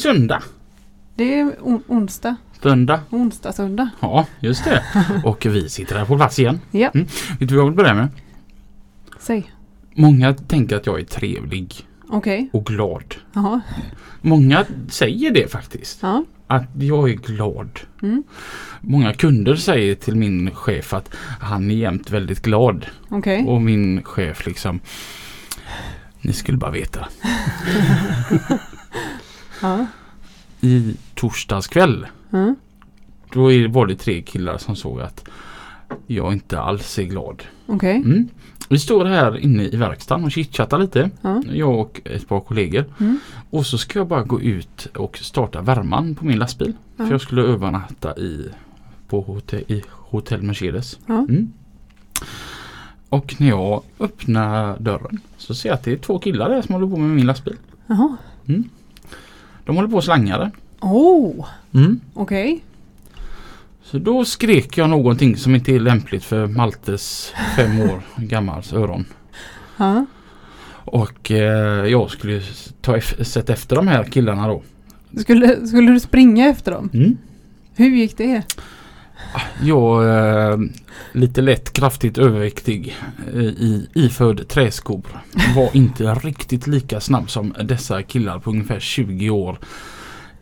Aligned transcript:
Söndag. 0.00 0.42
Det 1.14 1.40
är 1.40 1.56
on- 1.60 1.82
onsdag. 1.86 2.36
Söndag. 2.62 3.00
Onsdag, 3.10 3.52
söndag. 3.52 3.90
Ja, 4.00 4.26
just 4.40 4.64
det. 4.64 4.82
Och 5.24 5.46
vi 5.46 5.68
sitter 5.68 5.98
här 5.98 6.04
på 6.04 6.16
plats 6.16 6.38
igen. 6.38 6.60
Ja, 6.70 6.90
Mm. 6.94 7.06
Vet 7.38 7.48
du 7.48 7.54
vad 7.54 7.58
jag 7.64 7.64
vill 7.70 7.76
börja 7.76 7.94
med? 7.94 8.08
säg. 9.20 9.50
Många 9.94 10.34
tänker 10.34 10.76
att 10.76 10.86
jag 10.86 11.00
är 11.00 11.04
trevlig 11.04 11.74
Okej. 12.08 12.50
och 12.52 12.64
glad. 12.66 13.14
Jaha. 13.32 13.60
Många 14.20 14.64
säger 14.88 15.30
det 15.30 15.50
faktiskt. 15.52 15.98
Ja. 16.02 16.24
Att 16.46 16.64
jag 16.78 17.10
är 17.10 17.14
glad. 17.14 17.80
Mm. 18.02 18.22
Många 18.80 19.14
kunder 19.14 19.54
säger 19.56 19.94
till 19.94 20.16
min 20.16 20.50
chef 20.54 20.94
att 20.94 21.14
han 21.40 21.70
är 21.70 21.74
jämt 21.74 22.10
väldigt 22.10 22.42
glad. 22.42 22.86
Okej. 23.08 23.44
Och 23.46 23.62
min 23.62 24.02
chef 24.02 24.46
liksom 24.46 24.80
Ni 26.20 26.32
skulle 26.32 26.58
bara 26.58 26.70
veta. 26.70 27.08
Ja. 29.62 29.86
I 30.60 30.94
torsdags 31.14 31.66
kväll 31.66 32.06
Ja. 32.30 32.54
Då 33.32 33.52
är- 33.52 33.68
var 33.68 33.86
det 33.86 33.96
tre 33.96 34.22
killar 34.22 34.58
som 34.58 34.76
såg 34.76 35.00
att 35.00 35.24
jag 36.06 36.32
inte 36.32 36.60
alls 36.60 36.98
är 36.98 37.02
glad. 37.02 37.42
Okej. 37.66 37.96
Mm. 37.96 38.28
Vi 38.68 38.78
står 38.78 39.04
här 39.04 39.36
inne 39.38 39.62
i 39.64 39.76
verkstaden 39.76 40.24
och 40.24 40.30
chitchattar 40.32 40.78
lite. 40.78 41.10
Ja. 41.22 41.42
Jag 41.52 41.78
och 41.80 42.00
ett 42.04 42.28
par 42.28 42.40
kollegor. 42.40 42.84
Mm. 43.00 43.18
Och 43.50 43.66
så 43.66 43.78
ska 43.78 43.98
jag 43.98 44.08
bara 44.08 44.22
gå 44.22 44.40
ut 44.40 44.86
och 44.96 45.18
starta 45.18 45.60
värman 45.62 46.14
på 46.14 46.24
min 46.26 46.38
lastbil. 46.38 46.72
Ja. 46.96 47.04
För 47.04 47.12
jag 47.12 47.20
skulle 47.20 47.42
övernatta 47.42 48.16
i, 48.16 48.48
på 49.08 49.20
hotell, 49.20 49.64
i 49.68 49.82
Hotell 49.90 50.42
Mercedes. 50.42 50.98
Ja. 51.06 51.14
Mm. 51.28 51.52
Och 53.08 53.36
när 53.40 53.48
jag 53.48 53.82
öppnar 54.00 54.78
dörren 54.78 55.20
så 55.36 55.54
ser 55.54 55.68
jag 55.68 55.74
att 55.74 55.82
det 55.84 55.92
är 55.92 55.96
två 55.96 56.18
killar 56.18 56.48
där 56.50 56.62
som 56.62 56.74
håller 56.74 56.86
på 56.88 56.96
med 56.96 57.10
min 57.16 57.26
lastbil. 57.26 57.56
Jaha. 57.86 58.16
De 59.64 59.76
håller 59.76 59.88
på 59.88 59.98
att 59.98 60.04
slanga 60.04 60.38
den. 60.38 60.50
Oh. 60.80 61.46
Mm. 61.72 62.00
Okej. 62.14 62.60
Så 63.82 63.98
då 63.98 64.24
skrek 64.24 64.78
jag 64.78 64.90
någonting 64.90 65.36
som 65.36 65.54
inte 65.54 65.74
är 65.74 65.80
lämpligt 65.80 66.24
för 66.24 66.46
Maltes 66.46 67.32
fem 67.56 67.80
år 67.80 68.00
gammals 68.16 68.72
öron. 68.72 69.04
Ja. 69.76 70.06
Och 70.84 71.30
eh, 71.30 71.86
jag 71.86 72.10
skulle 72.10 72.42
ta 72.80 72.96
eff- 72.96 73.22
sätta 73.24 73.52
efter 73.52 73.76
de 73.76 73.88
här 73.88 74.04
killarna 74.04 74.48
då. 74.48 74.62
Skulle, 75.20 75.66
skulle 75.66 75.92
du 75.92 76.00
springa 76.00 76.46
efter 76.48 76.72
dem? 76.72 76.90
Mm. 76.94 77.16
Hur 77.74 77.88
gick 77.96 78.16
det? 78.18 78.42
Jag 79.62 80.08
eh, 80.08 80.58
lite 81.12 81.40
lätt 81.40 81.72
kraftigt 81.72 82.18
överviktig 82.18 82.96
eh, 83.34 83.40
i 83.40 83.88
iförd 83.94 84.48
träskor. 84.48 85.02
Var 85.56 85.76
inte 85.76 86.14
riktigt 86.14 86.66
lika 86.66 87.00
snabb 87.00 87.30
som 87.30 87.54
dessa 87.64 88.02
killar 88.02 88.38
på 88.38 88.50
ungefär 88.50 88.80
20 88.80 89.30
år 89.30 89.58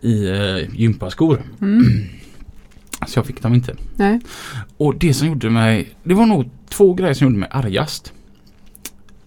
i 0.00 0.28
eh, 0.28 0.74
gympaskor. 0.74 1.42
Mm. 1.60 1.84
Så 3.06 3.18
jag 3.18 3.26
fick 3.26 3.42
dem 3.42 3.54
inte. 3.54 3.76
Nej. 3.96 4.20
Och 4.76 4.98
det 4.98 5.14
som 5.14 5.28
gjorde 5.28 5.50
mig, 5.50 5.94
det 6.02 6.14
var 6.14 6.26
nog 6.26 6.50
två 6.68 6.94
grejer 6.94 7.14
som 7.14 7.26
gjorde 7.26 7.38
mig 7.38 7.48
argast. 7.52 8.12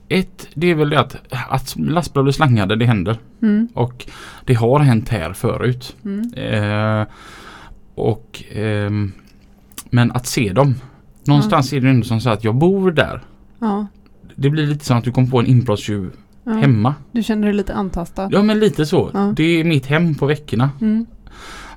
Ett, 0.09 0.47
det 0.53 0.68
är 0.68 0.75
väl 0.75 0.90
det 0.90 1.00
att, 1.00 1.16
att 1.30 1.75
lastbilar 1.78 2.24
blir 2.24 2.34
slangade, 2.34 2.75
det 2.75 2.85
händer. 2.85 3.18
Mm. 3.41 3.68
Och 3.74 4.06
det 4.46 4.53
har 4.53 4.80
hänt 4.80 5.09
här 5.09 5.34
förut. 5.34 5.96
Mm. 6.06 6.34
Eh, 6.34 7.08
och 7.96 8.44
ehm, 8.52 9.12
Men 9.91 10.12
att 10.12 10.28
se 10.28 10.53
dem. 10.53 10.75
Någonstans 11.24 11.74
är 11.74 11.81
det 11.81 11.90
ändå 11.90 12.06
som 12.06 12.22
så 12.22 12.29
att 12.29 12.44
jag 12.44 12.56
bor 12.56 12.91
där. 12.91 13.22
Ja. 13.59 13.88
Det 14.35 14.50
blir 14.50 14.68
lite 14.68 14.85
som 14.85 14.97
att 14.97 15.03
du 15.03 15.12
kommer 15.12 15.28
på 15.28 15.40
en 15.40 15.46
inbrottstjuv 15.46 16.12
ja. 16.44 16.52
hemma. 16.52 16.96
Du 17.12 17.24
känner 17.24 17.47
dig 17.47 17.53
lite 17.53 17.74
antastad? 17.74 18.29
Ja 18.31 18.44
men 18.44 18.59
lite 18.59 18.85
så. 18.85 19.09
Ja. 19.13 19.34
Det 19.35 19.44
är 19.44 19.63
mitt 19.63 19.85
hem 19.85 20.16
på 20.16 20.25
veckorna. 20.25 20.69
Mm. 20.81 21.06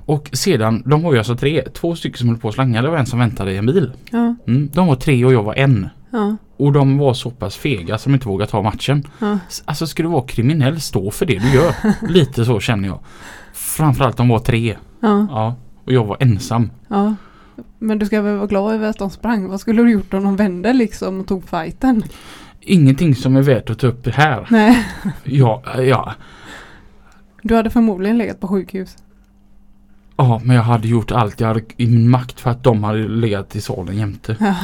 Och 0.05 0.29
sedan, 0.33 0.83
de 0.85 1.01
var 1.01 1.11
ju 1.11 1.17
alltså 1.17 1.35
tre. 1.35 1.61
Två 1.73 1.95
stycken 1.95 2.17
som 2.17 2.29
höll 2.29 2.37
på 2.37 2.47
att 2.47 2.53
slanga. 2.53 2.81
Det 2.81 2.89
var 2.89 2.97
en 2.97 3.05
som 3.05 3.19
väntade 3.19 3.51
i 3.51 3.57
en 3.57 3.65
bil. 3.65 3.91
Ja. 4.11 4.35
Mm, 4.47 4.69
de 4.73 4.87
var 4.87 4.95
tre 4.95 5.25
och 5.25 5.33
jag 5.33 5.43
var 5.43 5.53
en. 5.53 5.89
Ja. 6.11 6.35
Och 6.57 6.71
de 6.71 6.97
var 6.97 7.13
så 7.13 7.31
pass 7.31 7.55
fega 7.55 7.97
som 7.97 8.13
inte 8.13 8.27
vågar 8.27 8.45
ta 8.45 8.61
matchen. 8.61 9.07
Ja. 9.19 9.39
Alltså 9.65 9.87
ska 9.87 10.03
du 10.03 10.09
vara 10.09 10.27
kriminell, 10.27 10.81
stå 10.81 11.11
för 11.11 11.25
det 11.25 11.39
du 11.39 11.53
gör. 11.53 11.73
Lite 12.11 12.45
så 12.45 12.59
känner 12.59 12.87
jag. 12.87 12.99
Framförallt 13.53 14.17
de 14.17 14.29
var 14.29 14.39
tre. 14.39 14.77
Ja. 14.99 15.27
Ja. 15.29 15.55
Och 15.85 15.93
jag 15.93 16.05
var 16.05 16.17
ensam. 16.19 16.69
Ja. 16.87 17.15
Men 17.85 17.99
du 17.99 18.05
ska 18.05 18.21
väl 18.21 18.35
vara 18.35 18.47
glad 18.47 18.73
över 18.73 18.89
att 18.89 18.97
de 18.97 19.09
sprang. 19.09 19.47
Vad 19.47 19.59
skulle 19.59 19.81
du 19.83 19.91
gjort 19.91 20.13
om 20.13 20.23
de 20.23 20.35
vände 20.35 20.73
liksom 20.73 21.19
och 21.19 21.27
tog 21.27 21.49
fighten? 21.49 22.03
Ingenting 22.61 23.15
som 23.15 23.35
är 23.35 23.41
värt 23.41 23.69
att 23.69 23.79
ta 23.79 23.87
upp 23.87 24.07
här. 24.07 24.47
Nej. 24.51 24.85
Ja, 25.23 25.63
ja, 25.81 26.13
Du 27.41 27.55
hade 27.55 27.69
förmodligen 27.69 28.17
legat 28.17 28.39
på 28.39 28.47
sjukhus. 28.47 28.95
ja, 30.17 30.41
men 30.43 30.55
jag 30.55 30.63
hade 30.63 30.87
gjort 30.87 31.11
allt 31.11 31.39
jag 31.39 31.47
hade 31.47 31.61
i 31.77 31.87
min 31.87 32.09
makt 32.09 32.39
för 32.39 32.49
att 32.49 32.63
de 32.63 32.83
hade 32.83 33.07
legat 33.07 33.55
i 33.55 33.61
salen 33.61 33.97
jämte. 33.97 34.55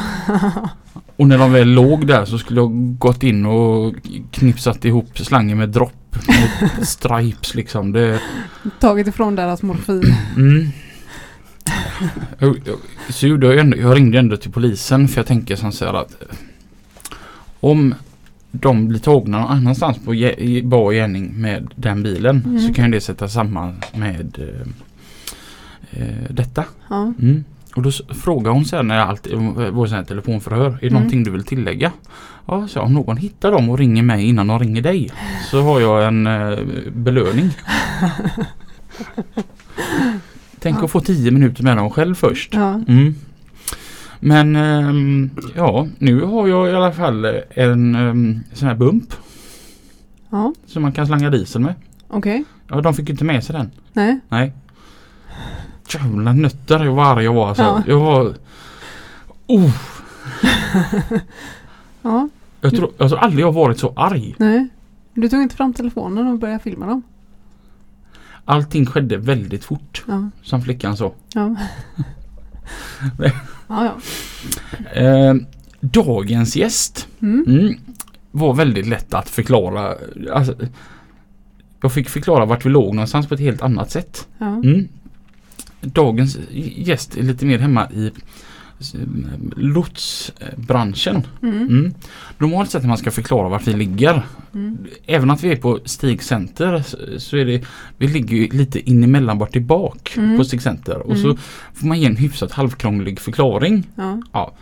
Och 1.15 1.27
när 1.27 1.38
de 1.38 1.51
väl 1.53 1.67
låg 1.67 2.07
där 2.07 2.25
så 2.25 2.38
skulle 2.38 2.59
jag 2.59 2.97
gått 2.99 3.23
in 3.23 3.45
och 3.45 3.95
knipsat 4.31 4.85
ihop 4.85 5.17
slangen 5.19 5.57
med 5.57 5.69
dropp. 5.69 6.15
Med 6.27 6.88
stripes 6.88 7.55
liksom. 7.55 7.91
Det, 7.91 8.19
Tagit 8.79 9.07
ifrån 9.07 9.35
deras 9.35 9.63
morfin. 9.63 10.15
mm. 10.38 10.67
Så 13.09 13.27
gjorde 13.27 13.47
jag 13.47 13.57
ändå, 13.59 13.77
jag 13.77 13.95
ringde 13.97 14.19
ändå 14.19 14.38
till 14.38 14.51
polisen 14.51 15.07
för 15.07 15.17
jag 15.19 15.25
tänker 15.27 15.55
som 15.55 15.72
så 15.72 15.85
här 15.85 15.94
att 15.94 16.23
om 17.59 17.95
de 18.51 18.88
blir 18.88 18.99
tagna 18.99 19.39
någon 19.39 19.51
annanstans 19.51 19.97
på 20.05 20.11
bar 20.63 20.91
gärning 20.91 21.33
med 21.41 21.71
den 21.75 22.03
bilen 22.03 22.44
Mm. 22.45 22.59
så 22.59 22.73
kan 22.73 22.91
det 22.91 23.01
sätta 23.01 23.27
samman 23.27 23.75
med 23.94 24.38
eh, 24.39 26.01
eh, 26.01 26.07
detta. 26.29 26.63
Ja. 26.89 27.13
Mm. 27.21 27.44
Och 27.75 27.81
då 27.81 27.91
frågar 28.09 28.51
hon 28.51 28.66
sen 28.66 28.88
när 28.88 28.97
jag 28.97 29.07
alltid, 29.09 29.33
vår 29.71 29.88
sån 29.88 29.97
här 29.97 30.03
telefonförhör, 30.03 30.66
är 30.66 30.71
det 30.71 30.88
Mm. 30.88 30.94
någonting 30.94 31.23
du 31.23 31.31
vill 31.31 31.44
tillägga? 31.44 31.91
Ja, 32.45 32.67
så 32.67 32.81
om 32.81 32.94
någon 32.94 33.17
hittar 33.17 33.51
dem 33.51 33.69
och 33.69 33.77
ringer 33.77 34.03
mig 34.03 34.25
innan 34.25 34.47
de 34.47 34.59
ringer 34.59 34.81
dig 34.81 35.09
så 35.51 35.61
har 35.61 35.79
jag 35.79 36.07
en 36.07 36.27
eh, 36.27 36.59
belöning. 36.94 37.50
Tänk 40.61 40.77
Ja. 40.79 40.83
att 40.85 40.91
få 40.91 40.99
tio 40.99 41.31
minuter 41.31 41.63
med 41.63 41.77
dem 41.77 41.89
själv 41.89 42.16
först. 42.16 42.53
Ja. 42.53 42.73
Mm. 42.88 43.16
Men 44.19 44.55
ehm, 44.55 45.29
ja, 45.55 45.88
nu 45.97 46.22
har 46.22 46.47
jag 46.47 46.69
i 46.69 46.73
alla 46.73 46.91
fall 46.91 47.25
en 47.49 47.95
um, 47.95 48.39
sån 48.53 48.67
här 48.67 48.75
bump 48.75 49.13
Ja. 50.29 50.53
som 50.66 50.81
man 50.81 50.91
kan 50.91 51.07
slanga 51.07 51.29
diesel 51.29 51.61
med. 51.61 51.73
Okej. 52.07 52.44
Ja, 52.67 52.81
de 52.81 52.94
fick 52.94 53.09
inte 53.09 53.23
med 53.23 53.44
sig 53.44 53.55
den. 53.55 53.71
Nej. 53.94 54.19
Nej. 54.29 54.53
Jävla 55.94 56.33
nötter 56.33 56.85
vad 56.85 57.07
arg 57.07 57.23
jag 57.23 57.33
var 57.33 57.47
alltså. 57.50 57.63
Ja. 57.63 57.83
Jag 57.88 58.00
var... 58.00 58.33
Oh, 59.47 59.71
Ja. 62.01 62.29
jag, 62.61 62.75
tror, 62.75 62.91
jag 62.97 63.09
tror 63.09 63.19
aldrig 63.19 63.44
jag 63.45 63.51
varit 63.51 63.80
så 63.80 63.94
arg. 63.95 64.36
Nej. 64.38 64.68
Du 65.13 65.30
tog 65.30 65.41
inte 65.41 65.56
fram 65.56 65.74
telefonen 65.74 66.27
och 66.27 66.39
började 66.39 66.63
filma 66.63 66.86
dem? 66.86 67.03
Allting 68.45 68.85
skedde 68.85 69.17
väldigt 69.17 69.63
fort. 69.63 70.03
Ja. 70.07 70.29
Som 70.43 70.61
flickan 70.61 70.97
sa. 70.97 71.13
Ja. 71.33 71.55
ja. 73.67 73.95
Eh, 75.01 75.33
dagens 75.79 76.55
gäst 76.55 77.07
Mm. 77.21 77.45
mm, 77.47 77.73
var 78.31 78.53
väldigt 78.53 78.88
lätt 78.88 79.13
att 79.13 79.29
förklara. 79.29 79.95
Alltså, 80.33 80.55
jag 81.81 81.91
fick 81.93 82.09
förklara 82.09 82.45
vart 82.45 82.65
vi 82.65 82.69
låg 82.69 82.95
någonstans 82.95 83.27
på 83.27 83.33
ett 83.33 83.39
helt 83.39 83.61
annat 83.61 83.91
sätt. 83.91 84.27
Mm. 84.39 84.88
Dagens 85.81 86.38
gäst 86.75 87.17
är 87.17 87.23
lite 87.23 87.45
mer 87.45 87.59
hemma 87.59 87.91
i 87.91 88.11
lotsbranschen. 89.56 91.28
Mm. 91.44 91.56
Mm. 91.68 91.94
Normalt 92.38 92.72
sett 92.72 92.81
när 92.81 92.88
man 92.89 92.98
ska 92.98 93.12
förklara 93.12 93.50
vart 93.50 93.68
vi 93.68 93.74
ligger. 93.74 94.25
Mm. 94.54 94.78
Även 95.06 95.30
att 95.31 95.44
vi 95.44 95.51
är 95.51 95.56
på 95.56 95.80
Stig 95.86 96.24
Center 96.24 96.83
så- 97.19 97.38
är 97.38 97.45
det 97.45 97.63
Vi 97.98 98.07
ligger 98.07 98.38
ju 98.38 98.48
lite 98.50 98.89
in 98.89 99.04
emellan 99.04 99.38
bort 99.38 99.51
tillbaka 99.51 100.22
Mm. 100.22 100.38
på 100.38 100.44
Stig 100.45 100.62
Center 100.62 100.98
och 100.98 101.18
så 101.18 101.25
Mm. 101.25 101.38
får 101.74 101.88
man 101.88 102.00
ge 102.00 102.06
en 102.06 102.16
hyfsat 102.16 102.51
halvkrånglig 102.51 103.19
förklaring. 103.19 103.88
Ja. 103.95 104.22
Ja. 104.31 104.54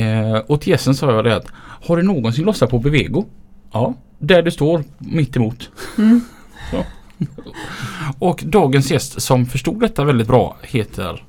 Eh, 0.00 0.32
och 0.36 0.60
till 0.60 0.70
gästen 0.70 0.94
sa 0.94 1.12
jag 1.14 1.24
det 1.24 1.36
att 1.36 1.46
Har 1.86 1.96
du 1.96 2.02
någonsin 2.02 2.44
lossat 2.44 2.70
på 2.70 2.78
Bevego? 2.78 3.24
Ja, 3.72 3.94
där 4.18 4.42
du 4.42 4.50
står 4.50 4.84
mitt 4.98 5.36
emot. 5.36 5.70
Mm. 5.98 6.20
Och 8.18 8.42
dagens 8.46 8.90
gäst 8.90 9.20
som 9.22 9.46
förstod 9.46 9.80
detta 9.80 10.04
väldigt 10.04 10.26
bra 10.26 10.56
heter 10.62 11.24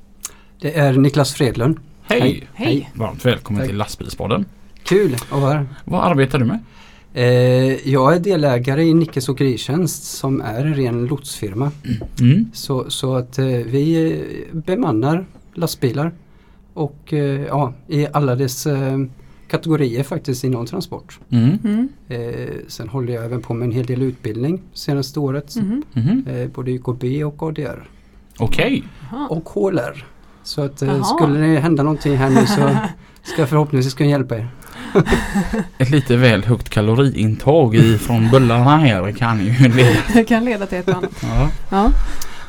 Det 0.60 0.78
är 0.78 0.92
Niklas 0.92 1.32
Fredlund. 1.34 1.76
Hej! 2.10 2.20
Hej. 2.20 2.48
Hej. 2.54 2.90
Varmt 2.94 3.24
välkommen 3.24 3.60
Tack. 3.60 3.68
till 3.68 3.76
Lastbilspodden. 3.76 4.44
Kul 4.82 5.14
att 5.14 5.40
vara 5.40 5.52
här. 5.52 5.66
Vad 5.84 6.04
arbetar 6.04 6.38
du 6.38 6.44
med? 6.44 6.58
Eh, 7.14 7.88
jag 7.88 8.14
är 8.14 8.20
delägare 8.20 8.82
i 8.82 8.94
Nickes 8.94 9.28
Åkeritjänst 9.28 10.04
som 10.04 10.40
är 10.40 10.64
en 10.64 10.74
ren 10.74 11.06
lotsfirma. 11.06 11.70
Mm. 12.20 12.50
Så, 12.52 12.90
så 12.90 13.14
att 13.16 13.38
eh, 13.38 13.44
vi 13.46 14.22
bemannar 14.52 15.26
lastbilar 15.54 16.12
och 16.74 17.12
eh, 17.12 17.42
ja, 17.46 17.72
i 17.88 18.06
alla 18.12 18.34
dess 18.34 18.66
eh, 18.66 18.98
kategorier 19.48 20.02
faktiskt 20.02 20.44
inom 20.44 20.66
transport. 20.66 21.20
Mm. 21.30 21.58
Mm. 21.64 21.88
Eh, 22.08 22.54
sen 22.68 22.88
håller 22.88 23.12
jag 23.14 23.24
även 23.24 23.42
på 23.42 23.54
med 23.54 23.66
en 23.66 23.72
hel 23.72 23.86
del 23.86 24.02
utbildning 24.02 24.62
senaste 24.72 25.20
året. 25.20 25.56
Mhm. 25.56 25.82
Mhm. 25.92 26.24
Eh, 26.30 26.48
både 26.48 26.70
YKB 26.70 27.24
och 27.24 27.42
ADR. 27.42 27.88
Okej. 28.38 28.84
Jaha. 29.10 29.26
Och 29.28 29.48
HLR. 29.48 30.04
Så 30.48 30.62
att 30.62 30.82
eh, 30.82 30.88
Jaha. 30.88 31.04
skulle 31.04 31.38
det 31.38 31.60
hända 31.60 31.82
någonting 31.82 32.16
här 32.16 32.30
nu 32.30 32.46
så 32.46 32.76
ska 33.32 33.42
jag 33.42 33.48
förhoppningsvis 33.48 33.94
kunna 33.94 34.10
hjälpa 34.10 34.36
er. 34.36 34.48
Ett 35.78 35.90
lite 35.90 36.16
väl 36.16 36.44
högt 36.44 36.68
kaloriintag 36.68 37.74
i 37.74 37.98
från 37.98 38.30
bullarna 38.30 38.76
här 38.76 39.12
kan 39.12 39.44
ju 39.44 39.68
leda. 39.68 39.98
Det 40.14 40.24
kan 40.24 40.44
leda 40.44 40.66
till 40.66 40.78
ett 40.78 40.88
annat. 40.88 41.10
Ja. 41.22 41.50
Ja. 41.70 41.90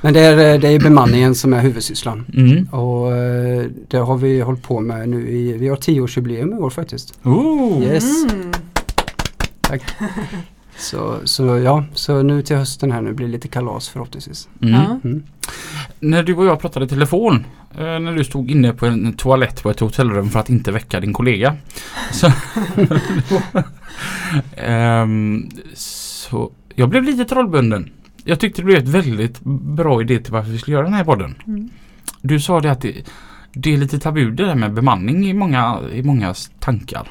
Men 0.01 0.13
det 0.13 0.19
är, 0.19 0.53
eh, 0.53 0.59
det 0.59 0.67
är 0.67 0.79
bemanningen 0.79 1.35
som 1.35 1.53
är 1.53 1.61
huvudsysslan. 1.61 2.25
Mm. 2.33 2.67
Och 2.67 3.15
eh, 3.15 3.65
det 3.87 3.97
har 3.97 4.17
vi 4.17 4.41
hållit 4.41 4.63
på 4.63 4.79
med 4.79 5.09
nu 5.09 5.29
i, 5.29 5.57
vi 5.57 5.67
har 5.67 5.75
tioårsjubileum 5.75 6.53
i 6.53 6.55
år 6.55 6.69
faktiskt. 6.69 7.19
Oh. 7.23 7.83
Yes. 7.83 8.23
Mm. 8.23 8.51
Så, 10.79 11.15
så 11.23 11.57
ja, 11.57 11.85
så 11.93 12.23
nu 12.23 12.41
till 12.41 12.55
hösten 12.55 12.91
här 12.91 13.01
nu 13.01 13.13
blir 13.13 13.27
det 13.27 13.31
lite 13.31 13.47
kalas 13.47 13.89
förhoppningsvis. 13.89 14.49
Mm. 14.61 14.99
Mm. 15.03 15.23
När 15.99 16.23
du 16.23 16.35
och 16.35 16.45
jag 16.45 16.59
pratade 16.59 16.85
i 16.85 16.89
telefon 16.89 17.45
eh, 17.77 17.99
när 17.99 18.15
du 18.15 18.23
stod 18.23 18.51
inne 18.51 18.73
på 18.73 18.85
en 18.85 19.13
toalett 19.13 19.63
på 19.63 19.69
ett 19.69 19.79
hotellrum 19.79 20.29
för 20.29 20.39
att 20.39 20.49
inte 20.49 20.71
väcka 20.71 20.99
din 20.99 21.13
kollega. 21.13 21.55
Så, 22.11 22.27
Ehm, 24.55 25.49
så 25.73 26.51
jag 26.75 26.89
blev 26.89 27.03
lite 27.03 27.25
trollbunden. 27.25 27.89
Jag 28.23 28.39
tyckte 28.39 28.61
det 28.61 28.65
blev 28.65 28.77
ett 28.77 28.87
väldigt 28.87 29.39
bra 29.75 30.01
idé 30.01 30.19
till 30.19 30.33
varför 30.33 30.51
vi 30.51 30.57
skulle 30.57 30.75
göra 30.75 30.85
den 30.85 30.93
här 30.93 31.03
podden. 31.03 31.35
Mm. 31.47 31.69
Du 32.21 32.39
sa 32.39 32.59
det 32.59 32.71
att 32.71 32.81
det, 32.81 32.95
det 33.53 33.73
är 33.73 33.77
lite 33.77 33.99
tabu 33.99 34.31
det 34.31 34.45
där 34.45 34.55
med 34.55 34.73
bemanning 34.73 35.25
i 35.25 35.33
många, 35.33 35.79
i 35.93 36.03
mångas 36.03 36.51
tankar. 36.59 37.07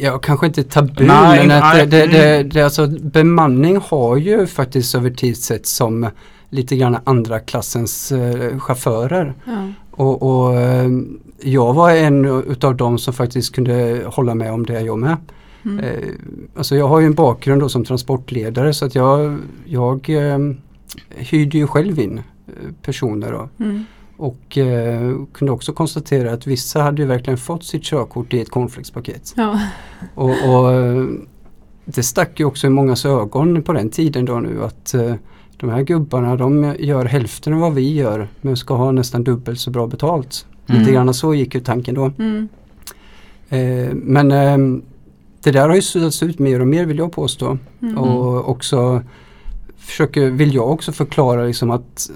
Ja, 0.00 0.18
kanske 0.18 0.46
inte 0.46 0.64
tabu 0.64 1.06
Nej, 1.06 1.46
men 1.46 1.56
att 1.56 1.74
nej, 1.74 1.86
det, 1.86 1.96
det, 1.98 2.06
det, 2.06 2.36
mm. 2.36 2.48
det, 2.48 2.62
alltså, 2.62 2.86
bemanning 2.86 3.80
har 3.88 4.16
ju 4.16 4.46
faktiskt 4.46 4.94
över 4.94 5.10
tid 5.10 5.36
sett 5.36 5.66
som 5.66 6.08
lite 6.50 6.76
grann 6.76 6.96
andra 7.04 7.40
klassens 7.40 8.12
eh, 8.12 8.58
chaufförer. 8.58 9.34
Ja. 9.44 9.68
Och, 9.90 10.22
och 10.22 10.54
eh, 10.54 10.88
jag 11.42 11.74
var 11.74 11.90
en 11.90 12.24
utav 12.24 12.76
dem 12.76 12.98
som 12.98 13.14
faktiskt 13.14 13.54
kunde 13.54 14.02
hålla 14.06 14.34
med 14.34 14.52
om 14.52 14.66
det 14.66 14.80
jag 14.80 14.98
med. 14.98 15.16
Mm. 15.64 15.84
Eh, 15.84 16.08
alltså 16.56 16.76
jag 16.76 16.88
har 16.88 17.00
ju 17.00 17.06
en 17.06 17.14
bakgrund 17.14 17.62
då 17.62 17.68
som 17.68 17.84
transportledare 17.84 18.74
så 18.74 18.86
att 18.86 18.94
jag, 18.94 19.38
jag 19.64 20.10
eh, 20.10 20.38
hyrde 21.08 21.58
ju 21.58 21.66
själv 21.66 21.98
in 21.98 22.18
eh, 22.18 22.54
personer 22.82 23.32
då. 23.32 23.64
Mm. 23.64 23.84
Och 24.20 24.58
eh, 24.58 25.16
kunde 25.32 25.52
också 25.52 25.72
konstatera 25.72 26.32
att 26.32 26.46
vissa 26.46 26.82
hade 26.82 27.02
ju 27.02 27.08
verkligen 27.08 27.38
fått 27.38 27.64
sitt 27.64 27.84
körkort 27.84 28.34
i 28.34 28.40
ett 28.40 28.50
cornflakespaket. 28.50 29.34
Ja. 29.36 29.60
Och, 30.14 30.30
och 30.30 30.72
eh, 30.72 31.04
det 31.84 32.02
stack 32.02 32.40
ju 32.40 32.46
också 32.46 32.66
i 32.66 32.70
mångas 32.70 33.04
ögon 33.04 33.62
på 33.62 33.72
den 33.72 33.90
tiden 33.90 34.24
då 34.24 34.40
nu 34.40 34.64
att 34.64 34.94
eh, 34.94 35.14
de 35.56 35.70
här 35.70 35.82
gubbarna 35.82 36.36
de 36.36 36.74
gör 36.78 37.04
hälften 37.04 37.52
av 37.52 37.60
vad 37.60 37.74
vi 37.74 37.94
gör 37.94 38.28
men 38.40 38.56
ska 38.56 38.74
ha 38.74 38.92
nästan 38.92 39.24
dubbelt 39.24 39.60
så 39.60 39.70
bra 39.70 39.86
betalt. 39.86 40.46
Mm. 40.66 40.80
Lite 40.80 40.92
grann 40.92 41.14
så 41.14 41.34
gick 41.34 41.54
ju 41.54 41.60
tanken 41.60 41.94
då. 41.94 42.12
Mm. 42.18 42.48
Eh, 43.48 43.94
men 43.94 44.32
eh, 44.32 44.82
det 45.42 45.50
där 45.50 45.68
har 45.68 45.74
ju 45.74 45.82
suddats 45.82 46.22
ut 46.22 46.38
mer 46.38 46.60
och 46.60 46.68
mer 46.68 46.86
vill 46.86 46.98
jag 46.98 47.12
påstå. 47.12 47.58
Mm. 47.82 47.98
Och 47.98 48.48
också 48.48 49.02
försöker, 49.76 50.30
vill 50.30 50.54
jag 50.54 50.70
också 50.70 50.92
förklara 50.92 51.44
liksom 51.44 51.70
att 51.70 52.10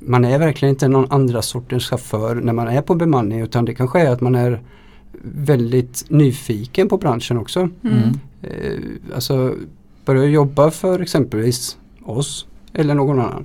man 0.00 0.24
är 0.24 0.38
verkligen 0.38 0.74
inte 0.74 0.88
någon 0.88 1.12
andra 1.12 1.42
sortens 1.42 1.84
chaufför 1.84 2.34
när 2.34 2.52
man 2.52 2.68
är 2.68 2.82
på 2.82 2.94
bemanning 2.94 3.40
utan 3.40 3.64
det 3.64 3.74
kanske 3.74 4.00
är 4.00 4.10
att 4.10 4.20
man 4.20 4.34
är 4.34 4.60
väldigt 5.22 6.04
nyfiken 6.08 6.88
på 6.88 6.98
branschen 6.98 7.38
också. 7.38 7.60
Mm. 7.60 7.98
Eh, 8.42 8.78
alltså 9.14 9.54
börja 10.04 10.24
jobba 10.24 10.70
för 10.70 11.00
exempelvis 11.00 11.76
oss 12.04 12.46
eller 12.72 12.94
någon 12.94 13.20
annan 13.20 13.44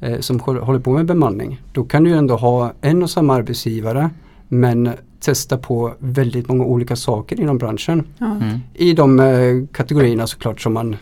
eh, 0.00 0.20
som 0.20 0.40
håll- 0.40 0.58
håller 0.60 0.78
på 0.80 0.92
med 0.92 1.06
bemanning. 1.06 1.60
Då 1.72 1.84
kan 1.84 2.04
du 2.04 2.12
ändå 2.12 2.36
ha 2.36 2.72
en 2.80 3.02
och 3.02 3.10
samma 3.10 3.34
arbetsgivare 3.34 4.10
men 4.48 4.90
testa 5.20 5.58
på 5.58 5.94
väldigt 5.98 6.48
många 6.48 6.64
olika 6.64 6.96
saker 6.96 7.40
inom 7.40 7.58
branschen. 7.58 8.06
Mm. 8.20 8.58
I 8.74 8.92
de 8.92 9.20
eh, 9.20 9.66
kategorierna 9.72 10.26
såklart 10.26 10.60
som 10.60 10.72
man, 10.72 10.96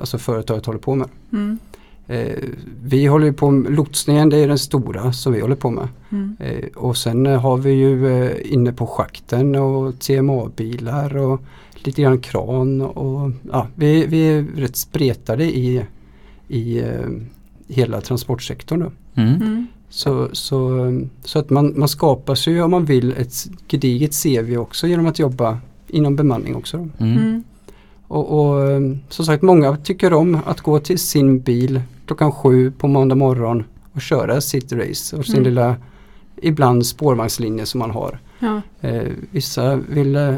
alltså 0.00 0.18
företaget 0.18 0.66
håller 0.66 0.78
på 0.78 0.94
med. 0.94 1.08
Mm. 1.32 1.58
Eh, 2.08 2.38
vi 2.82 3.06
håller 3.06 3.26
ju 3.26 3.32
på 3.32 3.50
med 3.50 3.72
lotsningen, 3.72 4.28
det 4.28 4.36
är 4.36 4.48
den 4.48 4.58
stora 4.58 5.12
som 5.12 5.32
vi 5.32 5.40
håller 5.40 5.56
på 5.56 5.70
med. 5.70 5.88
Mm. 6.10 6.36
Eh, 6.40 6.68
och 6.76 6.96
sen 6.96 7.26
eh, 7.26 7.40
har 7.40 7.56
vi 7.56 7.70
ju 7.70 8.22
eh, 8.22 8.52
inne 8.52 8.72
på 8.72 8.86
schakten 8.86 9.54
och 9.54 9.98
TMA-bilar 9.98 11.16
och 11.16 11.40
lite 11.74 12.02
grann 12.02 12.20
kran 12.20 12.80
och 12.80 13.30
ja, 13.52 13.66
vi, 13.74 14.06
vi 14.06 14.28
är 14.28 14.42
rätt 14.56 14.76
spretade 14.76 15.44
i, 15.44 15.84
i 16.48 16.78
eh, 16.78 17.08
hela 17.68 18.00
transportsektorn. 18.00 18.80
Då. 18.80 18.92
Mm. 19.22 19.34
Mm. 19.34 19.66
Så, 19.88 20.28
så, 20.32 20.90
så 21.24 21.38
att 21.38 21.50
man, 21.50 21.74
man 21.76 21.88
skapar 21.88 22.34
sig 22.34 22.52
ju 22.52 22.62
om 22.62 22.70
man 22.70 22.84
vill 22.84 23.12
ett 23.12 23.34
gediget 23.68 24.22
CV 24.22 24.56
också 24.56 24.86
genom 24.86 25.06
att 25.06 25.18
jobba 25.18 25.58
inom 25.88 26.16
bemanning 26.16 26.56
också. 26.56 26.88
Och, 28.08 28.38
och 28.40 28.70
eh, 28.70 28.80
som 29.08 29.24
sagt 29.24 29.42
många 29.42 29.76
tycker 29.76 30.12
om 30.12 30.38
att 30.46 30.60
gå 30.60 30.78
till 30.80 30.98
sin 30.98 31.40
bil 31.40 31.82
klockan 32.06 32.32
sju 32.32 32.70
på 32.70 32.88
måndag 32.88 33.14
morgon 33.14 33.64
och 33.92 34.00
köra 34.00 34.40
sitt 34.40 34.72
race 34.72 35.16
och 35.16 35.24
sin 35.24 35.34
Mm. 35.34 35.44
lilla 35.44 35.76
ibland 36.36 36.86
spårvagnslinje 36.86 37.66
som 37.66 37.78
man 37.78 37.90
har. 37.90 38.18
Ja. 38.38 38.60
Eh, 38.80 39.02
vissa 39.30 39.76
vill 39.76 40.16
eh, 40.16 40.34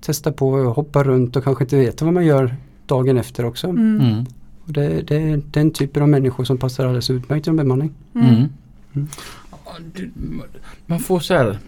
testa 0.00 0.32
på 0.32 0.56
att 0.68 0.76
hoppa 0.76 1.02
runt 1.04 1.36
och 1.36 1.44
kanske 1.44 1.64
inte 1.64 1.76
veta 1.76 2.04
vad 2.04 2.14
man 2.14 2.26
gör 2.26 2.56
dagen 2.86 3.18
efter 3.18 3.44
också. 3.44 3.66
Mm. 3.68 4.00
Mm. 4.00 4.24
Och 4.64 4.72
det, 4.72 5.02
det 5.02 5.16
är 5.16 5.42
den 5.50 5.70
typen 5.70 6.02
av 6.02 6.08
människor 6.08 6.44
som 6.44 6.58
passar 6.58 6.84
alldeles 6.84 7.10
utmärkt 7.10 7.46
i 7.46 7.50
en 7.50 7.56
bemanning. 7.56 7.94
Mm. 8.14 8.26
Mm. 8.26 8.48
Mm. 8.94 10.42
Man 10.86 10.98
får 11.00 11.20
så 11.20 11.34
här 11.34 11.58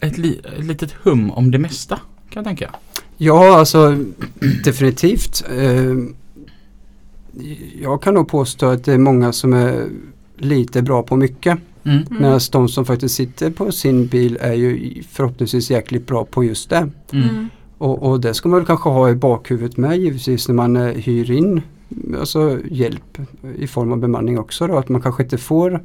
ett, 0.00 0.18
li, 0.18 0.40
ett 0.58 0.64
litet 0.64 0.92
hum 0.92 1.30
om 1.30 1.50
det 1.50 1.58
mesta 1.58 1.96
kan 2.30 2.40
jag 2.40 2.44
tänka. 2.44 2.70
Ja, 3.24 3.58
alltså 3.58 3.96
definitivt. 4.64 5.44
Eh, 5.50 5.96
jag 7.82 8.02
kan 8.02 8.14
nog 8.14 8.28
påstå 8.28 8.66
att 8.66 8.84
det 8.84 8.92
är 8.92 8.98
många 8.98 9.32
som 9.32 9.52
är 9.52 9.88
lite 10.36 10.82
bra 10.82 11.02
på 11.02 11.16
mycket. 11.16 11.58
Mm. 11.84 11.96
Mm. 11.96 12.22
Medan 12.22 12.40
de 12.52 12.68
som 12.68 12.84
faktiskt 12.84 13.14
sitter 13.14 13.50
på 13.50 13.72
sin 13.72 14.06
bil 14.06 14.38
är 14.40 14.52
ju 14.52 15.02
förhoppningsvis 15.10 15.70
jäkligt 15.70 16.06
bra 16.06 16.24
på 16.24 16.44
just 16.44 16.70
det. 16.70 16.90
Mm. 17.12 17.28
Mm. 17.28 17.48
Och, 17.78 18.02
och 18.02 18.20
det 18.20 18.34
ska 18.34 18.48
man 18.48 18.58
väl 18.58 18.66
kanske 18.66 18.88
ha 18.88 19.10
i 19.10 19.14
bakhuvudet 19.14 19.76
med 19.76 19.98
givetvis 19.98 20.48
när 20.48 20.54
man 20.54 20.76
eh, 20.76 20.94
hyr 20.94 21.30
in 21.30 21.62
alltså, 22.18 22.58
hjälp 22.70 23.18
i 23.58 23.66
form 23.66 23.92
av 23.92 23.98
bemanning 23.98 24.38
också. 24.38 24.66
Då, 24.66 24.78
att 24.78 24.88
man 24.88 25.02
kanske 25.02 25.22
inte 25.22 25.38
får 25.38 25.74
eh, 25.74 25.80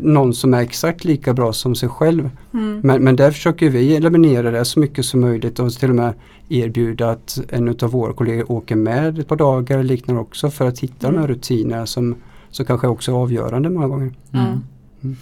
någon 0.00 0.34
som 0.34 0.54
är 0.54 0.60
exakt 0.60 1.04
lika 1.04 1.34
bra 1.34 1.52
som 1.52 1.74
sig 1.74 1.88
själv. 1.88 2.30
Mm. 2.54 2.80
Men, 2.84 3.04
men 3.04 3.16
där 3.16 3.30
försöker 3.30 3.70
vi 3.70 3.96
eliminera 3.96 4.50
det 4.50 4.64
så 4.64 4.80
mycket 4.80 5.04
som 5.04 5.20
möjligt 5.20 5.58
och 5.58 5.72
till 5.72 5.88
och 5.88 5.94
med 5.96 6.12
erbjuda 6.48 7.10
att 7.10 7.40
en 7.48 7.68
av 7.68 7.90
våra 7.90 8.12
kollegor 8.12 8.52
åker 8.52 8.76
med 8.76 9.18
ett 9.18 9.28
par 9.28 9.36
dagar 9.36 9.78
eller 9.78 9.88
liknande 9.88 10.20
också 10.22 10.50
för 10.50 10.68
att 10.68 10.78
hitta 10.78 11.10
de 11.10 11.18
här 11.18 11.26
rutinerna 11.26 11.86
som, 11.86 12.14
som 12.50 12.64
kanske 12.66 12.86
också 12.86 13.12
är 13.12 13.16
avgörande 13.16 13.70
många 13.70 13.88
gånger. 13.88 14.12
Mm. 14.32 14.46
Mm. 15.02 15.16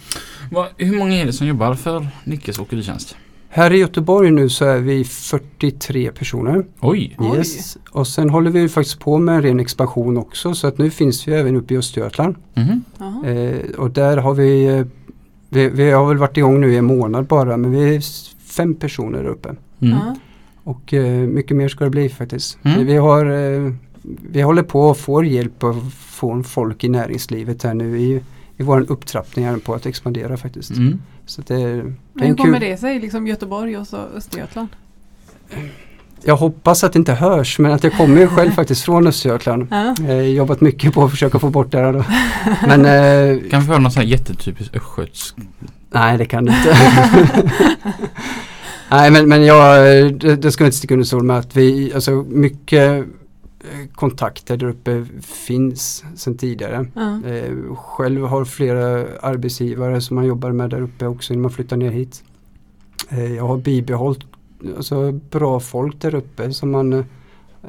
Vad- 0.51 0.67
hur 0.77 0.97
många 0.97 1.15
är 1.15 1.25
det 1.25 1.33
som 1.33 1.47
jobbar 1.47 1.73
för 1.75 2.07
Nickes 2.23 2.59
åkeritjänst? 2.59 3.15
Här 3.57 3.73
i 3.73 3.77
Göteborg 3.77 4.31
nu 4.31 4.49
så 4.49 4.65
är 4.65 4.79
vi 4.79 5.03
43 5.03 6.11
personer. 6.11 6.65
Oj! 6.79 7.15
Oj. 7.17 7.37
Yes. 7.37 7.77
Och 7.91 8.07
sen 8.07 8.29
håller 8.29 8.51
vi 8.51 8.69
faktiskt 8.69 8.99
på 8.99 9.17
med 9.17 9.35
en 9.35 9.41
ren 9.41 9.59
expansion 9.59 10.17
också 10.17 10.55
så 10.55 10.67
att 10.67 10.77
nu 10.77 10.89
finns 10.89 11.27
vi 11.27 11.33
även 11.33 11.55
uppe 11.55 11.73
i 11.73 11.77
Östergötland. 11.77 12.35
Mhm. 12.53 12.83
Jaha. 12.97 13.27
Eh, 13.27 13.69
och 13.77 13.91
där 13.91 14.17
har 14.17 14.33
vi, 14.33 14.65
eh, 14.65 14.85
vi, 15.49 15.69
vi 15.69 15.91
har 15.91 16.07
väl 16.07 16.17
varit 16.17 16.37
igång 16.37 16.61
nu 16.61 16.73
i 16.73 16.77
en 16.77 16.85
månad 16.85 17.25
bara 17.25 17.57
men 17.57 17.71
vi 17.71 17.95
är 17.95 18.01
fem 18.43 18.75
personer 18.75 19.23
där 19.23 19.29
uppe. 19.29 19.55
Mm. 19.79 19.97
Och 20.63 20.93
eh, 20.93 21.27
mycket 21.27 21.57
mer 21.57 21.67
ska 21.67 21.83
det 21.83 21.89
bli 21.89 22.09
faktiskt. 22.09 22.57
Mm. 22.63 22.85
Vi, 22.85 22.95
har, 22.95 23.25
eh, 23.25 23.73
vi 24.31 24.41
håller 24.41 24.63
på 24.63 24.81
och 24.81 24.97
får 24.97 25.25
hjälp 25.25 25.63
av 25.63 25.91
från 25.91 26.43
folk 26.43 26.83
i 26.83 26.89
näringslivet 26.89 27.63
här 27.63 27.73
nu 27.73 27.99
i, 27.99 28.21
i 28.57 28.63
vår 28.63 28.85
upptrappning 28.91 29.45
här 29.45 29.57
på 29.57 29.73
att 29.73 29.85
expandera 29.85 30.37
faktiskt. 30.37 30.71
Mm. 30.71 30.99
Så 31.27 31.41
det, 31.41 31.55
det 31.55 31.83
Men 31.83 31.95
en 32.15 32.27
hur 32.27 32.35
kommer 32.35 32.59
kul. 32.59 32.69
det 32.69 32.77
sig? 32.77 32.99
Liksom 32.99 33.27
Göteborg 33.27 33.77
och 33.77 33.87
så 33.87 33.97
Östergötland? 33.97 34.67
Jag 36.23 36.37
hoppas 36.37 36.83
att 36.83 36.93
det 36.93 36.99
inte 36.99 37.13
hörs 37.13 37.59
men 37.59 37.71
att 37.71 37.83
jag 37.83 37.93
kommer 37.93 38.21
ju 38.21 38.27
själv 38.27 38.51
faktiskt 38.55 38.83
från 38.85 39.07
Östergötland. 39.07 39.67
Ja. 39.71 39.95
Jag 39.99 40.15
har 40.15 40.21
jobbat 40.21 40.61
mycket 40.61 40.93
på 40.93 41.03
att 41.03 41.11
försöka 41.11 41.39
få 41.39 41.49
bort 41.49 41.71
det 41.71 41.77
här 41.77 41.93
då. 41.93 42.03
Men 42.67 42.85
eh, 42.85 43.49
Kan 43.49 43.61
vi 43.61 43.67
höra 43.67 43.79
någon 43.79 43.91
sån 43.91 44.01
här 44.01 44.09
jättetypisk 44.09 44.75
östgötsk? 44.75 45.35
nej 45.91 46.17
det 46.17 46.25
kan 46.25 46.45
det 46.45 46.51
inte. 46.51 46.77
nej 48.91 49.11
men, 49.11 49.27
men 49.29 49.45
jag, 49.45 49.77
det, 50.19 50.35
det 50.35 50.51
ska 50.51 50.63
jag 50.63 50.67
inte 50.67 50.77
sticka 50.77 50.93
under 50.93 51.05
stol 51.05 51.23
med 51.23 51.37
att 51.37 51.55
vi, 51.55 51.91
alltså 51.93 52.11
mycket 52.29 52.99
eh, 52.99 53.03
kontakter 53.95 54.57
där 54.57 54.67
uppe 54.67 55.05
finns 55.21 56.05
sedan 56.15 56.37
tidigare. 56.37 56.87
Ja. 56.93 57.29
Eh, 57.29 57.75
själv 57.75 58.23
har 58.23 58.45
flera 58.45 59.05
arbetsgivare 59.21 60.01
som 60.01 60.15
man 60.15 60.25
jobbar 60.25 60.51
med 60.51 60.69
där 60.69 60.81
uppe 60.81 61.07
också 61.07 61.33
innan 61.33 61.41
man 61.41 61.51
flyttar 61.51 61.77
ner 61.77 61.91
hit. 61.91 62.23
Eh, 63.09 63.35
jag 63.35 63.47
har 63.47 63.57
bibehållit 63.57 64.21
alltså, 64.77 65.11
bra 65.11 65.59
folk 65.59 66.01
där 66.01 66.15
uppe 66.15 66.53
som 66.53 66.71
man 66.71 66.93
eh, 66.93 67.03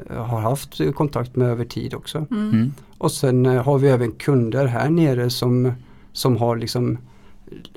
har 0.09 0.39
haft 0.39 0.95
kontakt 0.95 1.35
med 1.35 1.47
över 1.47 1.65
tid 1.65 1.93
också. 1.93 2.25
Mm. 2.31 2.49
Mm. 2.49 2.73
Och 2.97 3.11
sen 3.11 3.45
har 3.45 3.79
vi 3.79 3.89
även 3.89 4.11
kunder 4.11 4.65
här 4.65 4.89
nere 4.89 5.29
som, 5.29 5.71
som 6.13 6.37
har 6.37 6.57
liksom 6.57 6.97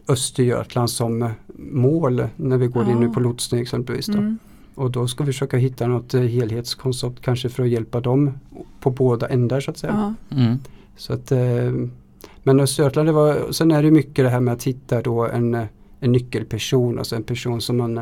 Östergötland 0.08 0.90
som 0.90 1.30
mål 1.56 2.28
när 2.36 2.56
vi 2.56 2.66
går 2.66 2.90
in 2.90 3.00
nu 3.00 3.08
på 3.08 3.20
lotsning 3.20 3.60
exempelvis. 3.60 4.06
Då. 4.06 4.18
Mm. 4.18 4.38
Och 4.74 4.90
då 4.90 5.08
ska 5.08 5.24
vi 5.24 5.32
försöka 5.32 5.56
hitta 5.56 5.86
något 5.86 6.14
eh, 6.14 6.20
helhetskoncept 6.20 7.22
kanske 7.22 7.48
för 7.48 7.62
att 7.62 7.68
hjälpa 7.68 8.00
dem 8.00 8.32
på 8.80 8.90
båda 8.90 9.28
ändar 9.28 9.60
så 9.60 9.70
att 9.70 9.78
säga. 9.78 10.14
Mm. 10.30 10.58
Så 10.96 11.12
att, 11.12 11.32
eh, 11.32 11.72
men 12.42 12.60
Östergötland, 12.60 13.08
det 13.08 13.12
var, 13.12 13.52
sen 13.52 13.70
är 13.70 13.82
det 13.82 13.90
mycket 13.90 14.24
det 14.24 14.28
här 14.28 14.40
med 14.40 14.54
att 14.54 14.64
hitta 14.64 15.02
då 15.02 15.26
en, 15.26 15.54
eh, 15.54 15.66
en 16.00 16.12
nyckelperson, 16.12 16.98
alltså 16.98 17.16
en 17.16 17.22
person 17.22 17.60
som 17.60 17.76
man 17.76 18.00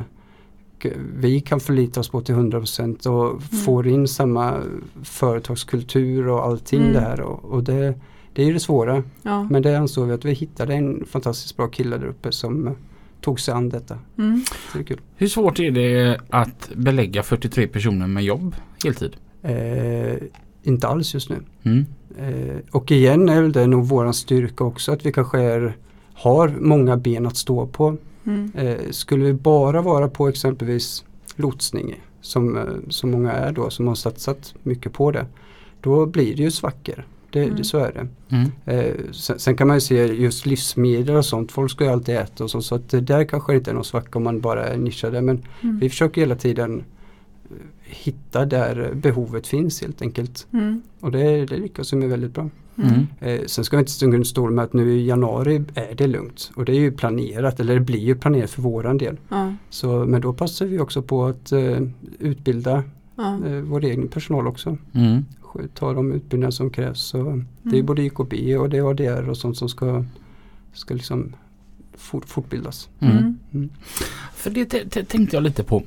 vi 1.16 1.40
kan 1.40 1.60
förlita 1.60 2.00
oss 2.00 2.08
på 2.08 2.20
till 2.20 2.34
100% 2.34 3.06
och 3.06 3.42
får 3.42 3.88
in 3.88 4.08
samma 4.08 4.56
företagskultur 5.02 6.28
och 6.28 6.44
allting 6.44 6.80
Mm. 6.80 6.92
det 6.92 7.00
här. 7.00 7.20
Och, 7.20 7.44
och 7.44 7.64
det, 7.64 7.94
det 8.32 8.42
är 8.42 8.46
ju 8.46 8.52
det 8.52 8.60
svåra. 8.60 9.02
Ja. 9.22 9.42
Men 9.50 9.62
det 9.62 9.78
ansåg 9.78 10.06
vi 10.06 10.12
att 10.12 10.24
vi 10.24 10.32
hittade 10.32 10.74
en 10.74 11.04
fantastiskt 11.06 11.56
bra 11.56 11.68
kille 11.68 11.96
där 11.98 12.06
uppe 12.06 12.32
som 12.32 12.70
tog 13.20 13.40
sig 13.40 13.54
an 13.54 13.68
detta. 13.68 13.98
Mm. 14.18 14.44
Så 14.72 14.78
det 14.78 14.82
är 14.82 14.86
kul. 14.86 15.00
Hur 15.16 15.28
svårt 15.28 15.58
är 15.58 15.70
det 15.70 16.20
att 16.30 16.70
belägga 16.74 17.22
43 17.22 17.66
personer 17.66 18.06
med 18.06 18.24
jobb 18.24 18.56
heltid? 18.84 19.16
Eh, 19.42 20.16
inte 20.62 20.88
alls 20.88 21.14
just 21.14 21.30
nu. 21.30 21.36
Mm. 21.62 21.86
Eh, 22.18 22.56
och 22.70 22.90
igen 22.90 23.28
är 23.28 23.42
det 23.42 23.66
nog 23.66 23.86
våran 23.86 24.14
styrka 24.14 24.64
också 24.64 24.92
att 24.92 25.06
vi 25.06 25.12
kanske 25.12 25.40
är, 25.40 25.76
har 26.14 26.48
många 26.48 26.96
ben 26.96 27.26
att 27.26 27.36
stå 27.36 27.66
på. 27.66 27.96
Mm. 28.26 28.52
Eh, 28.54 28.90
skulle 28.90 29.24
vi 29.24 29.32
bara 29.32 29.82
vara 29.82 30.08
på 30.08 30.28
exempelvis 30.28 31.04
lotsning 31.36 32.00
som, 32.20 32.56
eh, 32.56 32.64
som 32.88 33.10
många 33.10 33.32
är 33.32 33.52
då 33.52 33.70
som 33.70 33.88
har 33.88 33.94
satsat 33.94 34.54
mycket 34.62 34.92
på 34.92 35.10
det. 35.10 35.26
Då 35.80 36.06
blir 36.06 36.36
det 36.36 36.42
ju 36.42 36.50
svackor. 36.50 37.06
Det, 37.32 37.42
Mm. 37.44 37.56
det, 37.56 37.64
så 37.64 37.78
är 37.78 37.92
det. 37.92 38.06
Mm. 38.36 38.50
Eh, 38.64 38.94
sen, 39.12 39.38
sen 39.38 39.56
kan 39.56 39.66
man 39.68 39.76
ju 39.76 39.80
se 39.80 40.06
just 40.06 40.46
livsmedel 40.46 41.16
och 41.16 41.24
sånt. 41.24 41.52
Folk 41.52 41.70
ska 41.70 41.84
ju 41.84 41.90
alltid 41.90 42.16
äta 42.16 42.44
och 42.44 42.50
så. 42.50 42.62
Så 42.62 42.74
att 42.74 42.88
det 42.88 43.00
där 43.00 43.24
kanske 43.24 43.54
inte 43.54 43.70
är 43.70 43.74
någon 43.74 43.84
svacka 43.84 44.18
om 44.18 44.24
man 44.24 44.40
bara 44.40 44.66
är 44.66 44.76
nischade. 44.76 45.20
Men 45.22 45.42
Mm. 45.62 45.78
vi 45.78 45.88
försöker 45.90 46.20
hela 46.20 46.34
tiden 46.36 46.84
eh, 47.50 47.56
hitta 47.82 48.44
där 48.46 48.90
behovet 48.94 49.46
finns 49.46 49.80
helt 49.82 50.02
enkelt. 50.02 50.46
Mm. 50.52 50.82
Och 51.00 51.10
det, 51.12 51.46
det 51.46 51.56
lyckas 51.56 51.92
vi 51.92 51.96
med 51.96 52.08
väldigt 52.08 52.34
bra. 52.34 52.50
Mm. 52.76 53.06
Eh, 53.20 53.40
sen 53.46 53.64
ska 53.64 53.76
vi 53.76 53.80
inte 53.80 53.92
sticka 53.92 54.06
under 54.14 54.24
stol 54.24 54.50
med 54.50 54.64
att 54.64 54.72
nu 54.72 54.92
i 54.92 55.06
januari 55.06 55.64
är 55.74 55.94
det 55.94 56.06
lugnt. 56.06 56.50
Och 56.54 56.64
det 56.64 56.72
är 56.72 56.80
ju 56.80 56.92
planerat, 56.92 57.60
eller 57.60 57.74
det 57.74 57.80
blir 57.80 57.98
ju 58.00 58.14
planerat 58.14 58.50
för 58.50 58.62
våran 58.62 58.98
del. 58.98 59.16
Så, 59.70 60.04
men 60.04 60.20
då 60.20 60.32
passar 60.32 60.66
vi 60.66 60.78
också 60.78 61.02
på 61.02 61.24
att 61.26 61.52
eh, 61.52 61.78
utbilda 62.18 62.82
Ja. 63.16 63.38
eh, 63.46 63.52
vår 63.62 63.84
egen 63.84 64.08
personal 64.08 64.46
också. 64.46 64.76
Mm. 64.94 65.24
Ta 65.74 65.92
de 65.92 66.12
utbildningar 66.12 66.50
som 66.50 66.70
krävs. 66.70 67.00
Så 67.00 67.18
Det 67.62 67.70
är 67.70 67.74
Mm. 67.74 67.86
både 67.86 68.02
YKB 68.02 68.56
och 68.58 68.70
det 68.70 68.76
är 68.78 68.90
ADR 68.90 69.28
och 69.28 69.36
sånt 69.36 69.56
som 69.56 69.68
ska, 69.68 70.04
ska 70.72 70.94
liksom 70.94 71.32
fort, 71.96 72.28
fortbildas. 72.28 72.88
Mm. 73.00 73.38
Mm. 73.54 73.70
För 74.34 74.50
det 74.50 74.64
t- 74.64 74.88
t- 74.90 75.04
tänkte 75.04 75.36
jag 75.36 75.42
lite 75.42 75.64
på. 75.64 75.82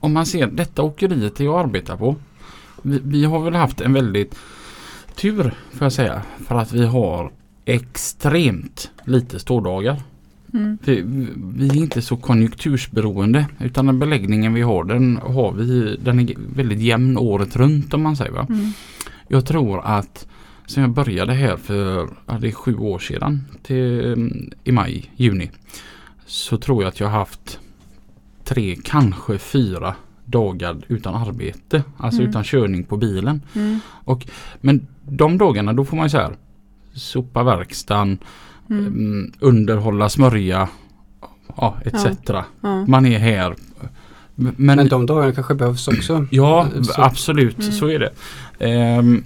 Om 0.00 0.12
man 0.12 0.26
ser 0.26 0.46
detta 0.46 0.82
åkeriet 0.82 1.40
jag 1.40 1.60
arbetar 1.60 1.96
på. 1.96 2.16
Vi, 2.82 3.00
vi 3.04 3.24
har 3.24 3.40
väl 3.44 3.54
haft 3.54 3.80
en 3.80 3.92
väldigt 3.92 4.34
tur 5.16 5.42
får 5.72 5.84
jag 5.84 5.92
säga. 5.92 6.22
För 6.46 6.54
att 6.54 6.72
vi 6.72 6.86
har 6.86 7.32
extremt 7.64 8.90
lite 9.04 9.38
stådagar. 9.38 10.02
Mm. 10.56 10.78
Vi, 11.56 11.68
är 11.68 11.76
inte 11.76 12.02
så 12.02 12.16
konjunktursberoende 12.16 13.46
utan 13.60 13.86
den 13.86 13.98
beläggningen 13.98 14.54
vi 14.54 14.62
har 14.62 14.84
den 14.84 15.16
har 15.16 15.52
vi 15.52 15.96
den 15.96 16.20
är 16.20 16.34
väldigt 16.54 16.80
jämn 16.80 17.18
året 17.18 17.56
runt 17.56 17.94
om 17.94 18.02
man 18.02 18.16
säger 18.16 18.32
va. 18.32 18.46
Mm. 18.48 18.72
Jag 19.28 19.46
tror 19.46 19.80
att 19.84 20.26
sen 20.66 20.82
jag 20.82 20.90
började 20.90 21.32
här 21.32 21.56
för 21.56 22.08
ja, 22.26 22.38
det 22.40 22.48
är 22.48 22.52
sju 22.52 22.76
år 22.76 22.98
sedan 22.98 23.44
till, 23.62 24.52
i 24.64 24.72
maj, 24.72 25.10
juni. 25.16 25.50
Så 26.26 26.58
tror 26.58 26.82
jag 26.82 26.88
att 26.88 27.00
jag 27.00 27.08
har 27.08 27.18
haft 27.18 27.60
tre, 28.44 28.76
kanske 28.84 29.38
fyra 29.38 29.94
dagar 30.24 30.76
utan 30.88 31.14
arbete. 31.14 31.82
Alltså 31.96 32.20
Mm. 32.20 32.30
utan 32.30 32.44
körning 32.44 32.84
på 32.84 32.96
bilen. 32.96 33.42
Mm. 33.54 33.80
Men 34.60 34.86
de 35.02 35.38
dagarna 35.38 35.72
då 35.72 35.84
får 35.84 35.96
man 35.96 36.06
ju 36.06 36.10
så 36.10 36.18
här 36.18 36.36
sopa 36.92 37.42
verkstaden, 37.42 38.18
Mm. 38.70 38.86
mm, 38.86 39.32
underhålla, 39.40 40.08
smörja, 40.08 40.68
ja 41.56 41.76
etc. 41.84 42.06
Ja. 42.28 42.44
Man 42.86 43.06
är 43.06 43.18
här. 43.18 43.54
Men, 44.34 44.54
Men 44.56 44.88
de 44.88 45.06
dagarna 45.06 45.32
kanske 45.32 45.54
behövs 45.54 45.88
också. 45.88 46.26
Ja, 46.30 46.66
Så- 46.82 47.02
absolut. 47.02 47.58
Mm. 47.60 47.72
Så 47.72 47.88
är 47.90 47.98
det. 47.98 48.10
Ehm, 48.58 49.24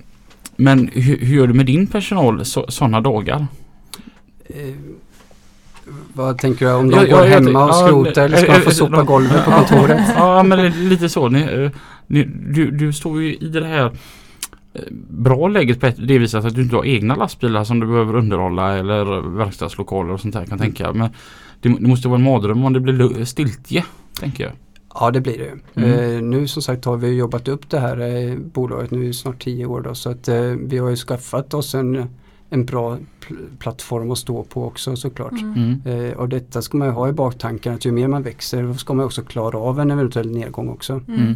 men 0.57 0.91
hur, 0.93 1.17
hur 1.19 1.37
gör 1.37 1.47
du 1.47 1.55
med 1.55 1.67
din 1.67 1.87
personal 1.87 2.45
sådana 2.45 3.01
dagar? 3.01 3.47
Eh, 4.47 4.75
vad 6.13 6.39
tänker 6.39 6.67
du 6.67 6.73
om 6.73 6.91
de 6.91 6.97
Ja, 6.97 7.01
går 7.03 7.11
ja, 7.11 7.25
jag 7.25 7.31
hemma 7.31 7.65
och 7.65 7.71
tänk- 7.73 7.81
ja, 7.83 7.87
skrotar 7.87 8.25
eller 8.25 8.37
ska 8.37 8.53
de 8.53 8.61
få 8.61 8.71
sopa 8.71 9.03
golvet 9.03 9.45
på 9.45 9.51
Ja, 9.51 9.57
kontoret? 9.57 10.01
Ja, 10.17 10.43
men 10.43 10.59
det 10.59 10.67
är 10.67 10.71
lite 10.89 11.09
så. 11.09 11.29
Ni, 11.29 11.41
eh, 11.43 11.71
ni, 12.07 12.25
du, 12.25 12.71
du 12.71 12.93
står 12.93 13.23
ju 13.23 13.35
i 13.35 13.49
det 13.49 13.67
här 13.67 13.91
bra 15.09 15.49
läget 15.49 15.81
på 15.81 15.91
det 15.99 16.19
viset 16.19 16.45
att 16.45 16.55
du 16.55 16.63
inte 16.63 16.77
har 16.77 16.85
egna 16.85 17.15
lastbilar 17.17 17.65
som 17.65 17.81
du 17.81 17.87
behöver 17.87 18.17
underhålla 18.17 18.77
eller 18.79 19.21
verkstadslokaler 19.37 20.13
och 20.13 20.21
sånt 20.21 20.35
där 20.35 20.45
kan 20.45 20.59
jag 20.59 20.61
Mm. 20.67 20.75
tänka. 20.75 20.93
Men 20.93 21.09
det, 21.61 21.69
det 21.81 21.89
måste 21.89 22.09
vara 22.09 22.19
en 22.19 22.25
mardröm 22.25 22.65
om 22.65 22.73
det 22.73 22.81
blir 22.81 23.25
stiltje, 23.25 23.85
tänker 24.21 24.45
jag. 24.45 24.53
Ja 24.95 25.11
det 25.11 25.21
blir 25.21 25.39
det. 25.39 25.81
Mm. 25.83 26.17
Eh, 26.17 26.23
nu 26.23 26.49
som 26.49 26.63
sagt 26.63 26.85
har 26.85 26.97
vi 26.97 27.17
jobbat 27.17 27.49
upp 27.49 27.71
det 27.71 27.79
här 27.81 28.01
eh, 28.31 28.37
bolaget 28.39 28.91
nu 28.91 29.05
i 29.05 29.13
snart 29.13 29.43
tio 29.45 29.67
år 29.67 29.81
då, 29.81 29.95
så 29.95 30.11
att 30.11 30.29
eh, 30.29 30.41
vi 30.43 30.79
har 30.79 30.91
ju 30.91 30.97
skaffat 30.97 31.55
oss 31.55 31.75
en, 31.75 32.05
en 32.51 32.65
bra 32.65 32.97
pl- 33.29 33.57
plattform 33.59 34.11
att 34.11 34.19
stå 34.19 34.43
på 34.43 34.65
också 34.67 34.97
såklart. 34.97 35.33
Mm. 35.33 35.81
Mm. 35.85 36.05
Eh, 36.05 36.13
och 36.17 36.29
detta 36.29 36.63
ska 36.63 36.79
man 36.79 36.89
ju 36.89 36.95
ha 36.95 37.09
i 37.09 37.13
baktanken 37.13 37.75
att 37.75 37.85
ju 37.85 37.93
mer 37.93 38.09
man 38.09 38.23
växer 38.23 38.73
ska 38.73 38.95
man 38.95 39.07
också 39.07 39.23
klara 39.23 39.59
av 39.59 39.81
en 39.81 39.91
eventuell 39.91 40.31
nedgång 40.31 40.69
också. 40.69 41.01
Mm. 41.09 41.35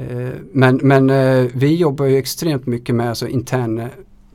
Mm. 0.00 0.26
Eh, 0.26 0.32
men 0.52 0.80
men 0.82 1.10
eh, 1.10 1.50
vi 1.54 1.76
jobbar 1.76 2.06
ju 2.06 2.16
extremt 2.16 2.66
mycket 2.66 2.94
med 2.94 3.08
alltså, 3.08 3.28
intern 3.28 3.78
eh, 3.78 3.88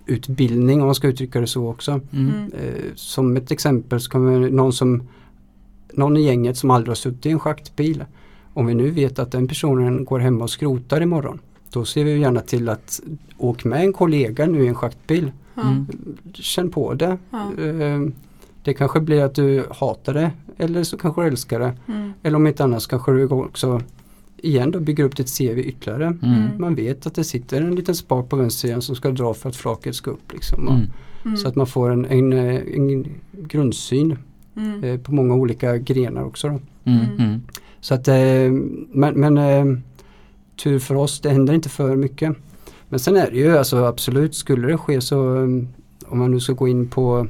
utbildning 0.06 0.82
om 0.82 0.86
man 0.86 0.96
ska 0.96 1.08
uttrycka 1.08 1.42
det 1.42 1.48
så 1.48 1.70
också. 1.70 1.92
Mm. 1.92 2.30
Mm. 2.30 2.50
Som 2.96 3.38
ett 3.38 3.52
exempel 3.52 4.00
så 4.00 4.12
kommer 4.12 4.50
någon 4.50 4.74
som 4.74 5.04
någon 5.94 6.18
i 6.18 6.22
gänget 6.22 6.58
som 6.58 6.72
aldrig 6.72 6.90
har 6.90 6.96
suttit 6.96 7.26
i 7.26 7.30
en 7.30 7.40
schaktbil. 7.40 8.04
Om 8.54 8.66
vi 8.66 8.74
nu 8.74 8.90
vet 8.90 9.20
att 9.20 9.32
den 9.32 9.48
personen 9.48 10.06
går 10.06 10.20
hemma 10.20 10.44
och 10.44 10.50
skrotar 10.50 11.02
imorgon. 11.02 11.40
Då 11.72 11.86
ser 11.86 12.04
vi 12.04 12.12
ju 12.12 12.20
gärna 12.20 12.42
till 12.42 12.70
att 12.70 13.02
åka 13.38 13.70
med 13.70 13.82
en 13.82 13.94
kollega 13.94 14.46
nu 14.46 14.64
i 14.64 14.68
en 14.68 14.76
schaktbil. 14.76 15.32
Mm. 15.64 15.86
Känn 16.34 16.72
på 16.72 16.94
det. 16.94 17.18
Ja. 17.30 17.64
Eh, 17.64 18.02
Det 18.64 18.74
kanske 18.74 19.00
blir 19.00 19.24
att 19.24 19.36
du 19.36 19.66
hatar 19.72 20.14
det 20.14 20.32
eller 20.58 20.84
så 20.84 20.98
kanske 20.98 21.22
du 21.22 21.28
älskar 21.28 21.60
det. 21.60 21.74
Mm. 21.88 22.14
Eller 22.24 22.36
om 22.36 22.48
inte 22.48 22.64
annars 22.64 22.88
kanske 22.88 23.12
du 23.12 23.28
också 23.28 23.82
igen 24.46 24.72
då 24.72 24.80
bygger 24.80 25.04
upp 25.04 25.16
ditt 25.18 25.38
CV 25.38 25.60
ytterligare. 25.60 26.06
Mm. 26.06 26.44
Man 26.58 26.76
vet 26.76 27.08
att 27.08 27.16
det 27.16 27.24
sitter 27.24 27.62
en 27.62 27.76
liten 27.76 27.96
spak 27.96 28.30
på 28.30 28.36
vänstersidan 28.36 28.82
som 28.82 28.96
ska 28.96 29.12
dra 29.12 29.34
för 29.34 29.50
att 29.50 29.56
flaket 29.56 29.96
ska 29.96 30.12
upp. 30.12 30.34
Liksom. 30.34 30.68
Mm. 30.68 30.82
Mm. 31.26 31.38
Så 31.38 31.48
att 31.48 31.56
man 31.56 31.68
får 31.68 31.92
en, 31.92 32.06
en, 32.06 32.34
en 32.34 33.06
grundsyn 33.34 34.18
Mm. 34.58 34.84
eh, 34.84 35.00
på 35.00 35.14
många 35.14 35.36
olika 35.36 35.78
grenar 35.78 36.24
också. 36.24 36.48
Då. 36.48 36.60
Mm. 36.92 37.06
Mm. 37.06 37.20
Mm. 37.20 37.42
Så 37.80 37.94
att, 37.94 38.08
eh, 38.08 38.52
men, 38.92 39.14
men 39.16 39.38
eh, 39.38 39.78
tur 40.56 40.80
för 40.80 40.96
oss, 40.96 41.20
det 41.20 41.30
händer 41.30 41.54
inte 41.54 41.70
för 41.70 41.96
mycket. 41.96 42.36
Men 42.90 43.00
sen 43.00 43.16
är 43.16 43.32
det 43.32 43.38
ju 43.38 43.58
alltså 43.58 43.86
absolut, 43.86 44.36
skulle 44.36 44.68
det 44.68 44.78
ske 44.78 45.02
så 45.02 45.36
eh, 45.36 45.48
om 46.08 46.20
man 46.20 46.32
nu 46.32 46.40
ska 46.40 46.54
gå 46.54 46.68
in 46.68 46.88
på 46.88 47.28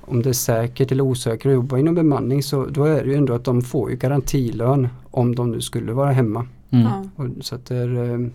om 0.00 0.22
det 0.22 0.28
är 0.28 0.32
säkert 0.32 0.92
eller 0.92 1.02
osäkert 1.04 1.46
att 1.46 1.52
jobba 1.52 1.78
inom 1.78 1.94
bemanning 1.94 2.42
så 2.42 2.66
då 2.66 2.84
är 2.84 3.04
det 3.04 3.10
ju 3.10 3.14
ändå 3.14 3.34
att 3.34 3.44
de 3.44 3.62
får 3.62 3.90
ju 3.90 3.96
garantilön 3.96 4.88
om 5.18 5.34
de 5.34 5.50
nu 5.50 5.60
skulle 5.60 5.92
vara 5.92 6.12
hemma. 6.12 6.46
Mm. 6.70 6.84
Ja. 6.84 7.04
Och, 7.16 7.28
så 7.40 7.54
att 7.54 7.66
det, 7.66 7.76
är, 7.76 8.12
eh, 8.14 8.28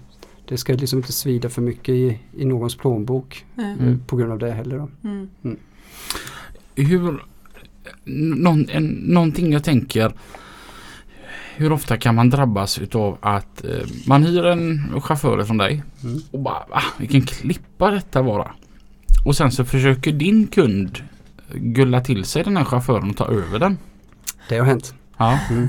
det 0.48 0.58
ska 0.58 0.74
liksom 0.74 1.00
inte 1.00 1.12
svida 1.12 1.50
för 1.50 1.62
mycket 1.62 1.90
i, 1.90 2.20
i 2.38 2.46
någons 2.46 2.75
plånbok 2.75 3.46
eh, 3.58 3.72
Mm. 3.72 4.00
på 4.08 4.16
grund 4.16 4.32
av 4.32 4.40
det 4.40 4.52
heller. 4.52 4.78
Då. 4.78 4.90
Mm. 5.10 5.30
Hur 6.75 7.24
någon, 8.44 8.70
en, 8.70 8.86
någonting 8.88 9.54
jag 9.54 9.63
tänker 9.63 10.13
hur 11.56 11.72
ofta 11.72 11.98
kan 11.98 12.16
man 12.16 12.30
drabbas 12.30 12.80
utav 12.80 13.18
att 13.22 13.66
eh, 13.66 13.72
man 14.08 14.24
hyr 14.24 14.46
en 14.46 15.02
chaufför 15.02 15.44
från 15.44 15.58
dig 15.58 15.84
Mm. 16.04 16.20
och 16.32 16.40
bara 16.40 16.63
ah, 16.72 16.84
vilken 17.00 17.22
klippa 17.22 17.92
detta 17.92 18.22
vara. 18.22 18.52
Och 19.25 19.36
sen 19.36 19.52
så 19.52 19.66
försöker 19.66 20.12
din 20.12 20.48
kund 20.48 21.04
gulla 21.54 22.02
till 22.02 22.25
sig 22.25 22.44
den 22.44 22.58
här 22.58 22.63
chauffören 22.66 23.10
och 23.10 23.18
ta 23.18 23.25
över 23.28 23.60
den. 23.60 23.78
Det 24.50 24.58
har 24.58 24.66
hänt. 24.66 24.94
Ja. 25.18 25.40
Mm. 25.52 25.68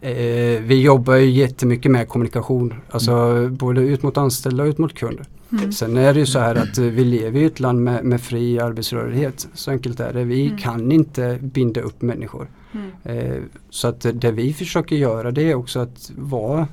Eh, 0.00 0.60
vi 0.62 0.82
jobbar 0.82 1.14
ju 1.16 1.30
jättemycket 1.30 1.92
med 1.92 2.08
kommunikation. 2.08 2.74
Alltså 2.90 3.48
både 3.48 3.80
ut 3.80 4.02
mot 4.02 4.16
anställda 4.16 4.62
och 4.62 4.68
ut 4.68 4.78
mot 4.78 4.94
kunder. 4.94 5.24
Mm. 5.52 5.72
Sen 5.72 5.96
är 5.96 6.14
det 6.14 6.20
ju 6.20 6.26
så 6.26 6.38
här 6.38 6.54
att 6.54 6.78
eh, 6.78 6.84
vi 6.84 7.04
lever 7.04 7.40
i 7.40 7.44
ett 7.44 7.60
land 7.60 7.82
med, 7.84 8.04
med 8.04 8.20
fri 8.20 8.58
arbetsrörlighet. 8.60 9.48
Så 9.54 9.70
enkelt 9.70 10.00
är 10.00 10.12
det. 10.12 10.24
Vi 10.24 10.46
Mm. 10.46 10.58
kan 10.58 10.92
inte 10.92 11.38
binda 11.42 11.80
upp 11.80 12.02
människor. 12.02 12.48
Mm. 12.72 12.90
Eh, 13.18 13.42
så 13.70 13.88
att 13.88 14.06
det 14.14 14.30
vi 14.32 14.52
försöker 14.52 14.96
göra 14.96 15.30
det 15.30 15.42
är 15.50 15.54
också 15.54 15.78
att 15.80 16.10
vara 16.16 16.68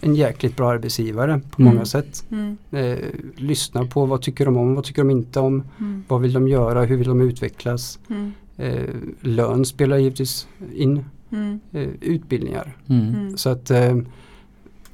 en 0.00 0.14
jäkligt 0.14 0.56
bra 0.56 0.70
arbetsgivare 0.70 1.40
på 1.50 1.62
Mm. 1.62 1.74
många 1.74 1.84
sätt. 1.84 2.24
Mm. 2.30 2.56
Eh, 2.70 2.98
lyssna 3.36 3.84
på 3.86 4.06
vad 4.06 4.22
tycker 4.22 4.44
de 4.44 4.56
om, 4.56 4.74
vad 4.74 4.84
tycker 4.84 5.02
de 5.02 5.10
inte 5.10 5.40
om, 5.40 5.62
Mm. 5.80 6.04
vad 6.08 6.20
vill 6.20 6.32
de 6.32 6.48
göra, 6.48 6.84
hur 6.84 6.96
vill 6.96 7.08
de 7.08 7.20
utvecklas. 7.20 7.98
Mm. 8.10 8.32
Eh, 8.56 8.84
lön 9.20 9.64
spelar 9.64 9.96
givetvis 9.96 10.46
in, 10.74 11.04
Mm. 11.32 11.60
eh, 11.72 11.88
utbildningar. 12.00 12.76
Mm. 12.88 13.08
Mm. 13.14 13.36
Så 13.36 13.48
att 13.50 13.70
eh, 13.70 13.96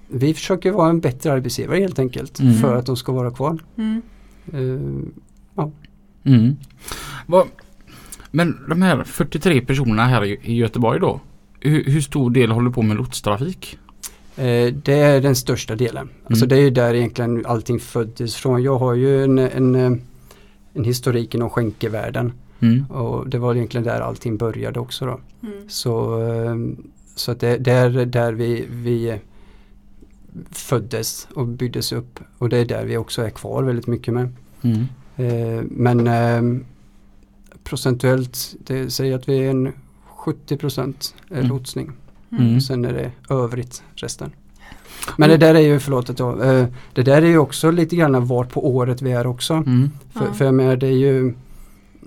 vi 0.08 0.34
försöker 0.34 0.70
vara 0.70 0.90
en 0.90 1.00
bättre 1.00 1.32
arbetsgivare 1.32 1.78
helt 1.78 1.98
enkelt 1.98 2.40
Mm. 2.40 2.54
för 2.54 2.76
att 2.76 2.86
de 2.86 2.96
ska 2.96 3.12
vara 3.12 3.30
kvar. 3.30 3.58
Mm. 3.76 4.02
Eh, 4.52 5.66
Mm. 6.24 6.56
Vad- 7.26 7.46
Men 8.30 8.58
de 8.68 8.82
här 8.82 9.04
43 9.04 9.60
personerna 9.60 10.04
här 10.06 10.24
i 10.24 10.38
i 10.42 10.54
Göteborg 10.54 11.00
då. 11.00 11.20
Hur, 11.60 11.84
hur 11.84 12.00
stor 12.00 12.30
del 12.30 12.50
håller 12.50 12.70
på 12.70 12.82
med 12.82 12.96
lotstrafik? 12.96 13.78
Eh, 14.36 14.74
det 14.74 14.92
är 14.94 15.20
den 15.20 15.34
största 15.36 15.74
delen. 15.76 16.08
Alltså 16.26 16.46
det 16.46 16.56
är 16.56 16.60
ju 16.60 16.70
där 16.70 16.94
egentligen 16.94 17.46
allting 17.46 17.78
föddes 17.80 18.36
från. 18.36 18.62
Jag 18.62 18.78
har 18.78 18.94
ju 18.94 19.24
en, 19.24 19.38
en, 19.38 19.74
eh, 19.74 19.92
en 20.74 20.84
historik 20.84 21.34
inom 21.34 21.50
skänkevärlden 21.50 22.24
Mm. 22.26 22.36
Och 22.90 23.28
det 23.28 23.38
var 23.38 23.54
egentligen 23.54 23.84
där 23.84 24.00
allting 24.00 24.36
började 24.36 24.80
också 24.80 25.06
då. 25.06 25.20
Mm. 25.42 25.68
Så, 25.68 26.22
eh, 26.22 26.56
så 27.14 27.32
att 27.32 27.40
det, 27.40 27.68
är 27.68 27.90
där 28.06 28.32
vi, 28.32 28.66
vi 28.70 29.18
föddes 30.50 31.28
och 31.34 31.46
byggdes 31.46 31.92
upp 31.92 32.20
och 32.38 32.48
det 32.48 32.56
är 32.58 32.64
där 32.64 32.84
vi 32.84 32.96
också 32.96 33.22
är 33.22 33.30
kvar 33.30 33.62
väldigt 33.62 33.86
mycket 33.86 34.14
med. 34.14 34.28
Mm. 34.62 34.84
Eh, 35.16 35.62
men 35.70 36.06
eh, 36.06 36.62
procentuellt, 37.64 38.54
det 38.66 38.90
säger 38.90 39.14
att 39.16 39.28
vi 39.28 39.38
är 39.38 39.50
en 39.50 39.72
70 40.16 40.56
procent 40.56 41.14
Mm. 41.30 41.46
lotsning. 41.48 41.92
Mm. 42.38 42.60
Sen 42.60 42.84
är 42.84 42.92
det 42.92 43.34
övrigt 43.34 43.82
resten. 43.94 44.30
Men 45.16 45.28
det 45.28 45.36
där 45.36 45.54
är 45.54 45.60
ju, 45.60 45.78
förlåt 45.80 46.10
att 46.10 46.18
jag, 46.18 46.58
eh, 46.58 46.66
det 46.92 47.02
där 47.02 47.22
är 47.22 47.26
ju 47.26 47.38
också 47.38 47.70
lite 47.70 47.96
grann 47.96 48.26
vart 48.26 48.52
på 48.52 48.66
året 48.76 49.02
vi 49.02 49.12
är 49.12 49.26
också. 49.26 49.54
Mm. 49.54 49.90
För, 50.12 50.24
Ja. 50.26 50.32
för 50.32 50.44
jag 50.44 50.54
menar 50.54 50.76
det 50.76 50.86
är 50.86 50.90
ju, 50.90 51.34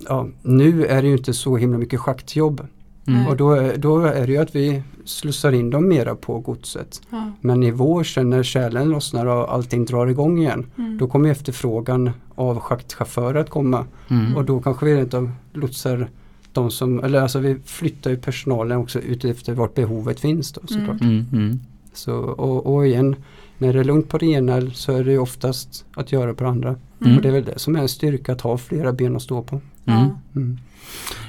ja, 0.08 0.28
nu 0.42 0.86
är 0.86 1.02
det 1.02 1.08
ju 1.08 1.18
inte 1.18 1.34
så 1.34 1.58
himla 1.58 1.78
mycket 1.78 2.00
schaktjobb. 2.00 2.68
Mm. 3.08 3.28
Och 3.28 3.38
då, 3.38 3.52
är- 3.52 3.78
då 3.78 4.00
är 4.00 4.28
det 4.28 4.34
ju 4.34 4.38
att 4.38 4.56
vi 4.56 4.84
slussar 5.06 5.52
in 5.52 5.70
dem 5.70 5.88
mera 5.88 6.16
på 6.16 6.40
godset. 6.40 7.02
Ja. 7.10 7.32
Men 7.42 7.64
i 7.64 7.72
vår 7.72 8.04
sen 8.04 8.30
när 8.30 8.44
kärlen 8.44 8.90
lossnar 8.90 9.26
och 9.26 9.54
allting 9.54 9.86
drar 9.86 10.08
igång 10.08 10.40
igen. 10.40 10.66
Mm. 10.78 10.98
Då 10.98 11.08
kommer 11.08 11.30
efterfrågan 11.30 12.10
av 12.36 12.60
schaktchaufförer 12.60 13.40
att 13.40 13.50
komma. 13.50 13.86
Mm. 14.10 14.36
Och 14.36 14.46
då 14.46 14.62
kanske 14.62 14.86
vi 14.86 15.16
av 15.18 15.32
lotsar 15.54 16.08
de 16.54 16.72
som, 16.72 17.04
eller 17.04 17.22
alltså 17.22 17.40
vi 17.40 17.58
flyttar 17.66 18.12
ju 18.12 18.18
personalen 18.18 18.78
också 18.78 19.00
ut 19.00 19.26
efter 19.26 19.54
vart 19.54 19.74
behovet 19.74 20.20
finns 20.20 20.52
då 20.52 20.62
såklart. 20.68 21.02
Mm. 21.02 21.26
Mm. 21.34 21.60
Så, 21.94 22.16
och, 22.18 22.76
och 22.76 22.88
igen, 22.88 23.16
när 23.58 23.74
det 23.74 23.80
är 23.80 23.84
lugnt 23.84 24.10
på 24.10 24.18
det 24.18 24.26
ena 24.26 24.62
så 24.72 24.92
är 24.92 25.04
det 25.04 25.12
ju 25.12 25.18
oftast 25.20 25.86
att 25.94 26.12
göra 26.12 26.34
på 26.34 26.44
det 26.44 26.50
andra. 26.50 26.76
Mm. 27.02 27.16
Och 27.16 27.22
det 27.22 27.28
är 27.28 27.34
väl 27.34 27.44
det 27.46 27.60
som 27.60 27.76
är 27.76 27.80
en 27.80 27.90
styrka 27.90 28.32
att 28.34 28.42
ha 28.42 28.58
flera 28.58 28.94
ben 28.94 29.16
att 29.16 29.22
stå 29.22 29.42
på. 29.42 29.62
Mm. 29.86 30.10
Mm. 30.36 30.58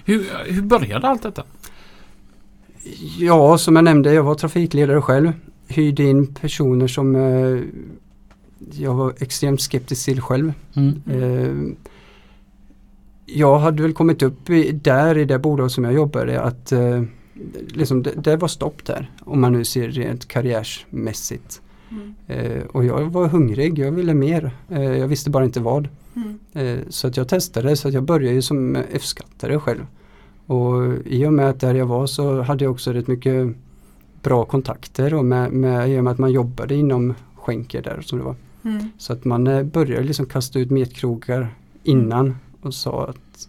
Hur, 0.04 0.26
hur 0.46 0.62
började 0.62 1.08
allt 1.08 1.22
detta? 1.22 1.44
Ja, 3.18 3.58
som 3.58 3.76
jag 3.76 3.84
nämnde, 3.84 4.14
jag 4.14 4.22
var 4.22 4.34
trafikledare 4.34 5.02
själv. 5.02 5.32
Hyrde 5.68 6.02
in 6.02 6.34
personer 6.34 6.86
som 6.86 7.16
eh, 7.16 7.62
jag 8.72 8.94
var 8.94 9.14
extremt 9.18 9.60
skeptisk 9.60 10.04
till 10.04 10.20
själv. 10.20 10.52
Mm. 10.74 11.02
Eh, 11.06 11.76
jag 13.26 13.58
hade 13.58 13.82
väl 13.82 13.92
kommit 13.92 14.22
upp 14.22 14.50
i, 14.50 14.72
där 14.72 15.18
i 15.18 15.24
det 15.24 15.38
bolag 15.38 15.70
som 15.70 15.84
jag 15.84 15.92
jobbade 15.92 16.40
att 16.40 16.72
eh, 16.72 17.02
liksom 17.68 18.02
det, 18.02 18.12
det 18.16 18.36
var 18.36 18.48
stopp 18.48 18.84
där. 18.84 19.10
Om 19.20 19.40
man 19.40 19.52
nu 19.52 19.64
ser 19.64 19.88
rent 19.88 20.28
karriärsmässigt. 20.28 21.60
Mm. 21.90 22.14
Eh, 22.26 22.62
och 22.62 22.84
jag 22.84 23.04
var 23.04 23.28
hungrig, 23.28 23.78
jag 23.78 23.92
ville 23.92 24.14
mer. 24.14 24.50
Eh, 24.68 24.82
jag 24.82 25.08
visste 25.08 25.30
bara 25.30 25.44
inte 25.44 25.60
vad. 25.60 25.88
Mm. 26.16 26.38
Eh, 26.52 26.84
så 26.88 27.06
att 27.06 27.16
jag 27.16 27.28
testade 27.28 27.76
så 27.76 27.88
att 27.88 27.94
jag 27.94 28.02
började 28.02 28.34
ju 28.34 28.42
som 28.42 28.76
F-skattare 28.76 29.58
själv. 29.58 29.86
Och 30.46 30.94
i 31.04 31.26
och 31.26 31.32
med 31.32 31.50
att 31.50 31.60
där 31.60 31.74
jag 31.74 31.86
var 31.86 32.06
så 32.06 32.42
hade 32.42 32.64
jag 32.64 32.72
också 32.72 32.92
rätt 32.92 33.06
mycket 33.06 33.56
bra 34.22 34.44
kontakter 34.44 35.14
och 35.14 35.24
med, 35.24 35.52
med, 35.52 35.90
i 35.90 35.98
och 35.98 36.04
med 36.04 36.10
att 36.10 36.18
man 36.18 36.32
jobbade 36.32 36.74
inom 36.74 37.14
skänker 37.34 37.82
där 37.82 38.00
som 38.00 38.18
det 38.18 38.24
var. 38.24 38.36
Mm. 38.62 38.90
Så 38.98 39.12
att 39.12 39.24
man 39.24 39.46
eh, 39.46 39.62
började 39.62 40.06
liksom 40.06 40.26
kasta 40.26 40.58
ut 40.58 40.70
metkrogar 40.70 41.54
innan 41.82 42.36
och 42.60 42.74
sa 42.74 43.06
att 43.06 43.48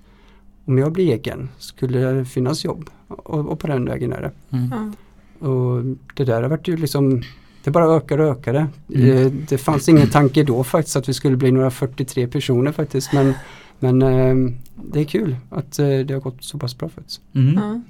om 0.66 0.78
jag 0.78 0.92
blir 0.92 1.14
egen 1.14 1.50
skulle 1.58 2.00
det 2.00 2.26
finnas 2.26 2.66
jobb 2.66 2.90
och, 3.08 3.48
och 3.48 3.60
på 3.60 3.68
den 3.68 3.86
vägen 3.86 4.14
är 4.14 4.22
det. 4.22 4.58
Mm. 4.58 4.94
Och 5.40 5.84
det 6.16 6.24
där 6.24 6.42
har 6.42 6.50
varit 6.50 6.68
ju 6.68 6.78
liksom 6.78 7.22
det 7.68 7.72
bara 7.72 7.96
ökar 7.96 8.18
och 8.18 8.28
ökade. 8.38 8.68
Mm. 8.96 9.18
Eh, 9.18 9.32
Det 9.50 9.58
fanns 9.58 9.90
ingen 9.90 10.10
tanke 10.10 10.44
då 10.44 10.64
faktiskt 10.64 10.96
att 10.96 11.10
vi 11.10 11.14
skulle 11.14 11.38
bli 11.38 11.52
några 11.52 11.72
43 11.72 12.28
personer 12.28 12.72
faktiskt 12.72 13.14
men, 13.14 13.34
men 13.80 14.02
eh, 14.02 14.54
det 14.92 15.00
är 15.00 15.04
kul 15.04 15.36
att 15.50 15.80
eh, 15.80 15.86
det 15.88 16.14
har 16.14 16.20
gått 16.22 16.44
så 16.44 16.58
pass 16.58 16.78
bra 16.78 16.90
faktiskt. 16.90 17.22
Mm. 17.36 17.54
Ja. 17.56 17.82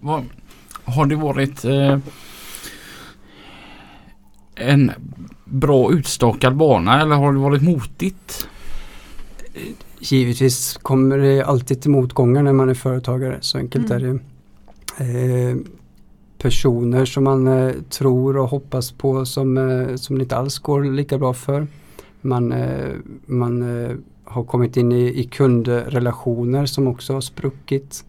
Vad, 0.00 0.24
har 0.84 1.06
det 1.06 1.16
varit 1.16 1.64
eh, 1.64 1.98
en 4.54 4.90
bra 5.44 5.92
utstakad 5.92 6.56
bana 6.56 7.02
eller 7.02 7.16
har 7.16 7.32
det 7.32 7.38
varit 7.38 7.62
motigt? 7.62 8.48
Givetvis 9.98 10.78
kommer 10.82 11.18
det 11.18 11.42
alltid 11.42 11.82
till 11.82 11.90
motgångar 11.90 12.42
när 12.42 12.52
man 12.52 12.68
är 12.68 12.74
företagare, 12.74 13.38
så 13.40 13.58
enkelt 13.58 13.90
Mm. 13.90 14.04
är 14.04 14.06
det. 14.98 15.50
Eh, 15.50 15.56
personer 16.38 17.04
som 17.04 17.24
man 17.24 17.46
eh, 17.46 17.72
tror 17.88 18.36
och 18.36 18.48
hoppas 18.48 18.92
på 18.92 19.26
som, 19.26 19.58
eh, 19.58 19.96
som 19.96 20.18
det 20.18 20.22
inte 20.22 20.36
alls 20.36 20.58
går 20.58 20.84
lika 20.84 21.18
bra 21.18 21.34
för. 21.34 21.66
Man, 22.20 22.52
eh, 22.52 22.94
man 23.26 23.64
har 24.24 24.44
kommit 24.44 24.76
in 24.76 24.92
i, 24.92 25.20
i 25.20 25.24
kundrelationer 25.24 26.66
som 26.66 26.86
också 26.86 27.14
har 27.14 27.20
spruckit. 27.20 28.04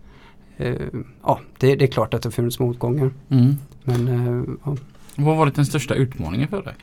Ja, 1.23 1.39
det, 1.57 1.75
det 1.75 1.85
är 1.85 1.87
klart 1.87 2.13
att 2.13 2.21
det 2.21 2.31
funnits 2.31 2.59
motgångar. 2.59 3.11
Mm. 3.29 3.55
Men 3.83 4.07
ja. 4.65 4.75
Vad 5.15 5.25
har 5.25 5.35
varit 5.35 5.55
den 5.55 5.65
största 5.65 5.93
utmaningen 5.93 6.47
för 6.47 6.61
dig? 6.61 6.73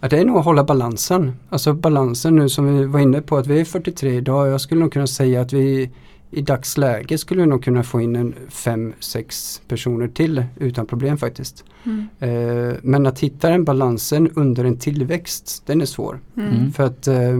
Ja, 0.00 0.08
det 0.08 0.18
är 0.18 0.24
nog 0.24 0.36
att 0.36 0.44
hålla 0.44 0.64
balansen. 0.64 1.32
Alltså 1.48 1.72
balansen 1.72 2.36
nu 2.36 2.48
som 2.48 2.78
vi 2.78 2.84
var 2.84 3.00
inne 3.00 3.20
på 3.20 3.36
att 3.36 3.46
vi 3.46 3.60
är 3.60 3.64
43 3.64 4.14
idag. 4.14 4.48
Jag 4.48 4.60
skulle 4.60 4.80
nog 4.80 4.92
kunna 4.92 5.06
säga 5.06 5.40
att 5.40 5.52
vi 5.52 5.90
i 6.30 6.42
dagsläget 6.42 7.20
skulle 7.20 7.40
vi 7.40 7.46
nog 7.46 7.64
kunna 7.64 7.82
få 7.82 8.00
in 8.00 8.16
en 8.16 8.34
5-6 8.50 9.60
personer 9.68 10.08
till 10.08 10.44
utan 10.56 10.86
problem 10.86 11.18
faktiskt. 11.18 11.64
Mm. 11.84 12.08
Eh, 12.18 12.76
men 12.82 13.06
att 13.06 13.20
hitta 13.20 13.50
den 13.50 13.64
balansen 13.64 14.30
under 14.34 14.64
en 14.64 14.76
tillväxt, 14.76 15.62
den 15.66 15.80
är 15.80 15.86
svår. 15.86 16.20
Mm. 16.36 16.72
För 16.72 16.84
att 16.84 17.08
eh, 17.08 17.38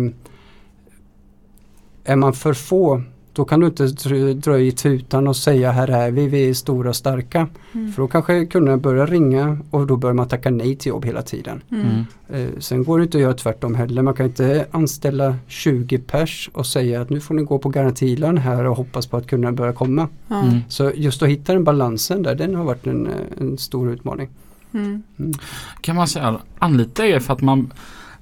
är 2.04 2.16
man 2.16 2.32
för 2.32 2.52
få 2.52 3.02
då 3.38 3.44
kan 3.44 3.60
du 3.60 3.66
inte 3.66 3.84
dr- 3.86 4.34
dra 4.34 4.58
i 4.58 4.72
tutan 4.72 5.28
och 5.28 5.36
säga 5.36 5.72
här 5.72 5.88
är 5.88 6.10
vi, 6.10 6.28
vi 6.28 6.48
är 6.48 6.54
stora 6.54 6.88
och 6.88 6.96
starka. 6.96 7.48
Mm. 7.72 7.92
För 7.92 8.02
då 8.02 8.08
kanske 8.08 8.46
kunderna 8.46 8.76
börjar 8.76 9.06
ringa 9.06 9.58
och 9.70 9.86
då 9.86 9.96
börjar 9.96 10.14
man 10.14 10.28
tacka 10.28 10.50
nej 10.50 10.76
till 10.76 10.90
jobb 10.90 11.04
hela 11.04 11.22
tiden. 11.22 11.62
Mm. 11.70 12.04
Eh, 12.28 12.58
sen 12.58 12.84
går 12.84 12.98
det 12.98 13.04
inte 13.04 13.18
att 13.18 13.22
göra 13.22 13.34
tvärtom 13.34 13.74
heller. 13.74 14.02
Man 14.02 14.14
kan 14.14 14.26
inte 14.26 14.66
anställa 14.70 15.36
20 15.46 15.98
pers 15.98 16.50
och 16.52 16.66
säga 16.66 17.00
att 17.00 17.10
nu 17.10 17.20
får 17.20 17.34
ni 17.34 17.42
gå 17.42 17.58
på 17.58 17.68
garantilön 17.68 18.38
här 18.38 18.64
och 18.64 18.76
hoppas 18.76 19.06
på 19.06 19.16
att 19.16 19.26
kunderna 19.26 19.52
börjar 19.52 19.72
komma. 19.72 20.08
Mm. 20.30 20.60
Så 20.68 20.92
just 20.94 21.22
att 21.22 21.28
hitta 21.28 21.52
den 21.52 21.64
balansen 21.64 22.22
där, 22.22 22.34
den 22.34 22.54
har 22.54 22.64
varit 22.64 22.86
en, 22.86 23.08
en 23.40 23.58
stor 23.58 23.90
utmaning. 23.90 24.28
Mm. 24.74 25.02
Kan 25.80 25.96
man 25.96 26.08
säga 26.08 26.40
anlita 26.58 27.06
er 27.06 27.20
för 27.20 27.32
att 27.32 27.40
man 27.40 27.72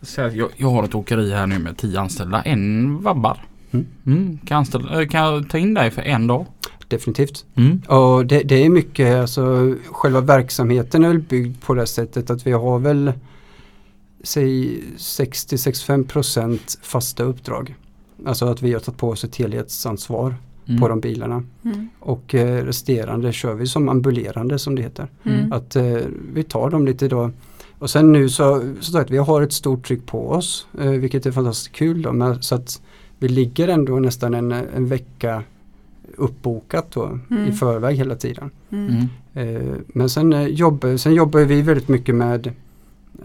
säger 0.02 0.30
jag, 0.30 0.48
jag 0.56 0.70
har 0.70 0.84
ett 0.84 0.94
åkeri 0.94 1.32
här 1.32 1.46
nu 1.46 1.58
med 1.58 1.76
10 1.76 2.00
anställda, 2.00 2.42
en 2.42 2.98
vabbar. 3.02 3.40
Mm. 3.70 3.86
Mm. 4.06 4.38
Kan, 4.44 4.58
anställa, 4.58 5.02
eh, 5.02 5.08
kan 5.08 5.20
jag 5.20 5.50
ta 5.50 5.58
in 5.58 5.74
dig 5.74 5.90
för 5.90 6.02
en 6.02 6.26
dag? 6.26 6.46
Definitivt. 6.88 7.44
Mm. 7.54 7.82
Och 7.88 8.26
det, 8.26 8.42
det 8.42 8.64
är 8.64 8.68
mycket, 8.68 9.16
alltså 9.16 9.74
själva 9.86 10.20
verksamheten 10.20 11.04
är 11.04 11.08
väl 11.08 11.18
byggd 11.18 11.60
på 11.60 11.74
det 11.74 11.86
sättet 11.86 12.30
att 12.30 12.46
vi 12.46 12.52
har 12.52 12.78
väl 12.78 13.12
säg 14.22 14.82
60-65% 14.96 16.78
fasta 16.82 17.22
uppdrag. 17.22 17.74
Alltså 18.26 18.46
att 18.46 18.62
vi 18.62 18.72
har 18.72 18.80
tagit 18.80 18.98
på 18.98 19.08
oss 19.08 19.24
ett 19.24 19.36
helhetsansvar. 19.36 20.34
Mm. 20.68 20.80
på 20.80 20.88
de 20.88 21.00
bilarna. 21.00 21.42
Mm. 21.64 21.88
Och 22.00 22.34
eh, 22.34 22.64
resterande 22.64 23.32
kör 23.32 23.54
vi 23.54 23.66
som 23.66 23.88
ambulerande 23.88 24.58
som 24.58 24.74
det 24.74 24.82
heter. 24.82 25.08
Mm. 25.24 25.52
Att 25.52 25.76
eh, 25.76 25.98
vi 26.32 26.42
tar 26.42 26.70
dem 26.70 26.86
lite 26.86 27.08
då. 27.08 27.30
Och 27.78 27.90
sen 27.90 28.12
nu 28.12 28.28
så, 28.28 28.74
så 28.80 28.92
sagt, 28.92 29.10
vi 29.10 29.18
har 29.18 29.42
ett 29.42 29.52
stort 29.52 29.86
tryck 29.86 30.06
på 30.06 30.30
oss 30.30 30.66
eh, 30.80 30.90
vilket 30.90 31.26
är 31.26 31.32
fantastiskt 31.32 31.72
kul 31.72 32.02
då. 32.02 32.12
Men, 32.12 32.42
så 32.42 32.54
att 32.54 32.82
vi 33.18 33.28
ligger 33.28 33.68
ändå 33.68 33.98
nästan 33.98 34.34
en, 34.34 34.52
en 34.52 34.86
vecka 34.86 35.42
uppbokat 36.16 36.90
då 36.90 37.18
Mm. 37.30 37.48
i 37.48 37.52
förväg 37.52 37.96
hela 37.96 38.16
tiden. 38.16 38.50
Mm. 38.70 38.94
Mm. 39.34 39.56
Eh, 39.56 39.74
men 39.86 40.10
sen, 40.10 40.32
eh, 40.32 40.46
jobbar, 40.46 40.96
sen 40.96 41.14
jobbar 41.14 41.40
vi 41.40 41.62
väldigt 41.62 41.88
mycket 41.88 42.14
med 42.14 42.52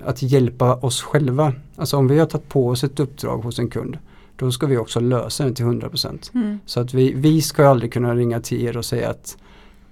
att 0.06 0.22
hjälpa 0.22 0.76
oss 0.76 1.02
själva. 1.02 1.54
Alltså 1.76 1.98
om 1.98 2.08
vi 2.08 2.20
har 2.20 2.26
tagit 2.26 2.50
på 2.50 2.68
oss 2.68 2.84
ett 2.84 3.00
uppdrag 3.00 3.38
hos 3.38 3.60
en 3.60 3.70
kund 3.70 3.98
då 4.42 4.52
ska 4.52 4.68
vi 4.68 4.78
också 4.78 5.00
lösa 5.00 5.46
det 5.46 5.54
till 5.54 5.66
100%. 5.66 6.32
Mm. 6.34 6.60
Så 6.66 6.80
att 6.80 6.94
vi, 6.94 7.14
vi 7.14 7.42
ska 7.42 7.68
aldrig 7.68 7.94
kunna 7.94 8.16
ringa 8.16 8.40
till 8.40 8.62
er 8.62 8.78
och 8.78 8.86
säga 8.86 9.10
att 9.10 9.38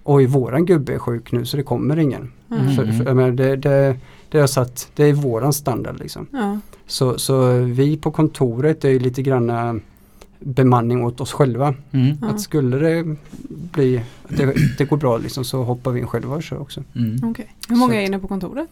oj 0.04 0.26
våran 0.26 0.66
gubbe 0.66 0.94
är 0.94 1.00
sjuk 1.00 1.32
nu 1.32 1.46
så 1.46 1.58
det 1.58 1.64
kommer 1.64 2.00
ingen. 2.00 2.32
Mm. 2.52 2.76
För, 2.76 2.86
för, 2.86 3.32
det, 3.32 3.56
det, 3.56 3.98
det, 4.30 4.40
har 4.40 4.48
satt, 4.48 4.92
det 4.96 5.04
är 5.04 5.14
våran 5.14 5.54
standard 5.54 6.00
liksom. 6.00 6.28
Ja. 6.32 6.60
Så, 6.88 7.18
så 7.20 7.52
vi 7.60 7.98
på 7.98 8.12
kontoret 8.12 8.86
är 8.86 8.90
ju 8.90 9.00
lite 9.00 9.22
granna 9.22 9.80
bemanning 10.40 11.04
åt 11.06 11.22
oss 11.22 11.32
själva. 11.32 11.76
Mm. 11.92 12.18
Att 12.22 12.42
skulle 12.42 12.78
det 12.78 13.16
bli, 13.50 14.02
att 14.24 14.38
det, 14.38 14.54
det 14.78 14.86
går 14.86 14.98
bra 14.98 15.18
liksom 15.18 15.44
så 15.44 15.64
hoppar 15.64 15.92
vi 15.92 16.00
in 16.00 16.08
själva 16.08 16.36
och 16.36 16.44
kör 16.44 16.62
också. 16.62 16.84
Mm. 16.96 17.30
Okej. 17.30 17.56
Hur 17.70 17.76
många 17.76 17.94
Så 17.94 17.98
är 17.98 18.02
inne 18.06 18.20
på 18.20 18.28
kontoret? 18.28 18.70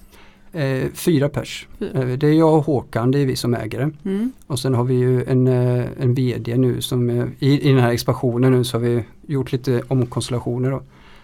Eh, 0.52 0.84
fyra 0.94 1.30
pers. 1.30 1.68
Fyra. 1.80 2.02
Eh, 2.04 2.18
det 2.18 2.28
är 2.28 2.34
jag 2.34 2.54
och 2.58 2.64
Håkan, 2.66 3.12
det 3.12 3.20
är 3.20 3.26
vi 3.26 3.36
som 3.36 3.54
äger 3.54 3.80
det. 3.80 4.10
Mm. 4.10 4.32
Och 4.48 4.60
sen 4.60 4.74
har 4.74 4.84
vi 4.84 4.94
ju 4.94 5.24
en, 5.24 5.48
eh, 5.48 5.86
en 6.00 6.14
VD 6.14 6.58
nu 6.58 6.82
som 6.82 7.10
eh, 7.10 7.26
i, 7.40 7.70
i 7.70 7.72
den 7.74 7.80
här 7.80 7.92
expansionen 7.92 8.52
nu 8.52 8.64
så 8.64 8.78
har 8.78 8.82
vi 8.82 9.04
gjort 9.28 9.52
lite 9.52 9.82
omkonstellationer 9.88 10.72
då. 10.72 10.82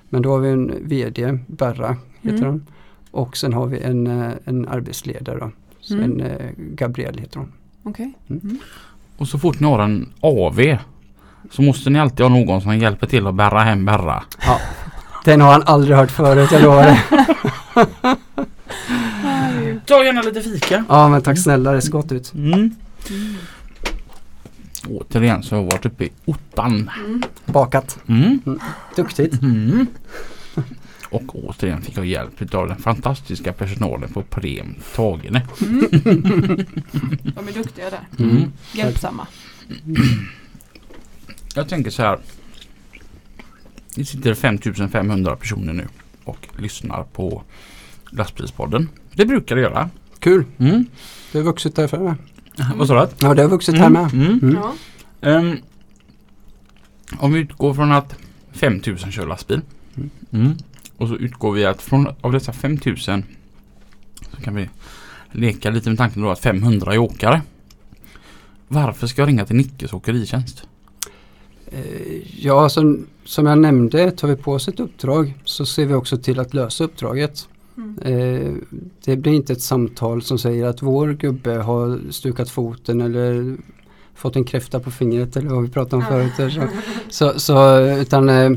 Men 0.10 0.22
då 0.22 0.32
har 0.32 0.40
vi 0.40 0.50
en 0.50 0.72
VD, 0.82 1.38
Berra 1.48 1.98
heter 2.22 2.38
Mm. 2.38 2.50
hon. 2.50 2.66
Och 3.14 3.38
sen 3.38 3.54
har 3.54 3.68
vi 3.68 3.80
en, 3.80 4.08
eh, 4.08 4.32
en 4.46 4.68
arbetsledare 4.68 5.52
Mm. 5.92 6.04
En 6.04 6.22
eh, 6.22 6.50
Gabriel 6.58 7.18
heter 7.18 7.40
hon. 7.40 7.52
Okej. 7.84 8.14
Och 9.18 9.28
så 9.28 9.40
fort 9.40 9.60
ni 9.60 9.68
har 9.68 9.80
en 9.80 10.10
AV 10.20 10.78
så 11.52 11.62
måste 11.62 11.90
ni 11.90 12.00
alltid 12.00 12.26
ha 12.26 12.30
någon 12.30 12.62
som 12.62 12.78
hjälper 12.78 13.08
till 13.08 13.28
att 13.28 13.36
bära 13.36 13.60
hem 13.60 13.86
Berra. 13.86 14.24
Den 15.26 15.42
har 15.42 15.52
han 15.52 15.64
aldrig 15.66 15.98
hört 15.98 16.12
förut, 16.12 16.52
jag 16.52 16.62
lovar 16.62 16.84
det. 16.84 17.02
Ta 19.86 20.04
gärna 20.04 20.22
lite 20.22 20.42
fika. 20.42 20.86
Ja 20.90 21.10
men 21.10 21.22
tack 21.22 21.40
snälla, 21.40 21.72
det 21.72 21.82
ser 21.82 21.92
gott 21.92 22.12
ut. 22.12 22.34
Mm. 22.34 22.54
Mm. 22.54 22.76
Återigen 24.90 25.44
så 25.44 25.56
har 25.56 25.64
jag 25.64 25.72
varit 25.72 25.86
uppe 25.86 26.04
i 26.04 26.12
ottan. 26.26 26.92
Mm. 27.06 27.24
Bakat. 27.46 28.00
Mm. 28.08 28.60
Duktigt. 28.96 29.34
Mm. 31.14 31.30
Och 31.30 31.46
återigen 31.46 31.82
fick 31.82 31.98
jag 31.98 32.06
hjälp 32.06 32.54
av 32.54 32.68
den 32.68 32.78
fantastiska 32.78 33.54
personalen 33.54 34.10
på 34.10 34.24
Prem 34.24 34.76
Tagene. 34.96 35.42
Mm. 35.62 35.82
De 37.36 37.48
är 37.48 37.54
duktiga 37.54 37.90
där. 37.90 38.08
Mm. 38.20 38.52
Hjälpsamma. 38.74 39.28
Jag 41.56 41.70
tänker 41.70 41.92
så 41.92 42.02
här. 42.02 42.20
Det 43.96 44.06
sitter 44.06 44.34
5500 44.34 45.36
personer 45.36 45.74
nu 45.74 45.88
och 46.24 46.48
lyssnar 46.58 47.04
på 47.04 47.44
lastbilspodden. 48.10 48.90
Det 49.14 49.26
brukar 49.26 49.56
det 49.56 49.62
göra. 49.62 49.90
Kul. 50.20 50.46
Mm. 50.58 50.86
Det 51.32 51.38
har 51.38 51.46
vuxit 51.46 51.76
där 51.76 52.00
med. 52.00 52.16
Vad 52.76 52.88
sa 52.88 53.06
du? 53.06 53.12
Ja 53.20 53.34
det 53.34 53.42
har 53.42 53.50
vuxit 53.50 53.78
här 53.78 53.90
med. 53.90 54.14
Mm. 54.14 54.40
Mm. 54.44 54.56
Ja. 54.56 54.74
Ehm, 55.30 55.58
om 57.18 57.34
vi 57.34 57.40
utgår 57.40 57.74
från 57.74 57.92
att 57.92 58.16
5000 58.52 59.12
kör 59.12 59.28
lastbil. 59.28 59.62
Mm. 60.32 60.58
Och 61.04 61.10
så 61.10 61.16
utgår 61.16 61.52
vi 61.52 61.66
att 61.66 61.82
från 61.82 62.08
av 62.22 62.32
dessa 62.32 62.54
5000 62.54 63.24
så 64.36 64.42
kan 64.42 64.56
vi 64.56 64.70
leka 65.32 65.70
lite 65.70 65.90
med 65.90 65.98
tanken 65.98 66.22
då 66.22 66.30
att 66.30 66.40
500 66.40 66.94
är 66.94 66.98
åkare. 66.98 67.42
Varför 68.68 69.08
ska 69.08 69.22
jag 69.22 69.28
ringa 69.28 69.46
till 69.46 69.56
Nickes 69.56 69.94
åkeritjänst? 69.94 70.68
Eh, 71.66 71.82
Ja, 72.40 72.70
som, 72.70 73.06
som 73.26 73.46
jag 73.46 73.58
nämnde, 73.58 74.12
tar 74.12 74.28
vi 74.28 74.36
på 74.36 74.54
oss 74.54 74.68
ett 74.68 74.80
uppdrag 74.80 75.34
så 75.44 75.66
ser 75.66 75.86
vi 75.86 75.94
också 75.94 76.18
till 76.18 76.40
att 76.40 76.54
lösa 76.54 76.84
uppdraget. 76.84 77.48
Mm. 77.78 78.00
Eh, 78.00 78.54
det 79.06 79.16
blir 79.18 79.34
inte 79.34 79.54
ett 79.54 79.62
samtal 79.62 80.22
som 80.22 80.40
säger 80.40 80.66
att 80.66 80.82
vår 80.82 81.14
gubbe 81.14 81.52
har 81.52 82.00
stukat 82.12 82.50
foten 82.50 83.02
eller 83.02 83.58
fått 84.16 84.36
en 84.36 84.44
kräfta 84.44 84.80
på 84.80 84.92
fingret 84.92 85.38
eller 85.38 85.50
vad 85.50 85.64
vi 85.64 85.70
pratade 85.70 86.06
om 86.06 86.32
förut. 86.32 86.54
så, 87.10 87.40
så, 87.40 87.80
utan 87.80 88.30
eh, 88.30 88.52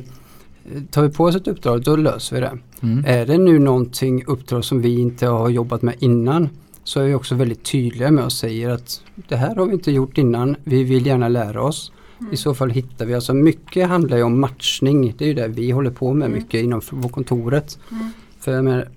tar 0.91 1.03
vi 1.03 1.11
på 1.11 1.25
oss 1.25 1.37
ett 1.37 1.49
uppdrag 1.49 1.83
då 1.83 1.97
löser 1.97 2.37
vi 2.37 2.41
det. 2.43 2.59
Mm. 2.83 3.05
Är 3.07 3.27
det 3.27 3.39
nu 3.39 3.59
någonting 3.59 4.25
uppdrag 4.27 4.65
som 4.65 4.81
vi 4.81 5.01
inte 5.01 5.27
har 5.27 5.49
jobbat 5.49 5.83
med 5.83 5.95
innan 5.99 6.49
så 6.85 7.01
är 7.01 7.05
vi 7.05 7.15
också 7.15 7.35
väldigt 7.35 7.65
tydliga 7.65 8.11
med 8.11 8.25
och 8.25 8.33
säger 8.33 8.71
att 8.71 9.01
det 9.29 9.37
här 9.37 9.55
har 9.55 9.67
vi 9.67 9.73
inte 9.73 9.93
gjort 9.93 10.19
innan, 10.19 10.57
vi 10.65 10.85
vill 10.85 11.07
gärna 11.07 11.29
lära 11.29 11.63
oss. 11.63 11.93
I 12.33 12.37
så 12.37 12.55
fall 12.55 12.71
hittar 12.71 13.07
vi, 13.07 13.15
alltså 13.15 13.35
mycket 13.35 13.89
handlar 13.89 14.17
ju 14.17 14.23
om 14.23 14.41
matchning. 14.41 15.15
Det 15.19 15.25
är 15.25 15.29
ju 15.29 15.35
det 15.35 15.49
vi 15.49 15.71
håller 15.71 15.91
på 15.91 16.15
med 16.15 16.27
Mm. 16.27 16.39
mycket 16.39 16.65
inom 16.65 16.81
vår 16.91 17.09
kontoret. 17.09 17.79
Mm. 17.91 18.11
För 18.41 18.53
jag 18.53 18.65
menar, 18.65 18.89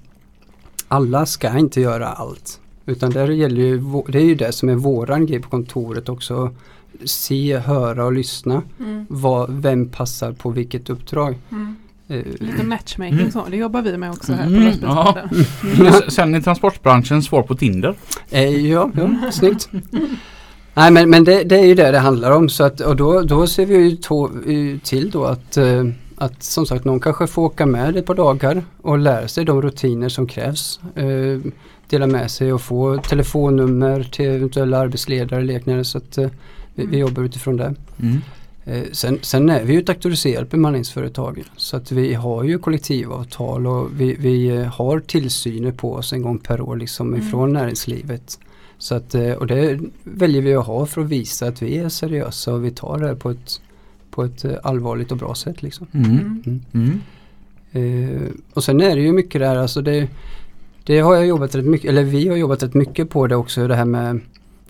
alla 0.88 1.26
ska 1.26 1.58
inte 1.58 1.82
göra 1.82 2.08
allt. 2.08 2.60
Utan 2.86 3.12
där 3.12 3.28
gäller 3.28 3.62
ju, 3.62 3.82
det 4.08 4.18
är 4.20 4.26
ju 4.26 4.36
det 4.36 4.52
som 4.52 4.70
är 4.70 4.76
våran 4.76 5.26
grej 5.26 5.40
på 5.40 5.50
kontoret 5.50 6.10
också. 6.10 6.52
Se, 7.06 7.58
höra 7.58 8.06
och 8.06 8.14
lyssna. 8.14 8.62
Mm. 8.80 9.06
Vad, 9.10 9.62
vem 9.62 9.90
passar 9.90 10.32
på 10.34 10.50
vilket 10.50 10.90
uppdrag. 10.90 11.36
Mm. 11.52 11.76
Eh, 12.08 12.24
Lite 12.40 12.64
matchmaking 12.64 13.20
Mm. 13.20 13.32
så. 13.32 13.46
Det 13.50 13.58
jobbar 13.58 13.82
vi 13.82 13.98
med 13.98 14.12
också 14.12 14.34
här 14.34 14.44
på 14.44 14.50
Mm, 14.50 14.64
lastbilspodden. 14.66 15.88
S- 16.08 16.14
Sen 16.16 16.36
är 16.36 16.42
transportbranschen 16.42 17.24
svar 17.24 17.44
på 17.44 17.56
Tinder. 17.56 17.96
Eh, 18.30 18.68
ja, 18.68 18.92
ja, 18.96 19.32
snyggt. 19.32 19.70
Nej 20.74 20.92
men, 20.92 21.10
men 21.10 21.24
det, 21.24 21.44
det 21.44 21.60
är 21.60 21.66
ju 21.66 21.76
det 21.76 21.92
det 21.92 22.00
handlar 22.00 22.32
om 22.32 22.50
så 22.50 22.64
att, 22.64 22.82
och 22.82 22.96
då, 22.96 23.22
då 23.22 23.48
ser 23.48 23.66
vi 23.66 23.76
ju 23.90 23.96
to, 23.96 24.26
eh, 24.26 24.80
till 24.84 25.12
då 25.12 25.26
att, 25.26 25.58
eh, 25.58 25.84
att 26.16 26.44
som 26.44 26.66
sagt 26.66 26.86
någon 26.86 27.00
kanske 27.00 27.28
får 27.28 27.42
åka 27.42 27.66
med 27.66 27.98
ett 27.98 28.06
par 28.06 28.16
dagar 28.16 28.64
och 28.82 28.98
lära 28.98 29.28
sig 29.28 29.46
de 29.46 29.62
rutiner 29.62 30.10
som 30.10 30.28
krävs. 30.28 30.80
Eh, 30.96 31.52
dela 31.90 32.08
med 32.08 32.32
sig 32.32 32.54
och 32.54 32.62
få 32.62 32.98
telefonnummer 32.98 34.04
till 34.04 34.26
eventuella 34.30 34.78
arbetsledare 34.78 35.40
eller 35.42 35.54
liknande 35.54 35.84
så 35.86 35.98
att 35.98 36.18
vi, 36.76 36.86
vi 36.86 36.98
jobbar 36.98 37.24
utifrån 37.24 37.58
det. 37.58 37.74
Mm. 38.02 38.18
Eh, 38.66 38.84
sen, 38.92 39.20
sen 39.22 39.50
är 39.50 39.64
vi 39.64 39.74
ju 39.74 39.80
ett 39.80 39.90
auktoriserat 39.90 40.50
bemanningsföretag 40.52 41.44
så 41.56 41.78
att 41.78 41.92
vi 41.92 42.14
har 42.14 42.44
ju 42.44 42.58
kollektivavtal 42.60 43.68
och 43.68 44.02
vi, 44.02 44.16
vi 44.20 44.48
eh, 44.48 44.64
har 44.64 45.00
tillsyner 45.00 45.72
på 45.72 45.94
oss 45.94 46.14
en 46.14 46.22
gång 46.22 46.38
per 46.38 46.62
år 46.62 46.76
liksom 46.76 47.08
Mm. 47.14 47.28
ifrån 47.28 47.54
näringslivet. 47.54 48.40
Så 48.78 48.96
att, 48.96 49.16
eh, 49.16 49.32
och 49.32 49.48
det 49.48 49.80
väljer 50.04 50.42
vi 50.42 50.56
att 50.56 50.66
ha 50.66 50.86
för 50.86 51.02
att 51.02 51.08
visa 51.08 51.48
att 51.48 51.62
vi 51.62 51.78
är 51.78 51.90
seriösa 51.90 52.54
och 52.54 52.66
vi 52.66 52.72
tar 52.72 53.00
det 53.00 53.08
här 53.08 53.16
på 53.16 53.30
ett, 53.30 53.62
på 54.12 54.24
ett 54.24 54.46
allvarligt 54.64 55.12
och 55.12 55.18
bra 55.18 55.36
sätt. 55.36 55.64
Liksom. 55.64 55.88
Mm. 55.92 56.44
Mm. 56.46 56.62
Mm. 56.74 57.02
Eh, 57.72 58.22
och 58.54 58.64
sen 58.64 58.82
är 58.82 58.96
det 58.96 59.02
ju 59.02 59.12
mycket 59.14 59.42
där, 59.42 59.56
alltså 59.56 59.82
det, 59.82 60.08
det 60.84 61.00
har 61.00 61.16
jag 61.16 61.28
jobbat 61.28 61.56
rätt 61.56 61.66
mycket, 61.66 61.90
eller 61.90 62.04
vi 62.04 62.28
har 62.28 62.36
jobbat 62.38 62.64
rätt 62.64 62.74
mycket 62.74 63.10
på 63.10 63.28
det 63.28 63.36
också, 63.36 63.68
det 63.68 63.76
här 63.76 63.86
med 63.86 64.20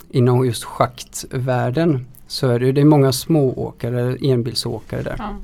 inom 0.10 0.46
just 0.46 0.64
schaktvärlden. 0.64 2.06
Så 2.28 2.48
är 2.48 2.60
det 2.60 2.72
det 2.72 2.82
är 2.82 2.86
många 2.86 3.12
smååkare, 3.12 4.18
enbilsåkare 4.22 5.02
där. 5.02 5.16
Ja. 5.18 5.36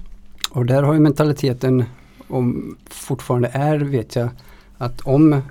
Och 0.52 0.66
där 0.66 0.84
har 0.84 0.94
ju 0.94 1.00
mentaliteten, 1.00 1.84
om 2.28 2.78
fortfarande 2.90 3.48
är 3.54 3.80
vet 3.80 4.16
jag, 4.16 4.30
att 4.78 5.02
om 5.02 5.42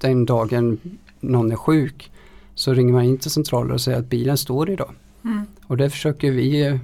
den 0.00 0.26
dagen 0.26 0.78
någon 1.20 1.52
är 1.52 1.56
sjuk 1.56 2.10
så 2.54 2.74
ringer 2.74 2.92
man 2.92 3.04
in 3.04 3.18
till 3.18 3.30
centralen 3.30 3.72
och 3.72 3.80
säger 3.80 3.98
att 3.98 4.10
bilen 4.10 4.36
står 4.36 4.70
idag. 4.70 4.90
Mm. 5.24 5.46
Och 5.66 5.76
det 5.76 5.90
försöker 5.90 6.30
vi 6.30 6.78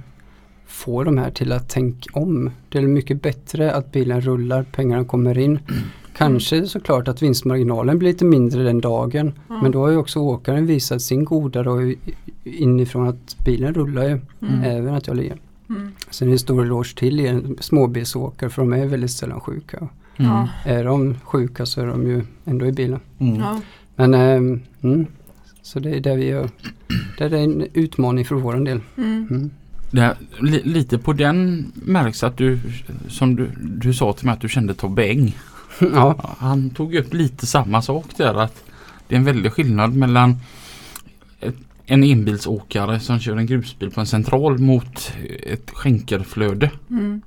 få 0.67 1.03
de 1.03 1.17
här 1.17 1.31
till 1.31 1.51
att 1.51 1.69
tänka 1.69 2.09
om. 2.19 2.51
Det 2.69 2.77
är 2.77 2.81
mycket 2.81 3.21
bättre 3.21 3.73
att 3.73 3.91
bilen 3.91 4.21
rullar, 4.21 4.63
pengarna 4.63 5.05
kommer 5.05 5.37
in. 5.37 5.59
Kanske 6.21 6.65
såklart 6.67 7.07
att 7.07 7.21
vinstmarginalen 7.21 7.99
blir 7.99 8.09
lite 8.09 8.25
mindre 8.25 8.63
den 8.63 8.81
dagen. 8.81 9.33
Ja. 9.47 9.61
Men 9.61 9.71
då 9.71 9.81
har 9.81 9.89
ju 9.89 9.97
också 9.97 10.19
åkaren 10.19 10.65
visat 10.65 11.01
sin 11.01 11.25
goda 11.25 11.63
då 11.63 11.93
inifrån 12.43 13.07
att 13.07 13.37
bilen 13.45 13.73
rullar 13.73 14.03
ju, 14.03 14.19
Mm. 14.41 14.63
även 14.63 14.93
att 14.93 15.07
jag 15.07 15.17
ligger. 15.17 15.37
Mm. 15.69 15.91
Sen 16.09 16.27
är 16.27 16.31
det 16.31 16.37
stor 16.39 16.61
eloge 16.63 16.95
till 16.95 17.55
småbilsåkare 17.59 18.49
för 18.49 18.61
de 18.61 18.73
är 18.73 18.85
väldigt 18.85 19.11
sällan 19.11 19.39
sjuka. 19.41 19.87
Mm. 20.17 20.47
Är 20.65 20.83
de 20.85 21.15
sjuka 21.23 21.65
så 21.65 21.81
är 21.81 21.87
de 21.87 22.07
ju 22.07 22.23
ändå 22.45 22.65
i 22.65 22.71
bilen. 22.71 22.99
Mm. 23.19 23.41
Men 23.95 24.13
mm, 24.13 25.05
så 25.61 25.79
det 25.79 25.89
är 25.89 25.99
det 25.99 26.15
vi 26.15 26.25
gör. 26.25 26.49
Det 27.17 27.23
är 27.23 27.33
en 27.33 27.67
utmaning 27.73 28.25
för 28.25 28.35
vår 28.35 28.53
del. 28.53 28.79
Mm. 28.97 29.27
Mm. 29.31 29.49
Det 29.91 30.01
här, 30.01 30.15
li, 30.39 30.61
lite 30.63 30.97
på 30.97 31.13
den 31.13 31.71
märks 31.85 32.23
att 32.23 32.37
du, 32.37 32.59
som 33.07 33.35
du, 33.35 33.49
du 33.61 33.93
sa 33.93 34.13
till 34.13 34.25
mig 34.25 34.33
att 34.33 34.41
du 34.41 34.49
kände 34.49 34.73
Tobbe 34.73 35.03
Eng. 35.09 35.35
ja. 35.93 36.35
Han 36.37 36.69
tog 36.69 36.95
upp 36.95 37.13
lite 37.13 37.45
samma 37.45 37.81
sak 37.81 38.05
där 38.17 38.33
att 38.33 38.63
det 39.07 39.15
är 39.15 39.19
en 39.19 39.25
väldig 39.25 39.51
skillnad 39.51 39.95
mellan 39.95 40.37
en 41.85 42.03
enbilsåkare 42.03 42.99
som 42.99 43.19
kör 43.19 43.37
en 43.37 43.45
grusbil 43.45 43.91
på 43.91 43.99
en 43.99 44.05
central 44.05 44.57
mot 44.57 45.11
ett 45.43 45.71
skänkerflöde. 45.71 46.71
Mm. 46.89 47.21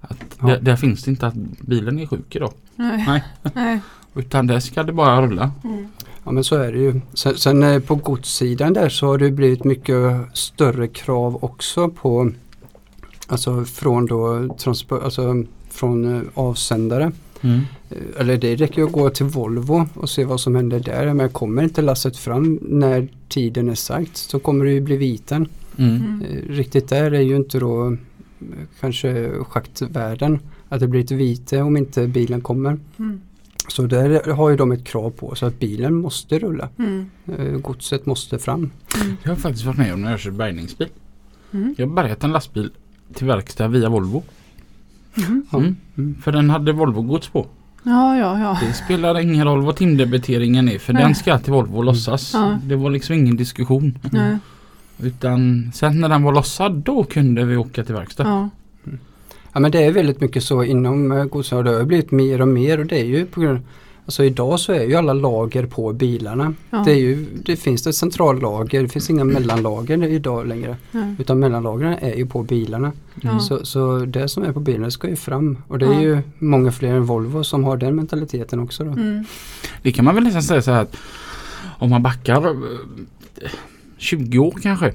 Att 0.00 0.18
Ja. 0.40 0.46
där, 0.46 0.60
där 0.60 0.76
finns 0.76 1.04
det 1.04 1.10
inte 1.10 1.26
att 1.26 1.34
bilen 1.60 1.98
är 1.98 2.06
sjuk 2.06 2.36
idag. 2.36 2.52
Nej. 2.76 3.04
Nej. 3.06 3.24
Nej. 3.54 3.80
Utan 4.14 4.46
där 4.46 4.60
ska 4.60 4.82
det 4.82 4.92
bara 4.92 5.22
rulla. 5.22 5.50
Mm. 5.64 5.88
Ja 6.24 6.32
men 6.32 6.44
så 6.44 6.56
är 6.56 6.72
det 6.72 6.78
ju. 6.78 7.00
Sen, 7.14 7.36
sen 7.36 7.62
eh, 7.62 7.80
på 7.80 7.94
godssidan 7.94 8.72
där 8.72 8.88
så 8.88 9.06
har 9.06 9.18
det 9.18 9.30
blivit 9.30 9.64
mycket 9.64 10.12
större 10.32 10.88
krav 10.88 11.44
också 11.44 11.88
på 11.88 12.30
Alltså 13.26 13.64
från 13.64 14.06
då 14.06 14.54
transport, 14.58 15.02
alltså 15.02 15.44
från 15.70 16.16
eh, 16.16 16.22
avsändare. 16.34 17.12
Mm. 17.44 17.60
Eller 18.18 18.36
det 18.36 18.56
räcker 18.56 18.78
ju 18.78 18.86
att 18.86 18.92
gå 18.92 19.10
till 19.10 19.26
Volvo 19.26 19.86
och 19.94 20.10
se 20.10 20.24
vad 20.24 20.40
som 20.40 20.54
händer 20.54 20.80
där. 20.80 21.14
Men 21.14 21.28
kommer 21.28 21.62
inte 21.62 21.82
lasset 21.82 22.16
fram 22.16 22.58
när 22.62 23.08
tiden 23.28 23.68
är 23.68 23.74
sagt 23.74 24.16
så 24.16 24.38
kommer 24.38 24.64
det 24.64 24.72
ju 24.72 24.80
bli 24.80 24.96
viten. 24.96 25.48
Mm. 25.76 25.96
Mm. 25.96 26.22
Eh, 26.22 26.48
Riktigt 26.48 26.88
där 26.88 27.12
är 27.12 27.20
ju 27.20 27.36
inte 27.36 27.58
då 27.58 27.86
eh, 27.86 27.96
kanske 28.80 29.30
schaktvärden. 29.44 30.38
Att 30.68 30.80
det 30.80 30.88
blir 30.88 31.00
ett 31.00 31.10
vite 31.10 31.62
om 31.62 31.76
inte 31.76 32.06
bilen 32.06 32.40
kommer. 32.40 32.78
Mm. 32.98 33.20
Så 33.68 33.82
där 33.82 34.32
har 34.32 34.50
ju 34.50 34.56
de 34.56 34.72
ett 34.72 34.84
krav 34.84 35.10
på 35.10 35.34
så 35.34 35.46
att 35.46 35.58
bilen 35.58 35.94
måste 35.94 36.38
rulla. 36.38 36.68
Mm. 36.78 37.10
Eh, 37.38 37.58
Godset 37.58 38.06
måste 38.06 38.38
fram. 38.38 38.70
Mm. 39.02 39.16
Jag 39.22 39.30
har 39.30 39.36
faktiskt 39.36 39.64
varit 39.64 39.78
med 39.78 39.94
om 39.94 40.02
när 40.02 40.10
jag 40.10 40.20
kör 40.20 40.30
bärgningsbil. 40.30 40.88
Mm. 41.52 41.74
Jag 41.78 41.86
har 41.86 41.94
bärgat 41.94 42.24
en 42.24 42.32
lastbil 42.32 42.70
till 43.14 43.26
verkstad 43.26 43.68
via 43.68 43.88
Volvo. 43.88 44.22
Mm. 45.16 45.46
Ja. 45.52 45.58
Mm. 45.58 46.14
För 46.22 46.32
den 46.32 46.50
hade 46.50 46.72
Volvo-gods 46.72 47.28
på. 47.28 47.46
Ja, 47.82 48.16
ja, 48.16 48.40
ja. 48.40 48.58
Det 48.66 48.72
spelar 48.72 49.20
ingen 49.20 49.44
roll 49.44 49.62
vad 49.62 49.76
timdebiteringen 49.76 50.68
är 50.68 50.78
för 50.78 50.92
Nej. 50.92 51.02
den 51.02 51.14
ska 51.14 51.38
till 51.38 51.52
Volvo 51.52 51.82
lossas. 51.82 52.30
Ja. 52.34 52.58
Det 52.62 52.76
var 52.76 52.90
liksom 52.90 53.14
ingen 53.14 53.36
diskussion. 53.36 53.98
Nej. 54.12 54.38
Utan 54.98 55.70
sen 55.74 56.00
när 56.00 56.08
den 56.08 56.22
var 56.22 56.32
lossad 56.32 56.72
då 56.72 57.04
kunde 57.04 57.44
vi 57.44 57.56
åka 57.56 57.84
till 57.84 57.94
verkstad. 57.94 58.28
Ja. 58.28 58.48
Ja 59.52 59.60
men 59.60 59.70
det 59.70 59.84
är 59.84 59.92
väldigt 59.92 60.20
mycket 60.20 60.44
så 60.44 60.64
inom 60.64 61.12
eh, 61.12 61.24
godstransport. 61.24 61.64
Det 61.64 61.78
har 61.78 61.84
blivit 61.84 62.10
mer 62.10 62.40
och 62.40 62.48
mer 62.48 62.80
och 62.80 62.86
det 62.86 63.00
är 63.00 63.04
ju 63.04 63.26
på 63.26 63.40
grund 63.40 63.60
Alltså 64.06 64.24
idag 64.24 64.60
så 64.60 64.72
är 64.72 64.84
ju 64.84 64.94
alla 64.94 65.12
lager 65.12 65.66
på 65.66 65.92
bilarna. 65.92 66.54
Ja. 66.70 66.82
Det, 66.84 66.90
är 66.92 66.96
ju, 66.98 67.26
det 67.44 67.56
finns 67.56 67.86
ett 67.86 67.94
centrallager, 67.94 68.82
det 68.82 68.88
finns 68.88 69.10
inga 69.10 69.24
mellanlager 69.24 70.04
idag 70.04 70.46
längre. 70.46 70.76
Nej. 70.90 71.14
Utan 71.18 71.38
mellanlagren 71.38 71.96
är 72.00 72.14
ju 72.14 72.26
på 72.26 72.42
bilarna. 72.42 72.92
Ja. 73.22 73.38
Så, 73.38 73.64
så 73.66 73.98
det 73.98 74.28
som 74.28 74.42
är 74.42 74.52
på 74.52 74.60
bilarna 74.60 74.90
ska 74.90 75.08
ju 75.08 75.16
fram. 75.16 75.58
Och 75.68 75.78
det 75.78 75.86
är 75.86 75.92
Ja. 75.92 76.00
ju 76.00 76.18
många 76.38 76.72
fler 76.72 76.94
än 76.94 77.04
Volvo 77.04 77.44
som 77.44 77.64
har 77.64 77.76
den 77.76 77.96
mentaliteten 77.96 78.60
också. 78.60 78.84
Då. 78.84 78.90
Mm. 78.90 79.24
Det 79.82 79.92
kan 79.92 80.04
man 80.04 80.14
väl 80.14 80.24
nästan 80.24 80.42
säga 80.42 80.62
så 80.62 80.70
här 80.70 80.82
att 80.82 80.96
om 81.78 81.90
man 81.90 82.02
backar 82.02 82.46
eh, 82.46 83.48
20 83.98 84.38
år 84.38 84.54
kanske. 84.62 84.92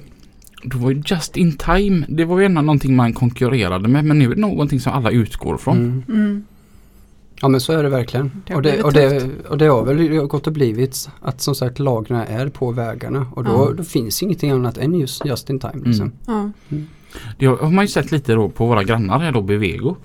Då 0.64 0.78
var 0.78 0.90
ju 0.90 1.02
just 1.06 1.36
in 1.36 1.52
time, 1.52 2.06
det 2.08 2.24
var 2.24 2.38
ju 2.38 2.44
ändå 2.44 2.60
någonting 2.60 2.96
man 2.96 3.12
konkurrerade 3.12 3.88
med 3.88 4.04
men 4.04 4.18
nu 4.18 4.24
är 4.30 4.34
det 4.34 4.40
någonting 4.40 4.80
som 4.80 4.92
alla 4.92 5.10
utgår 5.10 5.56
från. 5.56 5.76
Mm. 5.76 6.02
Mm. 6.08 6.44
Ja 7.42 7.48
men 7.48 7.60
så 7.60 7.72
är 7.72 7.82
det 7.82 7.88
verkligen. 7.88 8.30
Det 8.46 8.54
och, 8.54 8.62
det, 8.62 8.82
och, 8.82 8.92
det, 8.92 9.28
och 9.48 9.58
det 9.58 9.66
har 9.66 9.84
väl 9.84 10.08
gått 10.26 10.46
och 10.46 10.52
blivit 10.52 11.08
att 11.20 11.40
som 11.40 11.54
sagt 11.54 11.78
lagren 11.78 12.20
är 12.20 12.48
på 12.48 12.72
vägarna. 12.72 13.26
Och 13.34 13.44
då, 13.44 13.50
Ja. 13.50 13.72
då 13.76 13.84
finns 13.84 14.22
ingenting 14.22 14.50
annat 14.50 14.78
än 14.78 14.94
just 14.94 15.24
just 15.26 15.50
in 15.50 15.58
time. 15.58 15.82
Liksom. 15.84 16.12
Mm. 16.28 16.52
Ja. 16.68 16.76
Det 17.38 17.46
har 17.46 17.70
man 17.70 17.84
ju 17.84 17.88
sett 17.88 18.12
lite 18.12 18.32
då 18.32 18.48
på 18.48 18.66
våra 18.66 18.84
grannar 18.84 19.18
här 19.18 19.32
då 19.32 19.42
Bevego. 19.42 19.96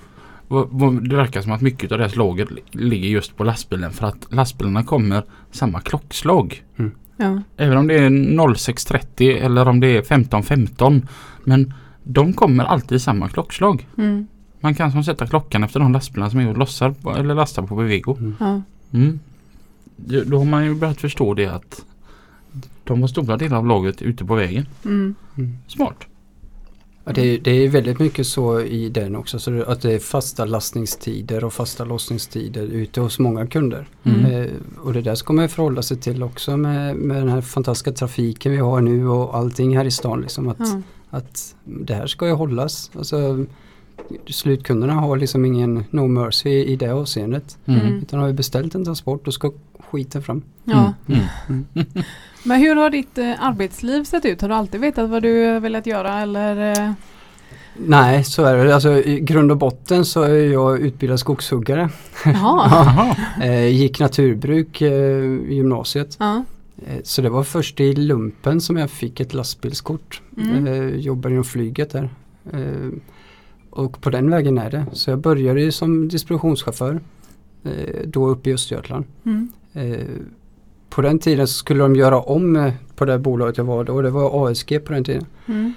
Det 1.09 1.15
verkar 1.15 1.41
som 1.41 1.51
att 1.51 1.61
mycket 1.61 1.91
av 1.91 1.97
deras 1.97 2.15
lager 2.15 2.45
li- 2.45 2.63
ligger 2.89 3.09
just 3.09 3.37
på 3.37 3.43
lastbilen 3.43 3.91
för 3.91 4.07
att 4.07 4.27
lastbilarna 4.29 4.83
kommer 4.83 5.23
samma 5.51 5.81
klockslag. 5.81 6.63
Ja. 7.17 7.41
Även 7.57 7.77
om 7.77 7.87
det 7.87 7.93
är 7.95 8.09
06.30 8.09 9.43
eller 9.45 9.67
om 9.67 9.79
det 9.79 9.97
är 9.97 10.01
15.15. 10.01 11.07
Men 11.43 11.73
de 12.03 12.33
kommer 12.33 12.63
alltid 12.63 13.01
samma 13.01 13.29
klockslag. 13.29 13.87
Mm. 13.97 14.27
Man 14.65 14.75
kan 14.75 14.91
som 14.91 15.03
sätta 15.03 15.27
klockan 15.27 15.63
efter 15.63 15.79
de 15.79 15.93
lastbilarna 15.93 16.29
som 16.31 16.39
är 16.39 16.49
och 16.49 16.57
lossar 16.57 16.91
på, 16.91 17.11
eller 17.15 17.35
lastar 17.35 17.63
på 17.63 17.75
Bevego. 17.75 18.17
Ja. 18.39 18.61
Mm. 18.93 19.19
Det- 19.95 20.23
Då 20.23 20.37
har 20.37 20.45
man 20.45 20.65
ju 20.65 20.75
börjat 20.75 21.01
förstå 21.01 21.33
det 21.33 21.45
att 21.45 21.85
de 22.83 23.01
har 23.01 23.07
stora 23.07 23.37
delar 23.37 23.57
av 23.57 23.65
lagret 23.67 24.01
ute 24.01 24.25
på 24.25 24.35
vägen. 24.35 24.65
Mm. 24.85 25.15
Mm. 25.37 25.57
Smart. 25.67 25.95
Ja, 27.03 27.11
det, 27.13 27.21
är- 27.21 27.39
det 27.39 27.51
är 27.51 27.69
väldigt 27.69 27.99
mycket 27.99 28.27
så 28.27 28.61
i 28.61 28.89
den 28.89 29.15
också. 29.15 29.39
Så 29.39 29.63
att 29.63 29.81
det 29.81 29.93
är 29.93 29.99
fasta 29.99 30.45
lastningstider 30.45 31.43
och 31.43 31.53
fasta 31.53 31.85
lossningstider 31.85 32.63
ute 32.63 33.01
hos 33.01 33.19
många 33.19 33.47
kunder. 33.47 33.87
Mm. 34.03 34.25
Eh, 34.25 34.47
och 34.83 34.93
det 34.93 35.01
där 35.01 35.15
ska 35.15 35.33
man 35.33 35.45
ju 35.45 35.49
förhålla 35.49 35.81
sig 35.81 35.97
till 35.97 36.23
också 36.23 36.57
med, 36.57 36.95
med 36.95 37.17
den 37.17 37.29
här 37.29 37.41
fantastiska 37.41 37.91
trafiken 37.91 38.51
vi 38.51 38.57
har 38.57 38.81
nu 38.81 39.07
och 39.07 39.37
allting 39.37 39.77
här 39.77 39.85
i 39.85 39.91
stan. 39.91 40.21
Liksom, 40.21 40.47
att, 40.47 40.57
Ja. 40.59 40.81
att 41.09 41.55
det 41.63 41.93
här 41.95 42.07
ska 42.07 42.27
ju 42.27 42.33
hållas. 42.33 42.91
Alltså, 42.97 43.45
slutkunderna 44.27 44.93
har 44.93 45.17
liksom 45.17 45.45
ingen 45.45 45.83
no 45.89 46.07
mercy 46.07 46.49
i, 46.49 46.75
det 46.75 46.89
avseendet. 46.89 47.57
Mm. 47.65 47.81
Mm. 47.81 47.97
Utan 47.97 48.19
har 48.19 48.27
vi 48.27 48.33
beställt 48.33 48.75
en 48.75 48.85
transport 48.85 49.25
då 49.25 49.31
ska 49.31 49.51
skiten 49.79 50.23
fram. 50.23 50.41
Ja. 50.63 50.93
Mm. 51.07 51.21
Mm. 51.49 51.65
Men 52.43 52.59
hur 52.59 52.75
har 52.75 52.89
ditt 52.89 53.17
eh, 53.17 53.33
arbetsliv 53.39 54.03
sett 54.03 54.25
ut? 54.25 54.41
Har 54.41 54.49
du 54.49 54.55
alltid 54.55 54.81
vetat 54.81 55.09
vad 55.09 55.23
du 55.23 55.45
eh, 55.45 55.59
velat 55.59 55.85
göra 55.85 56.21
eller? 56.21 56.81
Eh? 56.81 56.91
Nej, 57.77 58.23
så 58.23 58.43
är 58.43 58.65
det. 58.65 58.73
Alltså, 58.73 59.03
I 59.03 59.19
grund 59.19 59.51
och 59.51 59.57
botten 59.57 60.05
så 60.05 60.21
är 60.21 60.51
jag 60.51 60.79
utbildad 60.79 61.19
skogshuggare. 61.19 61.89
Eh, 63.41 63.67
gick 63.67 63.99
naturbruk 63.99 64.81
i 64.81 65.55
gymnasiet. 65.55 66.17
Ja. 66.19 66.43
Så 67.03 67.21
det 67.21 67.29
var 67.29 67.43
först 67.43 67.79
i 67.79 67.95
lumpen 67.95 68.61
som 68.61 68.77
jag 68.77 68.89
fick 68.89 69.19
ett 69.19 69.33
lastbilskort. 69.33 70.21
Mm. 70.37 70.99
Jobbar 70.99 71.29
inom 71.29 71.43
flyget 71.43 71.91
där. 71.91 72.09
Och 73.75 74.01
på 74.01 74.09
den 74.09 74.29
vägen 74.29 74.57
är 74.57 74.71
det. 74.71 74.85
Så 74.91 75.09
jag 75.09 75.19
började 75.19 75.61
ju 75.61 75.71
som 75.71 76.07
distributionschaufför. 76.07 76.99
Eh, 77.63 78.07
då 78.07 78.27
uppe 78.27 78.49
i 78.49 78.53
Östergötland. 78.53 79.05
Mm. 79.25 79.49
Eh, 79.73 80.05
på 80.89 81.01
den 81.01 81.19
tiden 81.19 81.47
skulle 81.47 81.83
de 81.83 81.95
göra 81.95 82.19
om 82.19 82.55
eh, 82.55 82.73
på 82.95 83.05
det 83.05 83.19
bolaget 83.19 83.57
jag 83.57 83.65
var 83.65 83.83
då. 83.83 84.01
Det 84.01 84.09
var 84.09 84.51
ASG 84.51 84.85
på 84.85 84.93
den 84.93 85.03
tiden. 85.03 85.25
Mm. 85.45 85.73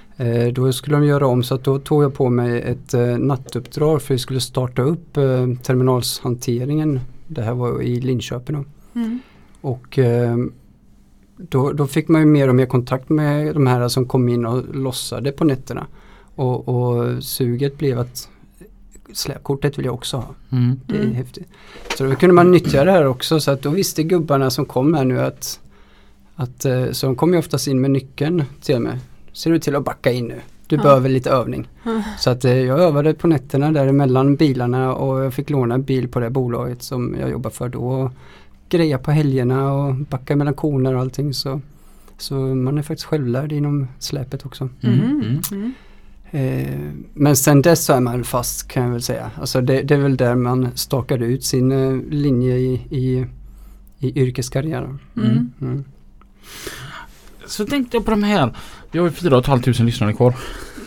Då 0.53 0.73
skulle 0.73 0.95
de 0.95 1.05
göra 1.05 1.27
om 1.27 1.43
så 1.43 1.55
att 1.55 1.63
då 1.63 1.79
tog 1.79 2.03
jag 2.03 2.13
på 2.13 2.29
mig 2.29 2.61
ett 2.61 2.93
nattuppdrag 3.19 4.01
för 4.01 4.13
vi 4.13 4.17
skulle 4.17 4.39
starta 4.39 4.81
upp 4.81 5.13
terminalshanteringen. 5.63 6.99
Det 7.27 7.41
här 7.41 7.53
var 7.53 7.81
i 7.81 8.01
Linköping 8.01 8.55
då. 8.55 8.65
Mm. 8.99 9.19
Och 9.61 9.99
då, 11.37 11.71
då 11.71 11.87
fick 11.87 12.07
man 12.07 12.21
ju 12.21 12.27
mer 12.27 12.47
och 12.47 12.55
mer 12.55 12.65
kontakt 12.65 13.09
med 13.09 13.53
de 13.53 13.67
här 13.67 13.87
som 13.87 14.05
kom 14.05 14.29
in 14.29 14.45
och 14.45 14.75
lossade 14.75 15.31
på 15.31 15.43
nätterna. 15.43 15.87
Och, 16.39 16.67
och 16.67 17.23
suget 17.23 17.77
blev 17.77 17.99
att 17.99 18.29
släpkortet 19.13 19.77
vill 19.77 19.85
jag 19.85 19.93
också 19.93 20.17
ha. 20.17 20.35
Mm. 20.51 20.79
Det 20.87 20.95
är 20.97 21.01
Mm. 21.01 21.13
häftigt. 21.15 21.47
Så 21.97 22.03
då 22.03 22.15
kunde 22.15 22.33
man 22.35 22.51
nyttja 22.51 22.83
det 22.83 22.91
här 22.91 23.05
också 23.07 23.39
så 23.39 23.51
att 23.51 23.61
då 23.61 23.69
visste 23.69 24.03
gubbarna 24.03 24.49
som 24.49 24.65
kom 24.65 24.93
här 24.93 25.05
nu 25.05 25.19
att, 25.19 25.59
att 26.35 26.65
eh, 26.65 26.91
så 26.91 27.05
de 27.05 27.15
kom 27.15 27.33
ju 27.33 27.39
oftast 27.39 27.67
in 27.67 27.81
med 27.81 27.91
nyckeln 27.91 28.43
till 28.61 28.79
mig. 28.79 28.97
Ser 29.33 29.51
du 29.51 29.59
till 29.59 29.75
att 29.75 29.83
backa 29.85 30.11
in 30.11 30.27
nu? 30.27 30.41
Du 30.67 30.75
Ja. 30.75 30.81
behöver 30.83 31.09
lite 31.09 31.29
övning. 31.29 31.67
Ja. 31.83 32.03
Så 32.19 32.29
att 32.29 32.45
eh, 32.45 32.57
jag 32.57 32.79
övade 32.79 33.13
på 33.13 33.27
nätterna 33.27 33.71
där 33.71 33.91
mellan 33.91 34.35
bilarna 34.35 34.93
och 34.93 35.19
jag 35.23 35.33
fick 35.33 35.49
låna 35.49 35.75
en 35.75 35.83
bil 35.83 36.07
på 36.07 36.19
det 36.19 36.29
bolaget 36.29 36.83
som 36.83 37.15
jag 37.19 37.29
jobbar 37.31 37.49
för 37.49 37.69
då. 37.69 37.79
Och 37.79 38.11
greja 38.69 38.97
på 38.97 39.11
helgerna 39.11 39.73
och 39.73 39.95
backa 39.95 40.35
mellan 40.35 40.53
koner 40.53 40.93
och 40.95 41.01
allting. 41.01 41.33
Så, 41.33 41.61
så 42.17 42.33
man 42.35 42.77
är 42.77 42.81
faktiskt 42.81 43.05
självlärd 43.07 43.51
inom 43.51 43.87
släpet 43.99 44.45
också. 44.45 44.69
Mm. 44.81 45.41
Mm. 46.31 46.45
Mm. 46.45 46.59
Mm. 46.61 46.69
Eh, 46.69 46.79
men 47.13 47.35
sen 47.35 47.61
dess 47.61 47.85
så 47.85 47.93
är 47.93 47.99
man 47.99 48.23
fast 48.23 48.67
kan 48.67 48.83
jag 48.83 48.91
väl 48.91 49.01
säga. 49.01 49.31
Alltså 49.39 49.61
det, 49.61 49.81
det 49.81 49.93
är 49.93 49.99
väl 49.99 50.17
där 50.17 50.35
man 50.35 50.69
stakade 50.75 51.25
ut 51.25 51.43
sin 51.43 51.71
eh, 51.71 52.01
linje 52.09 52.55
i, 52.55 52.73
i, 52.89 53.25
i 53.99 54.21
yrkeskarriären. 54.21 54.99
Mm. 55.17 55.51
Mm. 55.61 55.83
Så 57.45 57.65
tänkte 57.65 57.97
jag 57.97 58.05
på 58.05 58.11
de 58.11 58.23
här. 58.23 58.53
Vi 58.91 58.99
har 58.99 59.05
ju 59.05 59.11
4 59.11 59.43
500 59.43 59.71
lyssnare 59.83 60.13
kvar. 60.13 60.35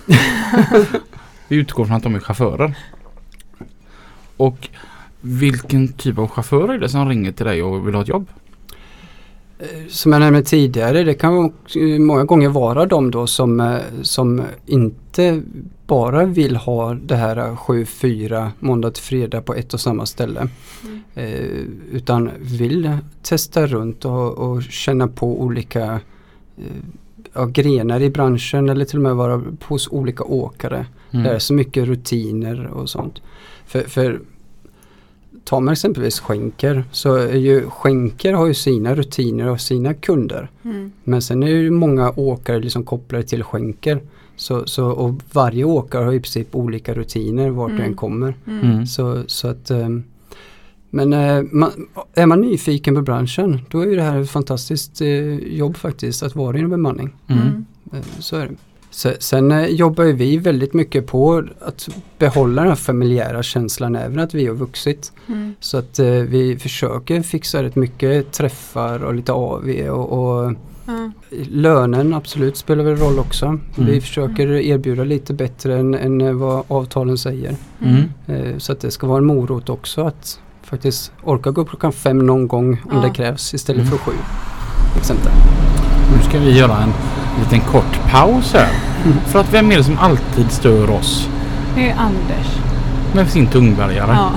Vi 1.48 1.56
utgår 1.56 1.84
från 1.84 1.96
att 1.96 2.02
de 2.02 2.14
är 2.14 2.18
chaufförer. 2.18 2.74
Och 4.36 4.68
vilken 5.20 5.92
typ 5.92 6.18
av 6.18 6.28
chaufför 6.28 6.68
är 6.68 6.78
det 6.78 6.88
som 6.88 7.08
ringer 7.08 7.32
till 7.32 7.46
dig 7.46 7.62
och 7.62 7.86
vill 7.86 7.94
ha 7.94 8.02
ett 8.02 8.08
jobb? 8.08 8.28
Eh, 9.62 9.88
Som 9.88 10.12
jag 10.12 10.20
nämnde 10.20 10.42
tidigare, 10.42 11.04
det 11.04 11.14
kan 11.14 11.52
många 11.98 12.24
gånger 12.24 12.48
vara 12.48 12.86
de 12.86 13.10
då 13.10 13.26
som, 13.26 13.60
eh, 13.60 13.78
som 14.02 14.42
inte 14.66 15.42
bara 15.86 16.24
vill 16.24 16.56
ha 16.56 16.94
det 16.94 17.16
här 17.16 17.56
7-4 17.56 18.50
måndag 18.60 18.90
till 18.90 19.02
fredag 19.02 19.42
på 19.42 19.54
ett 19.54 19.74
och 19.74 19.80
samma 19.80 20.06
ställe. 20.06 20.48
Mm. 20.84 21.02
Eh, 21.14 21.40
utan 21.92 22.30
vill 22.40 22.98
testa 23.22 23.66
runt 23.66 24.04
och, 24.04 24.38
och 24.38 24.62
känna 24.62 25.08
på 25.08 25.42
olika 25.42 26.00
eh, 26.56 26.82
ja, 27.32 27.44
grenar 27.46 28.02
i 28.02 28.10
branschen 28.10 28.68
eller 28.68 28.84
till 28.84 28.98
och 28.98 29.02
med 29.02 29.16
vara 29.16 29.42
hos 29.64 29.88
olika 29.88 30.24
åkare. 30.24 30.86
Mm. 31.10 31.24
Det 31.24 31.30
är 31.30 31.38
så 31.38 31.54
mycket 31.54 31.86
rutiner 31.86 32.66
och 32.66 32.90
sånt. 32.90 33.22
För, 33.66 33.80
för 33.80 34.20
tar 35.44 35.60
man 35.60 35.72
exempelvis 35.72 36.20
skänker 36.20 36.84
så 36.92 37.14
är 37.14 37.36
ju 37.36 37.70
skänker 37.70 38.32
har 38.32 38.46
ju 38.46 38.54
sina 38.54 38.94
rutiner 38.94 39.48
och 39.48 39.60
sina 39.60 39.94
kunder. 39.94 40.50
Mm. 40.64 40.92
Men 41.04 41.22
sen 41.22 41.42
är 41.42 41.46
ju 41.48 41.70
många 41.70 42.12
åkare 42.16 42.60
liksom 42.60 42.84
kopplade 42.84 43.24
till 43.24 43.42
skänker. 43.44 44.00
Så, 44.36 44.66
så, 44.66 44.86
och 44.86 45.14
varje 45.32 45.64
åkare 45.64 46.04
har 46.04 46.12
i 46.12 46.20
princip 46.20 46.54
olika 46.54 46.94
rutiner 46.94 47.50
vart 47.50 47.70
Mm. 47.70 47.82
den 47.82 47.94
kommer. 47.94 48.34
Mm. 48.46 48.70
Mm. 48.70 48.86
Så, 48.86 49.22
så 49.26 49.48
att, 49.48 49.70
ehm, 49.70 50.02
men 50.90 51.12
eh, 51.12 51.42
man, 51.50 51.70
är 52.14 52.26
man 52.26 52.40
nyfiken 52.40 52.94
på 52.94 53.02
branschen 53.02 53.60
då 53.70 53.80
är 53.80 53.86
ju 53.86 53.96
det 53.96 54.02
här 54.02 54.20
ett 54.20 54.30
fantastiskt 54.30 55.00
eh, 55.00 55.34
jobb 55.34 55.76
faktiskt 55.76 56.22
att 56.22 56.34
vara 56.36 56.58
inom 56.58 56.70
bemanning. 56.70 57.14
Mm. 57.26 57.42
Mm. 57.42 57.64
Eh, 57.92 58.00
Så 58.18 58.36
är 58.36 58.46
det. 58.46 58.54
Se- 58.94 59.16
Sen 59.20 59.52
eh, 59.52 59.66
jobbar 59.66 60.04
vi 60.04 60.36
väldigt 60.36 60.74
mycket 60.74 61.06
på 61.06 61.42
att 61.60 61.88
behålla 62.18 62.62
den 62.62 62.68
här 62.68 62.76
familjära 62.76 63.42
känslan 63.42 63.96
även 63.96 64.18
att 64.18 64.34
vi 64.34 64.46
har 64.46 64.54
vuxit. 64.54 65.12
Mm. 65.28 65.54
Så 65.60 65.78
att 65.78 65.98
eh, 65.98 66.06
vi 66.06 66.58
försöker 66.58 67.22
fixa 67.22 67.62
rätt 67.62 67.76
mycket 67.76 68.32
träffar 68.32 69.04
och 69.04 69.14
lite 69.14 69.32
AV 69.32 69.88
och, 69.90 70.12
och 70.44 70.52
Ja. 70.86 71.10
lönen 71.50 72.14
absolut 72.14 72.56
spelar 72.56 72.84
väl 72.84 72.96
roll 72.96 73.18
också. 73.18 73.46
Mm. 73.46 73.60
Vi 73.76 74.00
försöker 74.00 74.52
erbjuda 74.52 75.04
lite 75.04 75.34
bättre 75.34 75.78
än, 75.78 75.94
än 75.94 76.20
eh, 76.20 76.32
vad 76.32 76.64
avtalen 76.68 77.18
säger. 77.18 77.56
Mm. 77.84 78.02
Eh, 78.26 78.58
Så 78.58 78.72
att 78.72 78.80
det 78.80 78.90
ska 78.90 79.06
vara 79.06 79.18
en 79.18 79.24
morot 79.24 79.68
också 79.68 80.02
att 80.04 80.40
faktiskt 80.62 81.12
orka 81.24 81.50
gå 81.50 81.60
upp 81.60 81.68
klockan 81.68 81.92
fem 81.92 82.18
någon 82.26 82.48
gång 82.48 82.72
om 82.90 82.96
Ja. 82.96 83.00
det 83.08 83.10
krävs 83.10 83.54
istället 83.54 83.80
Mm. 83.86 83.90
för 83.90 83.98
sju. 83.98 84.12
Exempel. 84.96 85.32
Nu 86.16 86.22
ska 86.28 86.38
vi 86.38 86.58
göra 86.58 86.76
en 86.82 86.90
liten 87.40 87.60
kort 87.60 88.00
paus 88.10 88.52
här. 88.54 88.68
För 89.26 89.40
att 89.40 89.52
vem 89.54 89.72
är 89.72 89.76
det 89.76 89.84
som 89.84 89.98
alltid 89.98 90.50
stör 90.52 90.90
oss 90.90 91.28
Det 91.74 91.88
är 91.90 91.94
Anders. 91.98 92.46
med 93.14 93.30
sin 93.30 93.46
tungbärgare? 93.46 94.12
Ja, 94.16 94.30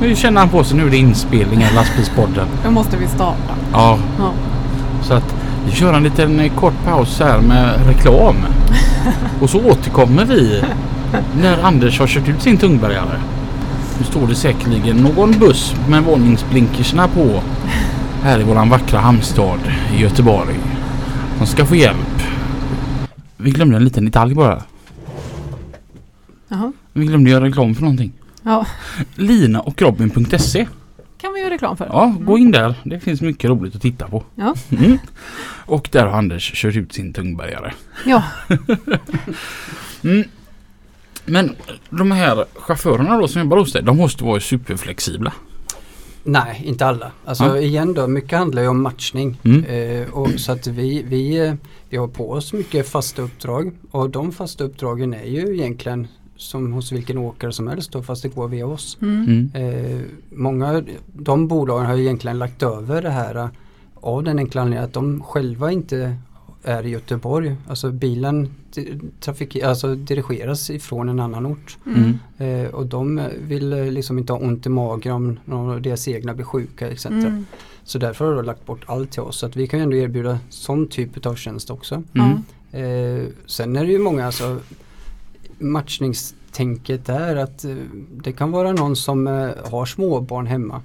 Nu 0.00 0.16
känner 0.16 0.40
han 0.40 0.48
på 0.48 0.64
sig 0.64 0.76
nu 0.76 0.86
är 0.86 0.90
det 0.90 0.96
inspelning 0.96 1.62
i 1.62 1.74
lastbilspodden. 1.74 2.46
då 2.64 2.70
måste 2.70 2.96
vi 2.96 3.06
starta. 3.06 3.54
Ja, 3.72 3.98
Ja. 4.18 4.30
så 5.02 5.14
att 5.14 5.34
vi 5.66 5.72
kör 5.72 5.92
en 5.92 6.02
liten 6.02 6.40
eh, 6.40 6.52
kort 6.52 6.84
paus 6.84 7.20
här 7.20 7.38
med 7.40 7.86
reklam. 7.86 8.36
Och 9.40 9.50
så 9.50 9.58
återkommer 9.64 10.24
vi 10.24 10.62
när 11.42 11.62
Anders 11.62 11.98
har 12.00 12.06
kört 12.06 12.28
ut 12.28 12.42
sin 12.42 12.56
tungbärgare. 12.56 13.20
Nu 13.98 14.04
står 14.04 14.26
det 14.26 14.34
säkerligen 14.34 14.96
någon 14.96 15.32
buss 15.38 15.74
med 15.88 16.02
varningsblinkersna 16.02 17.08
på 17.08 17.40
här 18.22 18.40
i 18.40 18.42
våran 18.42 18.68
vackra 18.68 18.98
hamnstad 18.98 19.58
i 19.96 20.02
Göteborg. 20.02 20.54
Som 21.40 21.46
ska 21.46 21.66
få 21.66 21.76
hjälp. 21.76 22.22
Vi 23.36 23.50
glömde 23.50 23.76
en 23.76 23.84
liten 23.84 24.04
detalj 24.04 24.34
bara. 24.34 24.62
Jaha. 26.48 26.72
Vi 26.92 27.06
glömde 27.06 27.30
göra 27.30 27.44
reklam 27.44 27.74
för 27.74 27.82
någonting. 27.82 28.12
Ja, 28.42 28.66
Lina 29.14 29.60
och 29.60 29.82
Robin.se. 29.82 30.66
kan 31.20 31.32
vi 31.34 31.40
göra 31.40 31.50
reklam 31.50 31.76
för. 31.76 31.86
Ja, 31.86 32.16
gå 32.20 32.38
in 32.38 32.50
där. 32.50 32.74
Det 32.84 33.00
finns 33.00 33.20
mycket 33.20 33.50
roligt 33.50 33.74
att 33.76 33.82
titta 33.82 34.08
på. 34.08 34.24
Ja. 34.34 34.54
Mm. 34.70 34.98
Och 35.66 35.88
där 35.92 36.06
har 36.06 36.18
Anders 36.18 36.52
kört 36.54 36.76
ut 36.76 36.92
sin 36.92 37.12
tungbärgare. 37.12 37.72
Ja. 38.06 38.22
Mm. 40.02 40.24
Men 41.24 41.56
de 41.90 42.10
här 42.10 42.44
chaufförerna 42.54 43.18
då 43.18 43.28
som 43.28 43.42
jobbar 43.42 43.56
hos 43.58 43.72
dig, 43.72 43.82
de 43.82 43.96
måste 43.96 44.24
vara 44.24 44.40
superflexibla. 44.40 45.32
Nej, 46.24 46.62
inte 46.64 46.86
alla. 46.86 47.12
Alltså 47.24 47.44
Ja. 47.44 47.58
igen 47.58 47.94
då, 47.94 48.06
mycket 48.06 48.38
handlar 48.38 48.62
ju 48.62 48.68
om 48.68 48.82
matchning. 48.82 49.40
Mm. 49.44 49.64
Eh, 49.64 50.10
och 50.10 50.28
så 50.36 50.52
att 50.52 50.66
vi, 50.66 51.02
vi, 51.02 51.52
vi 51.88 51.96
har 51.96 52.08
på 52.08 52.30
oss 52.32 52.52
mycket 52.52 52.88
fasta 52.88 53.22
uppdrag 53.22 53.72
och 53.90 54.10
de 54.10 54.32
fasta 54.32 54.64
uppdragen 54.64 55.14
är 55.14 55.24
ju 55.24 55.54
egentligen 55.56 56.08
som 56.36 56.72
hos 56.72 56.92
vilken 56.92 57.18
åkare 57.18 57.52
som 57.52 57.68
helst 57.68 57.92
då 57.92 58.02
fast 58.02 58.22
det 58.22 58.28
går 58.28 58.48
via 58.48 58.66
oss. 58.66 58.98
Mm. 59.02 59.50
Mm. 59.54 59.74
Eh, 59.74 60.00
många, 60.30 60.82
de 61.06 61.48
bolagen 61.48 61.86
har 61.86 61.94
ju 61.96 62.02
egentligen 62.02 62.38
lagt 62.38 62.62
över 62.62 63.02
det 63.02 63.10
här 63.10 63.34
eh, 63.34 63.48
av 63.94 64.22
den 64.22 64.38
enkla 64.38 64.60
anledningen 64.60 64.84
att 64.84 64.92
de 64.92 65.22
själva 65.22 65.72
inte 65.72 66.16
är 66.62 66.86
i 66.86 66.90
Göteborg. 66.90 67.56
Alltså 67.68 67.90
bilen 67.90 68.50
trafik, 69.20 69.62
alltså 69.62 69.94
dirigeras 69.94 70.70
ifrån 70.70 71.08
en 71.08 71.20
annan 71.20 71.46
ort. 71.46 71.78
Mm. 71.86 72.18
Eh, 72.38 72.70
och 72.70 72.86
de 72.86 73.28
vill 73.40 73.72
eh, 73.72 73.84
liksom 73.84 74.18
inte 74.18 74.32
ha 74.32 74.40
ont 74.40 74.66
i 74.66 74.68
magen 74.68 75.12
om 75.12 75.38
någon 75.44 75.70
av 75.70 75.82
deras 75.82 76.08
egna 76.08 76.34
blir 76.34 76.44
sjuka 76.44 76.90
etc. 76.90 77.06
Mm. 77.06 77.46
Så 77.84 77.98
därför 77.98 78.24
har 78.24 78.34
de 78.34 78.44
lagt 78.44 78.66
bort 78.66 78.84
allt 78.86 79.10
till 79.10 79.22
oss. 79.22 79.38
Så 79.38 79.46
att 79.46 79.56
vi 79.56 79.66
kan 79.66 79.78
ju 79.78 79.82
ändå 79.82 79.96
erbjuda 79.96 80.38
sån 80.48 80.88
typ 80.88 81.26
av 81.26 81.34
tjänst 81.34 81.70
också. 81.70 82.02
Mm. 82.14 82.42
Eh, 82.72 83.26
sen 83.46 83.76
är 83.76 83.84
det 83.84 83.92
ju 83.92 83.98
många 83.98 84.26
alltså 84.26 84.60
matchningstänket 85.60 87.08
är 87.08 87.36
att 87.36 87.64
eh, 87.64 87.74
det 88.22 88.32
kan 88.32 88.50
vara 88.50 88.72
någon 88.72 88.96
som 88.96 89.26
eh, 89.26 89.50
har 89.70 89.86
småbarn 89.86 90.46
hemma. 90.46 90.82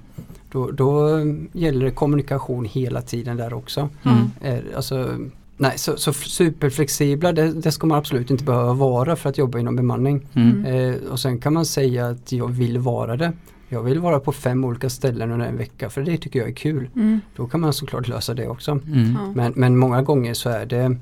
Då, 0.52 0.70
då 0.70 1.18
eh, 1.18 1.24
gäller 1.52 1.84
det 1.84 1.90
kommunikation 1.90 2.64
hela 2.64 3.02
tiden 3.02 3.36
där 3.36 3.54
också. 3.54 3.88
Mm. 4.04 4.60
Alltså, 4.76 5.18
nej, 5.56 5.78
så, 5.78 5.96
så 5.96 6.12
superflexibla 6.12 7.32
det, 7.32 7.52
det 7.52 7.72
ska 7.72 7.86
man 7.86 7.98
absolut 7.98 8.30
inte 8.30 8.44
behöva 8.44 8.72
vara 8.72 9.16
för 9.16 9.28
att 9.30 9.38
jobba 9.38 9.58
inom 9.58 9.76
bemanning. 9.76 10.26
Mm. 10.32 10.64
Eh, 10.64 11.10
och 11.10 11.20
sen 11.20 11.38
kan 11.38 11.52
man 11.52 11.66
säga 11.66 12.06
att 12.06 12.32
jag 12.32 12.48
vill 12.48 12.78
vara 12.78 13.16
det. 13.16 13.32
Jag 13.68 13.82
vill 13.82 14.00
vara 14.00 14.20
på 14.20 14.32
fem 14.32 14.64
olika 14.64 14.90
ställen 14.90 15.30
under 15.30 15.46
en 15.46 15.56
vecka 15.56 15.90
för 15.90 16.02
det 16.02 16.16
tycker 16.16 16.38
jag 16.38 16.48
är 16.48 16.54
kul. 16.54 16.90
Mm. 16.94 17.20
Då 17.36 17.46
kan 17.46 17.60
man 17.60 17.72
såklart 17.72 18.08
lösa 18.08 18.34
det 18.34 18.48
också. 18.48 18.70
Mm. 18.70 19.12
Ja. 19.12 19.32
Men, 19.34 19.52
men 19.56 19.76
många 19.76 20.02
gånger 20.02 20.34
så 20.34 20.48
är 20.48 20.66
det 20.66 20.96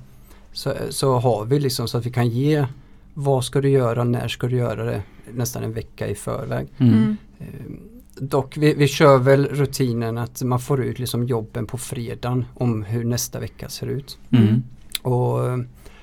så, 0.53 0.73
så 0.91 1.19
har 1.19 1.45
vi 1.45 1.61
liksom 1.61 1.89
så 1.89 1.99
att 1.99 2.07
vi 2.07 2.11
kan 2.11 2.29
ge 2.29 2.67
vad 3.15 3.45
ska 3.45 3.61
du 3.61 3.69
göra, 3.69 4.05
när 4.05 4.29
ska 4.29 4.47
du 4.47 4.57
göra 4.57 4.85
det 4.85 5.03
nästan 5.33 5.65
en 5.65 5.73
vecka 5.73 6.09
i 6.09 6.15
förväg. 6.15 6.69
Mm. 6.79 6.95
Mm. 6.95 7.17
Eh, 7.39 7.94
dock 8.21 8.57
vi, 8.57 8.75
vi 8.75 8.89
kör 8.89 9.19
väl 9.19 9.47
rutinen 9.47 10.19
att 10.19 10.43
man 10.43 10.61
får 10.61 10.85
ut 10.85 10.99
liksom 10.99 11.25
jobben 11.25 11.67
på 11.67 11.79
fredagen 11.79 12.45
om 12.55 12.83
hur 12.83 13.05
nästa 13.05 13.41
vecka 13.41 13.69
ser 13.69 13.87
ut. 13.87 14.19
Mm. 14.31 14.63
Och 15.03 15.49
eh, 15.49 15.59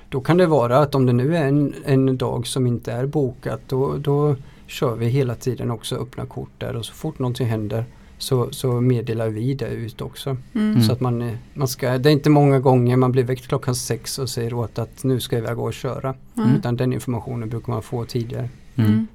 då 0.08 0.20
kan 0.20 0.36
det 0.36 0.46
vara 0.46 0.78
att 0.78 0.94
om 0.94 1.06
det 1.06 1.12
nu 1.12 1.36
är 1.36 1.44
en, 1.44 1.74
en 1.84 2.16
dag 2.16 2.46
som 2.46 2.66
inte 2.66 2.92
är 2.92 3.06
bokat 3.06 3.60
då, 3.66 3.96
då 3.96 4.36
kör 4.66 4.96
vi 4.96 5.06
hela 5.06 5.34
tiden 5.34 5.70
också 5.70 5.96
öppna 5.96 6.26
kort 6.26 6.50
där 6.58 6.76
och 6.76 6.84
så 6.84 6.94
fort 6.94 7.18
någonting 7.18 7.46
händer 7.46 7.84
så, 8.18 8.48
så 8.50 8.80
meddelar 8.80 9.28
vi 9.28 9.54
det 9.54 9.68
ut 9.68 10.00
också. 10.00 10.36
Mm. 10.54 10.82
Så 10.82 10.92
att 10.92 11.00
man, 11.00 11.22
eh, 11.22 11.34
man 11.54 11.68
ska, 11.68 11.98
det 11.98 12.10
är 12.10 12.12
inte 12.12 12.30
många 12.30 12.60
gånger 12.60 12.96
man 12.96 13.12
blir 13.12 13.24
väckt 13.24 13.48
klockan 13.48 13.74
sex 13.74 14.18
och 14.18 14.28
säger 14.28 14.54
åt 14.54 14.78
att 14.78 15.04
nu 15.04 15.20
ska 15.20 15.36
jag 15.36 15.44
iväg 15.44 15.58
och 15.58 15.74
köra. 15.74 16.14
Mm. 16.36 16.56
Utan 16.56 16.76
den 16.76 16.92
informationen 16.92 17.48
brukar 17.48 17.72
man 17.72 17.82
få 17.82 18.04
tidigare. 18.04 18.48
Mm. 18.76 18.90
Mm. 18.90 19.06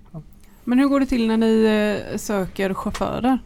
Men 0.69 0.79
hur 0.79 0.87
går 0.87 0.99
det 0.99 1.05
till 1.05 1.27
när 1.27 1.37
ni 1.37 1.63
eh, 2.11 2.17
söker 2.17 2.73
chaufförer? 2.73 3.39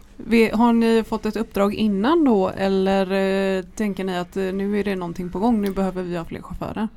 Har 0.53 0.73
ni 0.73 1.03
fått 1.03 1.25
ett 1.25 1.36
uppdrag 1.36 1.73
innan 1.73 2.23
då 2.25 2.49
eller 2.49 3.12
eh, 3.12 3.63
tänker 3.75 4.03
ni 4.03 4.17
att 4.17 4.38
eh, 4.38 4.43
nu 4.43 4.79
är 4.79 4.84
det 4.84 4.95
någonting 4.95 5.29
på 5.29 5.39
gång, 5.39 5.62
nu 5.62 5.71
behöver 5.71 6.03
vi 6.03 6.17
ha 6.17 6.25
fler 6.25 6.41
chaufförer? 6.41 6.88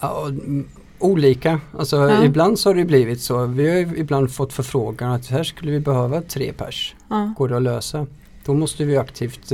Ja, 0.00 0.26
mm, 0.26 0.68
olika, 0.98 1.60
alltså 1.78 1.96
Ja. 1.96 2.24
ibland 2.24 2.58
så 2.58 2.68
har 2.68 2.74
det 2.74 2.84
blivit 2.84 3.20
så. 3.20 3.46
Vi 3.46 3.70
har 3.70 3.98
ibland 3.98 4.32
fått 4.32 4.52
förfrågan 4.52 5.12
att 5.12 5.26
här 5.26 5.44
skulle 5.44 5.70
vi 5.72 5.80
behöva 5.80 6.20
tre 6.20 6.52
pers. 6.52 6.94
Ja. 7.08 7.34
Går 7.38 7.48
det 7.48 7.56
att 7.56 7.62
lösa? 7.62 8.06
Då 8.44 8.54
måste 8.54 8.84
vi 8.84 8.96
aktivt 8.96 9.52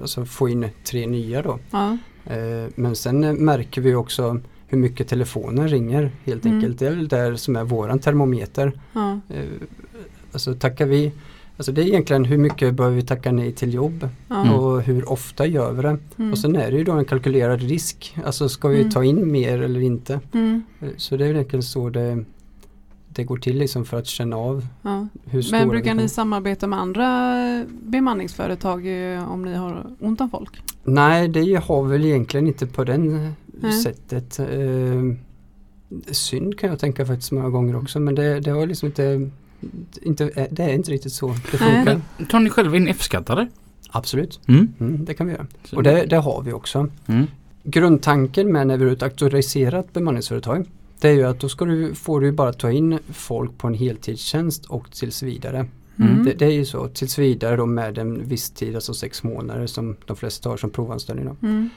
alltså 0.00 0.24
få 0.24 0.48
in 0.48 0.68
tre 0.84 1.06
nya 1.06 1.42
då. 1.42 1.58
Ja. 1.70 1.96
Men 2.74 2.96
sen 2.96 3.20
märker 3.44 3.80
vi 3.80 3.94
också 3.94 4.40
hur 4.68 4.78
mycket 4.78 5.08
telefonen 5.08 5.68
ringer 5.68 6.10
helt 6.24 6.44
Mm. 6.44 6.56
enkelt. 6.56 6.78
Det 6.78 6.86
är 6.86 6.90
väl 6.90 7.08
där 7.08 7.36
som 7.36 7.56
är 7.56 7.64
våran 7.64 7.98
termometer. 7.98 8.72
Ja. 8.92 9.20
Eh, 9.28 9.44
alltså 10.32 10.54
tackar 10.54 10.86
vi 10.86 11.12
Alltså 11.56 11.72
det 11.72 11.82
är 11.82 11.86
egentligen 11.86 12.24
hur 12.24 12.38
mycket 12.38 12.74
behöver 12.74 12.96
vi 12.96 13.02
tacka 13.02 13.32
nej 13.32 13.52
till 13.52 13.74
jobb 13.74 14.08
Ja. 14.28 14.52
och 14.54 14.82
hur 14.82 15.08
ofta 15.12 15.46
gör 15.46 15.72
vi 15.72 15.82
det. 15.82 15.98
Mm. 16.18 16.32
Och 16.32 16.38
sen 16.38 16.56
är 16.56 16.70
det 16.70 16.76
ju 16.78 16.84
då 16.84 16.92
en 16.92 17.04
kalkylerad 17.04 17.60
risk. 17.62 18.16
Alltså 18.24 18.48
ska 18.48 18.68
vi 18.68 18.78
Mm. 18.80 18.90
ta 18.90 19.04
in 19.04 19.32
mer 19.32 19.62
eller 19.62 19.80
inte? 19.80 20.20
Mm. 20.32 20.62
Eh, 20.80 20.88
Så 20.96 21.16
det 21.16 21.26
är 21.26 21.30
egentligen 21.34 21.62
så 21.62 21.90
det, 21.90 22.24
det 23.08 23.24
går 23.24 23.36
till 23.36 23.58
liksom 23.58 23.84
för 23.84 23.96
att 23.98 24.06
känna 24.06 24.36
av 24.36 24.66
Ja. 24.82 25.06
hur 25.24 25.42
stora 25.42 25.58
Men 25.60 25.68
brukar 25.68 25.94
ni 25.94 26.08
samarbeta 26.08 26.66
med 26.66 26.78
andra 26.78 27.06
bemanningsföretag 27.82 28.86
eh, 29.14 29.32
om 29.32 29.44
ni 29.44 29.54
har 29.54 29.86
ont 30.00 30.20
om 30.20 30.30
folk? 30.30 30.62
Nej 30.84 31.28
det 31.28 31.54
har 31.64 31.82
väl 31.84 32.04
egentligen 32.04 32.46
inte 32.46 32.66
på 32.66 32.84
den 32.84 33.32
Nej. 33.60 33.72
sättet. 33.72 34.38
Eh, 34.38 35.14
synd 36.10 36.58
kan 36.58 36.70
jag 36.70 36.78
tänka 36.78 37.06
faktiskt 37.06 37.32
många 37.32 37.48
gånger 37.48 37.76
också 37.76 38.00
men 38.00 38.14
det, 38.14 38.40
det 38.40 38.50
har 38.50 38.66
liksom 38.66 38.86
inte, 38.86 39.30
inte 40.02 40.48
det 40.50 40.62
är 40.62 40.68
inte 40.72 40.90
riktigt 40.90 41.12
så 41.12 41.26
det 41.28 41.60
Nej. 41.60 41.74
funkar. 41.84 42.00
Tar 42.30 42.40
ni 42.40 42.50
själva 42.50 42.76
in 42.76 42.88
F-skattare? 42.88 43.48
Absolut, 43.90 44.40
Mm. 44.48 44.72
mm, 44.80 45.04
det 45.04 45.14
kan 45.14 45.26
vi 45.26 45.32
göra. 45.32 45.46
Så- 45.64 45.76
Och 45.76 45.82
det, 45.82 46.06
det 46.06 46.16
har 46.16 46.42
vi 46.42 46.52
också. 46.52 46.88
Mm. 47.06 47.26
Grundtanken 47.64 48.52
med 48.52 48.66
när 48.66 48.76
vi 48.76 48.84
har 48.84 48.92
ett 48.92 49.02
auktoriserat 49.02 49.92
bemanningsföretag 49.92 50.66
det 51.00 51.08
är 51.08 51.12
ju 51.12 51.24
att 51.24 51.40
då 51.40 51.48
ska 51.48 51.64
du, 51.64 51.94
får 51.94 52.20
du 52.20 52.32
bara 52.32 52.52
ta 52.52 52.70
in 52.72 52.98
folk 53.12 53.58
på 53.58 53.66
en 53.66 53.74
heltidstjänst 53.74 54.64
och 54.66 54.90
tills 54.92 55.22
vidare. 55.22 55.66
Mm. 55.98 56.24
Det, 56.24 56.32
det 56.32 56.44
är 56.46 56.50
ju 56.50 56.64
så 56.64 56.88
tills 56.88 57.18
vidare 57.18 57.56
då 57.56 57.66
med 57.66 57.98
en 57.98 58.28
viss 58.28 58.50
tid, 58.50 58.74
alltså 58.74 58.94
sex 58.94 59.22
månader 59.22 59.66
som 59.66 59.96
de 60.06 60.16
flesta 60.16 60.48
har 60.48 60.56
som 60.56 60.70
provanställning. 60.70 61.24
Då. 61.26 61.46
Mm. 61.46 61.70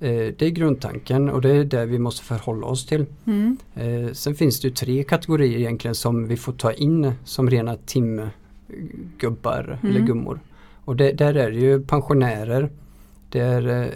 Eh, 0.00 0.34
det 0.38 0.42
är 0.42 0.50
grundtanken 0.50 1.28
och 1.28 1.40
det 1.40 1.50
är 1.50 1.64
det 1.64 1.86
vi 1.86 1.98
måste 1.98 2.24
förhålla 2.24 2.66
oss 2.66 2.86
till. 2.86 3.06
Mm. 3.24 3.56
Eh, 3.74 4.12
sen 4.12 4.34
finns 4.34 4.60
det 4.60 4.68
ju 4.68 4.74
tre 4.74 5.02
kategorier 5.04 5.58
egentligen 5.58 5.94
som 5.94 6.28
vi 6.28 6.36
får 6.36 6.52
ta 6.52 6.72
in 6.72 7.12
som 7.24 7.50
rena 7.50 7.76
tim, 7.86 8.20
gubbar 9.18 9.78
Mm. 9.82 9.96
eller 9.96 10.06
gummor. 10.06 10.40
Och 10.84 10.96
det, 10.96 11.12
där 11.12 11.34
är 11.34 11.50
det 11.50 11.58
ju 11.58 11.80
pensionärer, 11.82 12.70
det 13.28 13.40
är 13.40 13.82
eh, 13.82 13.86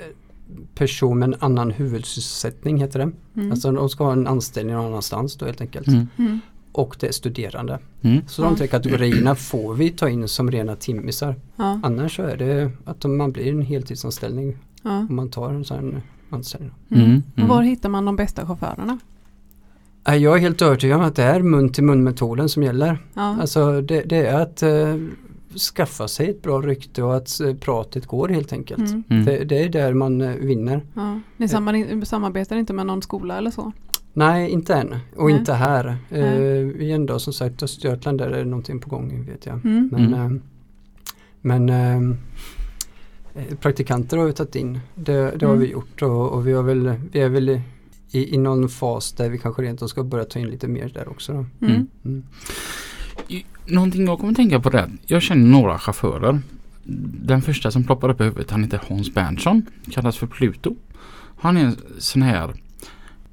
person 0.75 1.19
med 1.19 1.27
en 1.29 1.35
annan 1.39 1.71
huvudsysselsättning 1.71 2.79
heter 2.81 2.99
det. 2.99 3.11
Mm. 3.37 3.51
Alltså 3.51 3.73
de 3.73 3.89
ska 3.89 4.05
ha 4.05 4.13
en 4.13 4.27
anställning 4.27 4.75
någon 4.75 4.87
annanstans 4.87 5.37
då 5.37 5.47
helt 5.47 5.61
enkelt. 5.61 5.89
Mm. 5.89 6.07
Mm. 6.19 6.41
Och 6.73 6.97
det 7.01 7.07
är 7.07 7.13
studerande. 7.13 7.79
Mm. 8.03 8.21
Så 8.29 8.43
de 8.43 8.57
tre 8.57 8.67
kategorierna 8.67 9.35
får 9.35 9.75
vi 9.75 9.91
ta 9.91 10.09
in 10.09 10.29
som 10.29 10.51
rena 10.51 10.77
timmisar. 10.77 11.37
Ja, 11.57 11.81
Annars 11.83 12.17
så 12.17 12.23
är 12.23 12.37
det 12.37 12.71
att 12.85 13.05
man 13.05 13.33
blir 13.33 13.49
en 13.53 13.63
heltidsanställning 13.63 14.57
ja. 14.85 14.99
om 15.09 15.17
man 15.17 15.31
tar 15.31 15.51
en 15.51 15.65
sån 15.65 16.01
anställning. 16.31 16.71
Mm. 16.91 17.05
Mm. 17.05 17.23
Och 17.37 17.49
Var 17.49 17.63
hittar 17.63 17.89
man 17.89 18.05
de 18.05 18.17
bästa 18.17 18.47
chaufförerna? 18.47 18.99
Jag 20.05 20.25
är 20.37 20.39
helt 20.39 20.63
övertygad 20.63 21.01
om 21.01 21.05
att 21.07 21.17
det 21.17 21.23
är 21.23 21.43
mun 21.43 21.69
till 21.73 21.85
mun 21.85 22.05
metoden 22.05 22.49
som 22.49 22.63
gäller. 22.63 22.99
Ja. 23.15 23.37
Alltså 23.41 23.81
det, 23.81 24.01
det 24.03 24.27
är 24.27 24.41
att 24.41 24.63
eh, 24.63 24.97
skaffa 25.75 26.09
sig 26.09 26.31
ett 26.31 26.43
bra 26.43 26.61
rykte 26.61 27.03
och 27.03 27.17
att 27.17 27.41
eh, 27.41 27.55
pratet 27.55 28.07
går 28.07 28.29
helt 28.29 28.53
enkelt. 28.53 28.91
Mm. 28.91 29.03
Mm. 29.11 29.25
Det, 29.25 29.45
det 29.45 29.63
är 29.65 29.69
där 29.69 29.95
man 29.95 30.21
eh, 30.21 30.35
vinner. 30.35 30.83
Ja. 30.95 31.21
Ni 31.37 31.49
samar- 31.49 32.05
samarbetar 32.05 32.57
inte 32.57 32.73
med 32.73 32.87
någon 32.87 33.03
skola 33.03 33.39
eller 33.39 33.51
så? 33.51 33.73
Nej, 34.13 34.51
inte 34.51 34.75
än 34.75 34.95
och 35.17 35.29
Nej. 35.31 35.39
inte 35.39 35.53
här. 35.53 35.97
Eh, 36.11 36.23
är 36.23 36.95
ändå 36.95 37.19
som 37.19 37.33
sagt 37.33 37.63
Östergötland 37.63 38.19
där 38.19 38.29
är 38.31 38.39
det 38.39 38.51
någonting 38.51 38.81
på 38.81 38.91
gång 38.91 39.27
vet 39.27 39.47
jag. 39.47 39.65
Mm. 39.65 39.89
Men, 39.93 40.15
Mm. 40.15 40.37
eh, 40.37 40.41
men 41.41 42.17
praktikanter 43.61 44.17
har 44.17 44.27
vi 44.27 44.33
tagit 44.33 44.55
in. 44.55 44.81
Det, 44.95 45.13
det 45.13 45.47
har 45.47 45.53
Mm. 45.55 45.59
vi 45.59 45.71
gjort 45.71 46.03
och, 46.03 46.33
och 46.33 46.47
vi, 46.47 46.53
har 46.53 46.63
väl, 46.63 46.95
vi 47.13 47.21
är 47.21 47.29
väl 47.29 47.61
i, 48.11 48.35
i 48.35 48.39
någon 48.39 48.69
fas 48.69 49.13
där 49.13 49.29
vi 49.29 49.39
kanske 49.39 49.63
rent 49.63 49.91
ska 49.91 50.03
börja 50.05 50.25
ta 50.25 50.39
in 50.39 50.47
lite 50.47 50.69
mer 50.69 50.89
där 50.95 51.09
också. 51.09 51.33
Då. 51.33 51.39
Mm. 51.39 51.75
Mm. 51.75 51.89
Mm. 52.05 52.23
Någonting 53.67 54.05
jag 54.07 54.19
kommer 54.19 54.33
att 54.33 54.37
tänka 54.37 54.61
på 54.61 54.71
det. 54.71 54.91
Jag 55.07 55.23
känner 55.23 55.47
några 55.51 55.79
chaufförer. 55.79 56.41
Den 57.23 57.43
första 57.43 57.71
som 57.71 57.85
ploppar 57.85 58.09
upp 58.09 58.21
i 58.21 58.25
huvudet 58.25 58.51
han 58.51 58.65
heter 58.65 58.81
Hans 58.89 59.15
Berntsson. 59.15 59.63
Kallas 59.91 60.17
för 60.17 60.27
Pluto. 60.27 60.77
Han 61.37 61.57
är 61.57 61.65
en 61.65 61.77
sån 61.99 62.23
här 62.23 62.55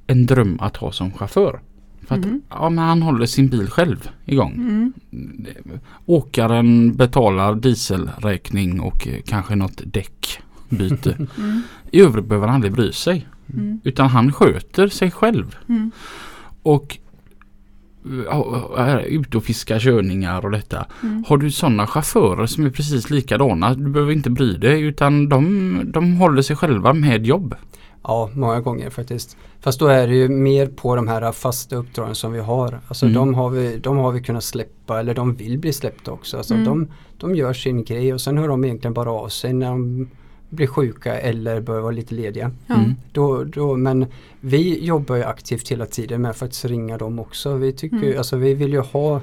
en 0.06 0.26
dröm 0.26 0.58
att 0.60 0.76
ha 0.76 0.92
som 0.92 1.12
chaufför. 1.12 1.60
För 2.06 2.14
att 2.14 2.24
Mhm. 2.24 2.42
ja, 2.48 2.70
men 2.70 2.84
han 2.84 3.02
håller 3.02 3.26
sin 3.26 3.48
bil 3.48 3.70
själv 3.70 4.10
igång. 4.24 4.52
Mm. 4.54 4.92
Åkaren 6.06 6.96
betalar 6.96 7.54
dieselräkning 7.54 8.80
och 8.80 9.08
eh, 9.08 9.20
kanske 9.26 9.54
något 9.56 9.80
däckbyte. 9.84 11.16
Mm. 11.38 11.62
I 11.90 12.00
övrigt 12.00 12.24
behöver 12.26 12.46
han 12.46 12.54
aldrig 12.56 12.72
bry 12.72 12.92
sig. 12.92 13.26
Mm. 13.54 13.80
Utan 13.84 14.08
han 14.08 14.32
sköter 14.32 14.88
sig 14.88 15.10
själv. 15.10 15.56
Mm. 15.68 15.90
Och 16.62 16.98
är 18.76 18.98
ute 19.00 19.36
och 19.36 19.44
fiskar 19.44 19.78
körningar 19.78 20.44
och 20.44 20.50
detta. 20.50 20.86
Mm. 21.02 21.24
Har 21.28 21.36
du 21.38 21.50
sådana 21.50 21.86
chaufförer 21.86 22.46
som 22.46 22.66
är 22.66 22.70
precis 22.70 23.10
likadana, 23.10 23.74
du 23.74 23.88
behöver 23.88 24.12
inte 24.12 24.30
bry 24.30 24.56
dig 24.56 24.82
utan 24.82 25.28
de, 25.28 25.80
de 25.92 26.16
håller 26.16 26.42
sig 26.42 26.56
själva 26.56 26.92
med 26.92 27.26
jobb. 27.26 27.54
Ja, 28.02 28.30
många 28.34 28.60
gånger 28.60 28.90
faktiskt. 28.90 29.36
Fast 29.62 29.78
då 29.80 29.86
är 29.86 30.06
det 30.08 30.14
ju 30.14 30.28
mer 30.28 30.66
på 30.66 30.96
de 30.96 31.08
här 31.08 31.32
fasta 31.32 31.76
uppdragen 31.76 32.14
som 32.14 32.32
vi 32.32 32.40
har. 32.40 32.80
Alltså 32.88 33.06
Mm. 33.06 33.14
de, 33.14 33.34
har 33.34 33.50
vi, 33.50 33.76
de 33.78 33.96
har 33.96 34.12
vi 34.12 34.20
kunnat 34.22 34.44
släppa 34.44 35.00
eller 35.00 35.14
de 35.14 35.34
vill 35.34 35.58
bli 35.58 35.72
släppta 35.72 36.12
också. 36.12 36.36
Alltså 36.36 36.54
Mm. 36.54 36.66
de, 36.66 36.88
de 37.18 37.34
gör 37.34 37.52
sin 37.52 37.84
grej 37.84 38.14
och 38.14 38.20
sen 38.20 38.38
hör 38.38 38.48
de 38.48 38.64
egentligen 38.64 38.94
bara 38.94 39.10
av 39.10 39.28
sig 39.28 39.52
när 39.52 39.66
de 39.70 40.08
blir 40.48 40.66
sjuka 40.66 41.20
eller 41.20 41.60
bör 41.60 41.80
vara 41.80 41.92
lite 41.92 42.14
lediga. 42.14 42.50
Mm. 42.68 42.94
Då, 43.12 43.44
då, 43.44 43.76
men 43.76 44.06
vi 44.40 44.84
jobbar 44.84 45.16
ju 45.16 45.22
aktivt 45.22 45.68
hela 45.68 45.86
tiden 45.86 46.22
med 46.22 46.30
att 46.30 46.36
faktiskt 46.36 46.64
ringa 46.64 46.98
dem 46.98 47.18
också. 47.18 47.54
Vi, 47.54 47.72
tycker, 47.72 47.96
Mm. 47.96 48.18
alltså, 48.18 48.36
vi 48.36 48.54
vill 48.54 48.72
ju 48.72 48.80
ha 48.80 49.20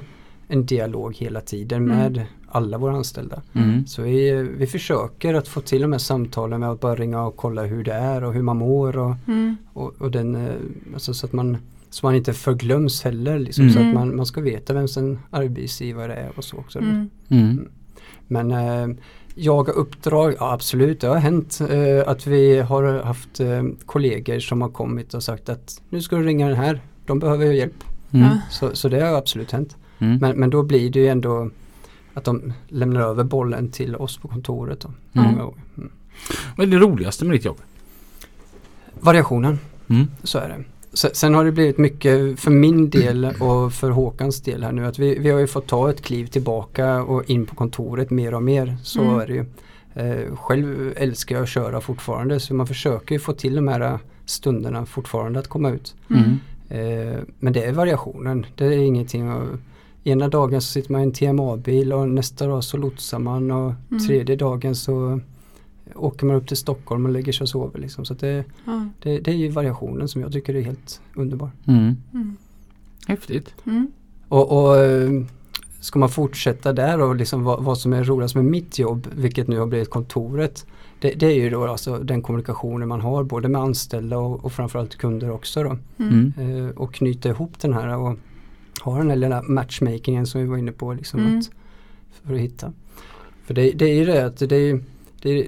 en 0.48 0.66
dialog 0.66 1.16
hela 1.16 1.40
tiden 1.40 1.82
Mm. 1.84 1.96
med 1.98 2.24
alla 2.50 2.78
våra 2.78 2.92
anställda. 2.96 3.42
Mm. 3.52 3.86
Så 3.86 4.02
vi, 4.02 4.32
vi 4.58 4.66
försöker 4.66 5.34
att 5.34 5.48
få 5.48 5.60
till 5.60 5.82
de 5.82 5.92
här 5.92 5.98
samtalen 5.98 6.60
med 6.60 6.70
att 6.70 6.80
bara 6.80 6.94
ringa 6.94 7.22
och 7.22 7.36
kolla 7.36 7.62
hur 7.62 7.84
det 7.84 7.92
är 7.92 8.24
och 8.24 8.32
hur 8.34 8.42
man 8.42 8.56
mår 8.56 8.98
och, 8.98 9.14
Mm. 9.28 9.56
och, 9.72 9.94
och 9.98 10.10
den, 10.10 10.34
eh, 10.34 10.54
alltså 10.94 11.14
så 11.14 11.26
att 11.26 11.32
man 11.32 11.56
så 11.90 12.06
man 12.06 12.14
inte 12.14 12.32
förglöms 12.32 13.02
heller. 13.02 13.38
Liksom, 13.38 13.62
Mm. 13.64 13.74
Så 13.74 13.80
att 13.80 13.94
man, 13.94 14.16
man 14.16 14.26
ska 14.26 14.40
veta 14.40 14.74
vem 14.74 14.88
sin 14.88 15.18
arbetsgivare 15.30 16.14
är 16.14 16.30
och 16.36 16.44
så 16.44 16.56
också. 16.56 16.78
Mm. 16.78 17.10
Mm. 17.28 17.68
Men 18.28 18.50
eh, 18.50 18.96
jaga 19.34 19.72
uppdrag, 19.72 20.34
ja, 20.38 20.52
absolut 20.52 21.00
det 21.00 21.06
har 21.08 21.16
hänt 21.16 21.60
eh, 21.70 22.08
att 22.08 22.26
vi 22.26 22.60
har 22.60 23.02
haft 23.02 23.40
eh, 23.40 23.62
kollegor 23.86 24.38
som 24.38 24.62
har 24.62 24.68
kommit 24.68 25.14
och 25.14 25.22
sagt 25.22 25.48
att 25.48 25.82
nu 25.88 26.02
ska 26.02 26.16
du 26.16 26.22
ringa 26.22 26.48
den 26.48 26.56
här, 26.56 26.80
de 27.06 27.18
behöver 27.18 27.46
hjälp. 27.46 27.84
Mm. 28.12 28.28
Så, 28.50 28.76
så 28.76 28.88
det 28.88 29.00
har 29.00 29.14
absolut 29.18 29.52
hänt. 29.52 29.76
Mm. 29.98 30.18
Men, 30.20 30.40
men 30.40 30.50
då 30.50 30.62
blir 30.62 30.90
det 30.90 30.98
ju 31.00 31.08
ändå 31.08 31.50
att 32.14 32.24
de 32.24 32.52
lämnar 32.68 33.00
över 33.00 33.24
bollen 33.24 33.70
till 33.70 33.96
oss 33.96 34.18
på 34.18 34.28
kontoret. 34.28 34.80
Då, 34.80 34.88
Mm. 34.88 35.30
många 35.32 35.44
gånger. 35.44 35.62
Mm. 35.76 35.90
Vad 36.56 36.66
är 36.66 36.70
det 36.70 36.78
roligaste 36.78 37.24
med 37.24 37.34
ditt 37.36 37.44
jobb? 37.44 37.58
Variationen, 39.00 39.58
Mm. 39.90 40.06
så 40.22 40.38
är 40.38 40.48
det. 40.48 40.64
Se- 40.92 41.14
Sen 41.14 41.34
har 41.34 41.44
det 41.44 41.52
blivit 41.52 41.78
mycket 41.78 42.40
för 42.40 42.50
min 42.50 42.90
del 42.90 43.24
och 43.40 43.72
för 43.72 43.90
Håkans 43.90 44.40
del 44.42 44.62
här 44.62 44.72
nu 44.72 44.86
att 44.86 44.98
vi, 44.98 45.18
vi 45.18 45.30
har 45.30 45.38
ju 45.40 45.46
fått 45.46 45.66
ta 45.66 45.90
ett 45.90 46.02
kliv 46.02 46.26
tillbaka 46.26 47.02
och 47.02 47.30
in 47.30 47.46
på 47.46 47.54
kontoret 47.54 48.10
mer 48.10 48.34
och 48.34 48.42
mer. 48.42 48.76
Så 48.82 49.02
Mm. 49.02 49.18
är 49.20 49.26
det 49.26 49.32
ju. 49.34 49.44
Eh, 49.94 50.36
själv 50.36 50.92
älskar 50.96 51.34
jag 51.36 51.42
att 51.42 51.48
köra 51.48 51.80
fortfarande 51.80 52.40
så 52.40 52.54
man 52.54 52.66
försöker 52.66 53.14
ju 53.14 53.18
få 53.18 53.32
till 53.32 53.54
de 53.54 53.68
här 53.68 53.98
stunderna 54.26 54.86
fortfarande 54.86 55.38
att 55.38 55.48
komma 55.48 55.70
ut. 55.70 55.94
Mm. 56.10 56.38
Eh, 56.68 57.18
men 57.38 57.52
det 57.52 57.64
är 57.64 57.72
variationen. 57.72 58.46
Det 58.54 58.64
är 58.64 58.70
ingenting 58.78 59.28
att, 59.28 59.42
Ena 60.10 60.28
dagen 60.28 60.60
så 60.60 60.66
sitter 60.72 60.92
man 60.92 61.00
i 61.00 61.04
en 61.04 61.12
TMA-bil 61.12 61.92
och 61.92 62.08
nästa 62.08 62.46
dag 62.46 62.64
så 62.64 62.76
lotsar 62.76 63.18
man 63.18 63.50
och 63.50 63.72
Mm. 63.90 64.06
tredje 64.06 64.36
dagen 64.36 64.74
så 64.74 65.20
åker 65.94 66.26
man 66.26 66.36
upp 66.36 66.48
till 66.48 66.56
Stockholm 66.56 67.06
och 67.06 67.12
lägger 67.12 67.32
sig 67.32 67.44
och 67.44 67.48
sover. 67.48 67.78
Liksom. 67.80 68.04
Så 68.04 68.12
att 68.12 68.20
det, 68.20 68.44
Ja. 68.64 68.86
det, 69.02 69.18
det 69.18 69.30
är 69.30 69.34
ju 69.36 69.48
variationen 69.48 70.08
som 70.08 70.20
jag 70.20 70.32
tycker 70.32 70.54
är 70.54 70.62
helt 70.62 71.00
underbar. 71.14 71.50
Mm. 71.66 71.96
Mm. 72.14 72.36
Häftigt. 73.06 73.54
Mm. 73.66 73.92
Och, 74.28 74.52
och 74.64 74.76
eh, 74.76 75.10
ska 75.80 75.98
man 75.98 76.08
fortsätta 76.08 76.72
där 76.72 77.00
och 77.00 77.16
liksom 77.16 77.44
vad, 77.44 77.62
vad 77.64 77.78
som 77.78 77.92
är 77.92 78.04
roligast 78.04 78.34
med 78.34 78.44
mitt 78.44 78.78
jobb, 78.78 79.06
vilket 79.14 79.48
nu 79.48 79.58
har 79.58 79.66
blivit 79.66 79.90
kontoret. 79.90 80.66
Det, 81.00 81.10
det 81.10 81.26
är 81.26 81.34
ju 81.34 81.50
då 81.50 81.66
alltså 81.66 81.98
den 81.98 82.22
kommunikationen 82.22 82.88
man 82.88 83.00
har 83.00 83.24
både 83.24 83.48
med 83.48 83.60
anställda 83.60 84.18
och, 84.18 84.44
och 84.44 84.52
framförallt 84.52 84.96
kunder 84.96 85.30
också 85.30 85.62
då. 85.62 85.76
Mm. 86.04 86.32
Mm. 86.38 86.64
Eh, 86.66 86.70
och 86.70 86.94
knyta 86.94 87.28
ihop 87.28 87.60
den 87.60 87.72
här 87.72 87.98
och 87.98 88.16
ha 88.80 88.98
den 88.98 89.10
här 89.10 89.16
lilla 89.16 89.42
matchmakingen 89.42 90.26
som 90.26 90.40
vi 90.40 90.46
var 90.46 90.56
inne 90.56 90.72
på 90.72 90.92
liksom 90.92 91.20
Mm. 91.20 91.38
att, 91.38 91.50
för 92.24 92.34
att 92.34 92.40
hitta. 92.40 92.72
För 93.44 93.54
det, 93.54 93.70
det 93.70 93.84
är 93.84 93.94
ju 93.94 94.04
det 94.04 94.26
att 94.26 94.38
det 94.38 94.56
är, 94.56 94.80
det 95.22 95.30
är 95.30 95.46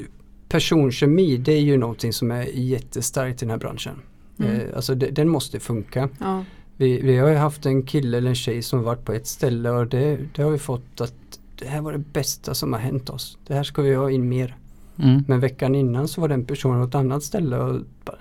personkemi 0.48 1.36
det 1.36 1.52
är 1.52 1.60
ju 1.60 1.76
någonting 1.76 2.12
som 2.12 2.30
är 2.30 2.42
jättestarkt 2.54 3.42
i 3.42 3.44
den 3.44 3.50
här 3.50 3.58
branschen. 3.58 3.94
Mm. 4.38 4.60
Eh, 4.60 4.76
alltså 4.76 4.94
det, 4.94 5.06
den 5.06 5.28
måste 5.28 5.60
funka. 5.60 6.08
Ja. 6.18 6.44
Vi, 6.76 7.00
vi 7.00 7.18
har 7.18 7.28
ju 7.28 7.36
haft 7.36 7.66
en 7.66 7.82
kille 7.82 8.18
eller 8.18 8.28
en 8.28 8.34
tjej 8.34 8.62
som 8.62 8.82
varit 8.82 9.04
på 9.04 9.12
ett 9.12 9.26
ställe 9.26 9.70
och 9.70 9.86
det, 9.86 10.18
det 10.34 10.42
har 10.42 10.50
vi 10.50 10.58
fått 10.58 11.00
att 11.00 11.14
det 11.58 11.68
här 11.68 11.80
var 11.80 11.92
det 11.92 11.98
bästa 11.98 12.54
som 12.54 12.72
har 12.72 12.80
hänt 12.80 13.10
oss. 13.10 13.38
Det 13.46 13.54
här 13.54 13.62
ska 13.62 13.82
vi 13.82 13.94
ha 13.94 14.10
in 14.10 14.28
mer. 14.28 14.56
Mm. 14.98 15.24
Men 15.28 15.40
veckan 15.40 15.74
innan 15.74 16.08
så 16.08 16.20
var 16.20 16.28
den 16.28 16.44
personen 16.44 16.80
på 16.82 16.88
ett 16.88 16.94
annat 16.94 17.22
ställe 17.22 17.58
och 17.58 17.80
bara, 18.04 18.18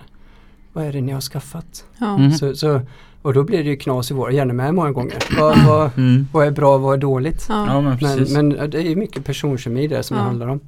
vad 0.73 0.85
är 0.85 0.93
det 0.93 1.01
ni 1.01 1.11
har 1.11 1.21
skaffat? 1.21 1.85
Ja. 1.97 2.17
Mm. 2.17 2.31
Så, 2.31 2.55
så, 2.55 2.81
och 3.21 3.33
då 3.33 3.43
blir 3.43 3.63
det 3.63 3.69
ju 3.69 3.77
knas 3.77 4.11
i 4.11 4.13
våra 4.13 4.31
hjärnor 4.31 4.53
med 4.53 4.73
många 4.73 4.91
gånger. 4.91 5.17
Vad, 5.39 5.65
vad, 5.65 5.97
Mm. 5.97 6.27
vad 6.33 6.47
är 6.47 6.51
bra, 6.51 6.77
vad 6.77 6.93
är 6.93 6.97
dåligt? 6.97 7.45
Ja. 7.49 7.65
Ja 7.67 7.81
men 7.81 7.97
Men, 8.33 8.49
men 8.49 8.69
det 8.69 8.81
är 8.87 8.95
mycket 8.95 9.25
personkemi 9.25 9.87
där 9.87 10.01
som 10.01 10.17
Ja. 10.17 10.23
det 10.23 10.27
handlar 10.27 10.47
om. 10.47 10.59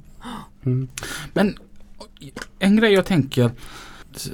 Mm. 0.64 0.88
Men 1.32 1.54
en 2.58 2.76
grej 2.76 2.92
jag 2.92 3.06
tänker 3.06 3.50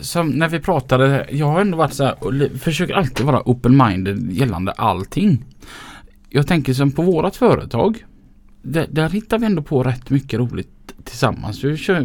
som 0.01 0.29
när 0.31 0.49
vi 0.49 0.61
pratade, 0.61 1.27
jag 1.31 1.47
har 1.47 1.61
ändå 1.61 1.79
varit 1.79 1.93
så 1.95 2.05
här 2.05 2.15
och 2.25 2.33
försöker 2.61 2.95
alltid 2.95 3.27
vara 3.27 3.43
open-minded 3.43 4.33
gällande 4.33 4.73
allting. 4.73 5.45
Jag 6.29 6.47
tänker 6.47 6.73
som 6.75 6.93
på 6.93 7.03
vårat 7.03 7.37
företag. 7.37 8.05
Där, 8.63 8.87
där 8.91 9.09
hittar 9.11 9.39
vi 9.39 9.47
ändå 9.47 9.63
på 9.63 9.83
rätt 9.83 10.11
mycket 10.11 10.41
roligt 10.41 10.69
tillsammans. 11.05 11.65
Vi 11.65 11.77
kör, 11.77 12.01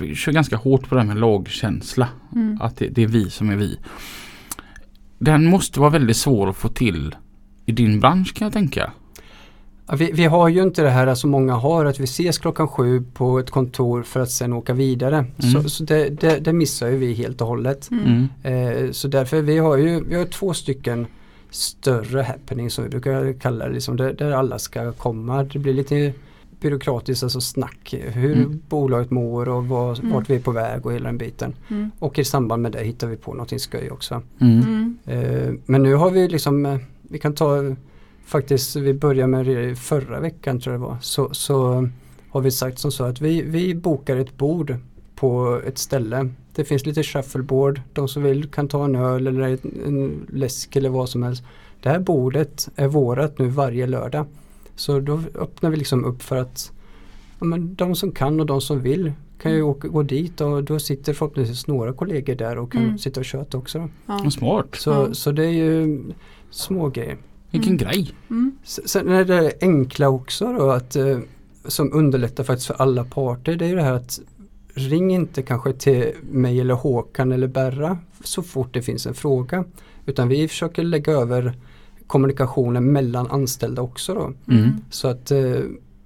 vi 0.00 0.14
kör 0.14 0.32
ganska 0.32 0.56
hårt 0.56 0.88
på 0.88 0.94
det 0.94 1.00
här 1.00 1.08
med 1.08 1.16
lagkänsla. 1.16 2.08
Mm. 2.34 2.58
Att 2.60 2.76
det, 2.76 2.88
det 2.88 3.02
är 3.02 3.06
vi 3.06 3.30
som 3.30 3.50
är 3.50 3.56
vi. 3.56 3.78
Den 5.20 5.44
måste 5.44 5.80
vara 5.80 5.90
väldigt 5.90 6.16
svår 6.16 6.50
att 6.50 6.56
få 6.56 6.68
till 6.68 7.14
i 7.66 7.72
din 7.72 8.00
bransch 8.00 8.34
kan 8.34 8.46
jag 8.46 8.52
tänka. 8.52 8.92
Vi, 9.92 10.12
vi 10.12 10.24
har 10.24 10.48
ju 10.48 10.62
inte 10.62 10.82
det 10.82 10.90
här 10.90 11.14
som 11.14 11.30
många 11.30 11.54
har 11.54 11.84
att 11.84 12.00
vi 12.00 12.04
ses 12.04 12.38
klockan 12.38 12.68
sju 12.68 13.04
på 13.14 13.38
ett 13.38 13.50
kontor 13.50 14.02
för 14.02 14.20
att 14.20 14.30
sen 14.30 14.52
åka 14.52 14.72
vidare. 14.72 15.16
Mm. 15.16 15.52
Så, 15.52 15.68
så 15.68 15.84
det, 15.84 16.08
det, 16.08 16.38
det 16.38 16.52
missar 16.52 16.88
ju 16.88 16.96
vi 16.96 17.14
helt 17.14 17.40
och 17.40 17.46
hållet. 17.46 17.90
Mm. 17.90 18.28
Eh, 18.42 18.90
så 18.90 19.08
därför 19.08 19.42
vi 19.42 19.58
har 19.58 19.76
ju 19.76 20.04
vi 20.04 20.14
har 20.14 20.24
två 20.24 20.54
stycken 20.54 21.06
större 21.50 22.22
happening 22.22 22.70
som 22.70 22.84
vi 22.84 22.90
brukar 22.90 23.32
kalla 23.40 23.66
det. 23.66 23.74
Liksom, 23.74 23.96
där, 23.96 24.12
där 24.12 24.30
alla 24.30 24.58
ska 24.58 24.92
komma. 24.92 25.42
Det 25.44 25.58
blir 25.58 25.74
lite 25.74 26.12
byråkratiskt, 26.60 27.22
alltså 27.22 27.40
snack. 27.40 27.94
Hur 28.00 28.36
Mm. 28.36 28.60
bolaget 28.68 29.10
mår 29.10 29.48
och 29.48 29.66
vad, 29.66 29.98
Mm. 29.98 30.12
vart 30.12 30.30
vi 30.30 30.34
är 30.34 30.40
på 30.40 30.50
väg 30.50 30.86
och 30.86 30.92
hela 30.92 31.04
den 31.06 31.18
biten. 31.18 31.54
Mm. 31.68 31.90
Och 31.98 32.18
i 32.18 32.24
samband 32.24 32.62
med 32.62 32.72
det 32.72 32.84
hittar 32.84 33.06
vi 33.06 33.16
på 33.16 33.32
någonting 33.32 33.58
skoj 33.58 33.90
också. 33.90 34.22
Mm. 34.40 34.60
Mm. 34.60 34.96
Eh, 35.06 35.52
men 35.66 35.82
nu 35.82 35.94
har 35.94 36.10
vi 36.10 36.28
liksom, 36.28 36.66
eh, 36.66 36.76
vi 37.02 37.18
kan 37.18 37.34
ta 37.34 37.76
faktiskt, 38.24 38.76
vi 38.76 38.94
började 38.94 39.26
med 39.26 39.46
det 39.46 39.76
förra 39.76 40.20
veckan 40.20 40.60
tror 40.60 40.72
jag 40.74 40.80
det 40.80 40.86
var, 40.86 40.96
så, 41.00 41.28
så 41.34 41.88
har 42.30 42.40
vi 42.40 42.50
sagt 42.50 42.78
som 42.78 42.92
så 42.92 43.04
att 43.04 43.20
vi, 43.20 43.42
vi 43.42 43.74
bokar 43.74 44.16
ett 44.16 44.36
bord 44.36 44.76
på 45.14 45.60
ett 45.66 45.78
ställe. 45.78 46.28
Det 46.54 46.64
finns 46.64 46.86
lite 46.86 47.02
shuffleboard, 47.02 47.80
de 47.92 48.08
som 48.08 48.22
vill 48.22 48.48
kan 48.48 48.68
ta 48.68 48.84
en 48.84 48.94
öl 48.96 49.26
eller 49.26 49.40
en, 49.40 49.58
en 49.86 50.26
läsk 50.28 50.76
eller 50.76 50.88
vad 50.88 51.08
som 51.08 51.22
helst. 51.22 51.42
Det 51.82 51.88
här 51.88 51.98
bordet 51.98 52.68
är 52.76 52.86
vårat 52.88 53.38
nu 53.38 53.48
varje 53.48 53.86
lördag. 53.86 54.26
Så 54.80 55.00
då 55.00 55.20
öppnar 55.34 55.70
vi 55.70 55.76
liksom 55.76 56.04
upp 56.04 56.22
för 56.22 56.36
att 56.36 56.72
ja, 57.38 57.44
men 57.46 57.74
de 57.74 57.94
som 57.94 58.12
kan 58.12 58.40
och 58.40 58.46
de 58.46 58.60
som 58.60 58.80
vill 58.80 59.12
kan 59.42 59.52
ju 59.52 59.62
åka, 59.62 59.88
gå 59.88 60.02
dit 60.02 60.40
och 60.40 60.64
då 60.64 60.78
sitter 60.78 61.12
förhoppningsvis 61.14 61.66
några 61.66 61.92
kollegor 61.92 62.34
där 62.34 62.58
och 62.58 62.72
kan 62.72 62.82
Mm. 62.84 62.98
sitta 62.98 63.20
och 63.20 63.26
köta 63.26 63.58
också. 63.58 63.88
Ja. 64.06 64.30
Smart. 64.30 64.66
Så, 64.74 64.90
Ja. 64.90 65.14
så 65.14 65.32
det 65.32 65.44
är 65.46 65.50
ju 65.50 66.02
små 66.50 66.88
grejer. 66.88 67.16
Vilken 67.50 67.72
Mm. 67.72 67.84
grej. 67.84 68.10
Mm. 68.30 68.52
Sen 68.64 69.08
är 69.08 69.24
det 69.24 69.52
enkla 69.60 70.08
också 70.08 70.52
då 70.52 70.70
att 70.70 70.96
eh, 70.96 71.18
som 71.64 71.92
underlättar 71.92 72.44
faktiskt 72.44 72.66
för 72.66 72.74
alla 72.74 73.04
parter 73.04 73.56
det 73.56 73.64
är 73.64 73.68
ju 73.68 73.76
det 73.76 73.82
här 73.82 73.92
att 73.94 74.20
ring 74.74 75.10
inte 75.14 75.42
kanske 75.42 75.72
till 75.72 76.12
mig 76.30 76.60
eller 76.60 76.74
Håkan 76.74 77.32
eller 77.32 77.46
Berra 77.46 77.98
så 78.24 78.42
fort 78.42 78.74
det 78.74 78.82
finns 78.82 79.06
en 79.06 79.14
fråga. 79.14 79.64
Utan 80.06 80.28
vi 80.28 80.48
försöker 80.48 80.82
lägga 80.82 81.12
över 81.12 81.54
kommunikationen 82.10 82.92
mellan 82.92 83.26
anställda 83.30 83.82
också 83.82 84.14
då. 84.14 84.32
Mm. 84.54 84.70
Så 84.90 85.08
att, 85.08 85.30
eh, 85.30 85.60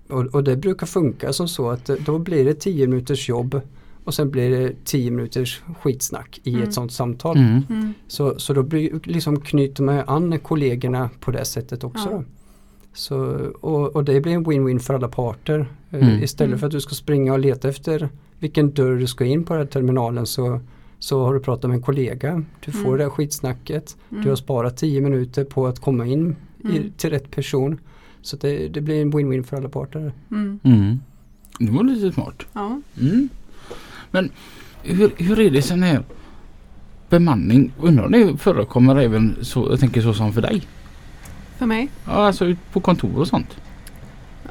och, 0.09 0.24
och 0.26 0.44
det 0.44 0.57
brukar 0.57 0.86
funka 0.86 1.32
som 1.32 1.48
så 1.48 1.70
att 1.70 1.88
eh, 1.88 1.96
då 2.07 2.18
blir 2.18 2.44
det 2.44 2.55
10 2.55 2.86
minuters 2.86 3.28
jobb 3.28 3.61
och 4.05 4.14
sen 4.14 4.30
blir 4.30 4.50
det 4.50 4.72
10 4.84 5.11
minuters 5.11 5.62
skitsnack 5.82 6.40
i 6.44 6.50
Mm. 6.55 6.62
ett 6.62 6.74
sånt 6.74 6.92
samtal. 6.92 7.36
Mm. 7.36 7.62
Mm. 7.70 7.94
Så, 8.09 8.34
så 8.38 8.52
då 8.52 8.62
blir, 8.62 9.00
liksom 9.05 9.40
knyter 9.40 9.82
man 9.82 10.02
an 10.07 10.38
kollegorna 10.38 11.11
på 11.20 11.30
det 11.30 11.44
sättet 11.44 11.84
också. 11.84 12.09
Ja. 12.11 12.16
Då. 12.16 12.24
Så, 12.92 13.16
och, 13.61 13.96
och 13.96 14.05
det 14.05 14.20
blir 14.20 14.32
en 14.32 14.44
win-win 14.46 14.78
för 14.78 14.94
alla 14.94 15.09
parter. 15.09 15.66
Eh, 15.90 16.02
Mm. 16.09 16.22
Istället 16.22 16.48
Mm. 16.48 16.59
för 16.59 16.66
att 16.66 16.72
du 16.72 16.80
ska 16.80 16.94
springa 16.94 17.32
och 17.32 17.38
leta 17.38 17.68
efter 17.68 18.09
vilken 18.38 18.70
dörr 18.70 18.96
du 18.96 19.07
ska 19.07 19.24
in 19.24 19.44
på 19.44 19.52
den 19.52 19.62
här 19.62 19.66
terminalen 19.70 20.26
så, 20.26 20.61
så 21.05 21.24
har 21.24 21.34
du 21.34 21.40
pratat 21.40 21.70
med 21.70 21.76
en 21.76 21.82
kollega. 21.82 22.42
Du 22.64 22.72
får 22.72 22.80
Mm. 22.80 22.96
det 22.98 23.02
här 23.02 23.11
skitsnacket. 23.11 23.96
Mm. 24.11 24.22
Du 24.24 24.28
har 24.28 24.36
sparat 24.36 24.76
10 24.76 25.00
minuter 25.00 25.44
på 25.44 25.66
att 25.66 25.78
komma 25.80 26.07
in 26.07 26.36
i, 26.64 26.68
Mm. 26.76 26.92
till 26.96 27.11
rätt 27.11 27.30
person. 27.30 27.78
Så 28.22 28.36
det, 28.36 28.68
det 28.68 28.80
blir 28.80 29.02
en 29.02 29.12
win-win 29.12 29.42
för 29.42 29.57
alla 29.57 29.68
parter. 29.68 30.12
Mm. 30.30 30.61
Mm. 30.62 31.00
Det 31.59 31.70
var 31.70 31.84
lite 31.84 32.12
smart. 32.12 32.42
Ja. 32.52 32.80
Mm. 33.00 33.28
Men 34.11 34.30
hur, 34.82 35.11
hur 35.16 35.40
är 35.40 35.50
det 35.50 35.62
sån 35.62 35.82
här 35.82 36.02
bemanning? 37.09 37.72
Undrar 37.80 38.05
om 38.05 38.12
det 38.12 38.36
förekommer 38.36 38.96
även 38.96 39.36
så, 39.40 39.66
jag 39.70 39.80
tänker 39.80 40.00
så 40.00 40.14
som 40.14 40.32
för 40.32 40.42
dig? 40.42 40.62
För 41.59 41.66
mig? 41.66 41.88
Ja, 42.07 42.12
alltså 42.12 42.55
på 42.72 42.80
kontor 42.80 43.18
och 43.18 43.28
sånt? 43.28 43.57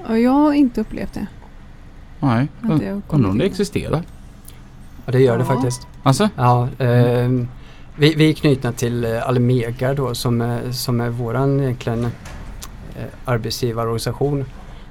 Ja, 0.08 0.18
jag 0.18 0.32
har 0.32 0.54
inte 0.54 0.82
upplevt 0.82 1.14
det. 1.14 1.28
Nej, 2.20 2.48
undrar 3.10 3.30
om 3.30 3.38
det 3.38 3.46
existerar? 3.46 4.04
Ja 5.06 5.12
det 5.12 5.20
gör 5.20 5.38
det 5.38 5.46
Ja. 5.50 5.54
faktiskt. 5.56 5.88
Alltså? 6.04 6.30
Ja, 6.36 6.68
ehm, 6.80 7.48
vi, 7.96 8.14
vi 8.16 8.30
är 8.30 8.34
knutna 8.34 8.72
till 8.72 9.06
eh, 9.06 9.28
Almega 9.28 9.94
då 9.94 10.16
som 10.16 10.42
är, 10.42 10.72
som 10.72 11.02
är 11.02 11.10
våran 11.10 11.60
egentligen 11.60 12.04
eh, 12.06 12.12
arbetsgivarorganisation. 13.26 14.46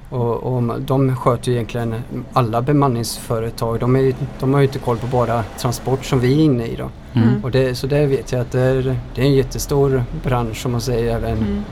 Och, 0.09 0.43
och 0.43 0.81
de 0.81 1.15
sköter 1.15 1.49
ju 1.51 1.53
egentligen 1.57 1.95
alla 2.33 2.61
bemanningsföretag. 2.61 3.79
De, 3.79 3.95
är, 3.95 4.13
de 4.39 4.53
har 4.53 4.59
ju 4.59 4.65
inte 4.67 4.79
koll 4.79 4.97
på 4.97 5.07
bara 5.07 5.43
transport 5.59 6.05
som 6.05 6.19
vi 6.19 6.33
är 6.33 6.43
inne 6.43 6.65
i 6.65 6.75
då. 6.75 6.89
Mm. 7.13 7.29
Mm. 7.29 7.43
Och 7.43 7.51
det, 7.51 7.75
så 7.75 7.87
det 7.87 8.05
vet 8.05 8.31
jag 8.31 8.41
att 8.41 8.51
det 8.51 8.61
är, 8.61 8.97
det 9.15 9.21
är 9.21 9.25
en 9.25 9.33
jättestor 9.33 10.03
bransch 10.23 10.57
som 10.61 10.71
man 10.71 10.81
säger. 10.81 11.15
Även 11.15 11.37
Mm. 11.37 11.63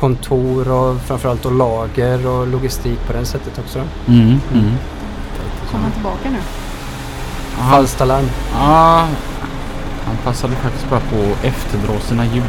kontor 0.00 0.70
och 0.72 0.96
framförallt 1.00 1.42
då 1.42 1.50
lager 1.50 2.26
och 2.26 2.46
logistik 2.46 2.98
på 3.06 3.12
det 3.12 3.24
sättet 3.24 3.58
också. 3.58 3.78
Mm. 4.08 4.20
Mm. 4.28 4.70
Kommer 5.70 5.82
han 5.84 5.92
tillbaka 5.92 6.30
nu? 6.30 6.38
Falskt 7.60 8.00
alarm. 8.00 8.24
ja, 8.52 9.08
han 10.04 10.16
passade 10.24 10.54
faktiskt 10.54 10.90
bara 10.90 11.00
på 11.00 11.16
att 11.16 11.44
efterdra 11.44 12.00
sina 12.00 12.26
djur. 12.26 12.44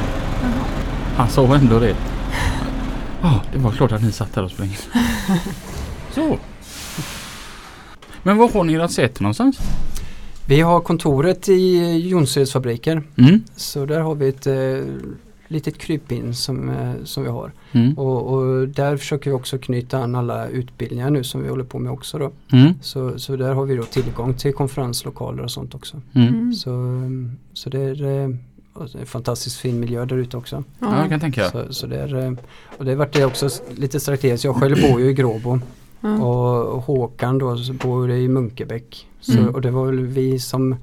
Han 1.18 1.30
sa 1.30 1.55
ändå 1.55 1.80
det. 1.80 1.95
Ja, 3.22 3.41
det 3.53 3.59
var 3.59 3.72
klart 3.72 3.91
att 3.91 4.03
ni 4.03 4.12
satt 4.12 4.34
där 4.34 4.43
och 4.43 4.51
sprängde. 4.51 4.76
Så. 6.12 6.38
Men 8.24 8.38
var 8.38 8.49
har 8.49 8.64
ni 8.64 8.74
ert 8.74 8.91
säte 8.91 9.24
någonstans? 9.24 9.57
Vi 10.45 10.62
har 10.62 10.80
kontoret 10.82 11.49
i 11.49 11.97
Jonsereds 12.09 12.53
fabriker. 12.53 13.03
Mm. 13.18 13.43
Så 13.55 13.86
där 13.86 13.99
har 13.99 14.16
vi 14.16 14.30
ett 14.30 14.47
eh, 14.47 14.53
litet 15.52 15.78
krypin 15.78 16.34
som, 16.34 16.70
eh, 16.70 16.93
som 17.04 17.24
vi 17.24 17.30
har. 17.30 17.52
Mm. 17.72 17.93
Och, 17.97 18.34
och 18.34 18.68
där 18.68 18.97
försöker 18.97 19.30
vi 19.30 19.36
också 19.36 19.58
knyta 19.58 20.04
an 20.04 20.16
alla 20.16 20.47
utbildningar 20.47 21.10
nu 21.10 21.24
som 21.24 21.43
vi 21.43 21.49
håller 21.49 21.64
på 21.64 21.80
med 21.80 21.91
också 21.91 22.18
då. 22.18 22.32
Mm. 22.52 22.74
Så, 22.82 23.20
så 23.20 23.36
där 23.36 23.54
har 23.54 23.66
vi 23.66 23.76
då 23.76 23.84
tillgång 23.84 24.34
till 24.34 24.54
konferenslokaler 24.54 25.43
och 25.43 25.52
sånt 25.52 25.76
också. 25.76 26.02
Mm. 26.14 26.28
Mm. 26.28 26.54
Så, 26.54 27.02
så 27.54 27.70
det 27.70 27.80
är 27.80 28.04
eh, 28.24 28.30
det 28.74 28.97
är 28.97 28.99
en 28.99 29.06
fantastiskt 29.06 29.58
fin 29.58 29.80
miljö 29.80 30.06
där 30.06 30.18
ute 30.18 30.38
också. 30.38 30.64
Ja, 30.80 30.99
jag 30.99 31.10
kan 31.10 31.20
tänka. 31.20 31.49
Så, 31.49 31.74
så 31.74 31.88
det 31.88 31.97
är, 31.97 32.26
eh, 32.26 32.34
och 32.78 32.86
det 32.86 32.91
har 32.91 32.97
varit 32.97 33.14
det 33.14 33.26
också 33.26 33.49
lite 33.76 33.99
strategiskt. 33.99 34.43
Jag 34.43 34.56
själv 34.56 34.76
bor 34.82 35.02
ju 35.02 35.10
i 35.10 35.14
Gråbo 35.14 35.60
Ja. 36.02 36.24
och 36.24 36.82
Håkan 36.82 37.38
då 37.38 37.58
bor 37.84 38.12
i 38.12 38.28
Munkebäck. 38.28 39.08
Så, 39.20 39.32
Mm. 39.38 39.56
Och 39.56 39.62
det 39.62 39.72
var 39.72 39.86
väl 39.86 39.99
vi 39.99 40.39
som 40.39 40.76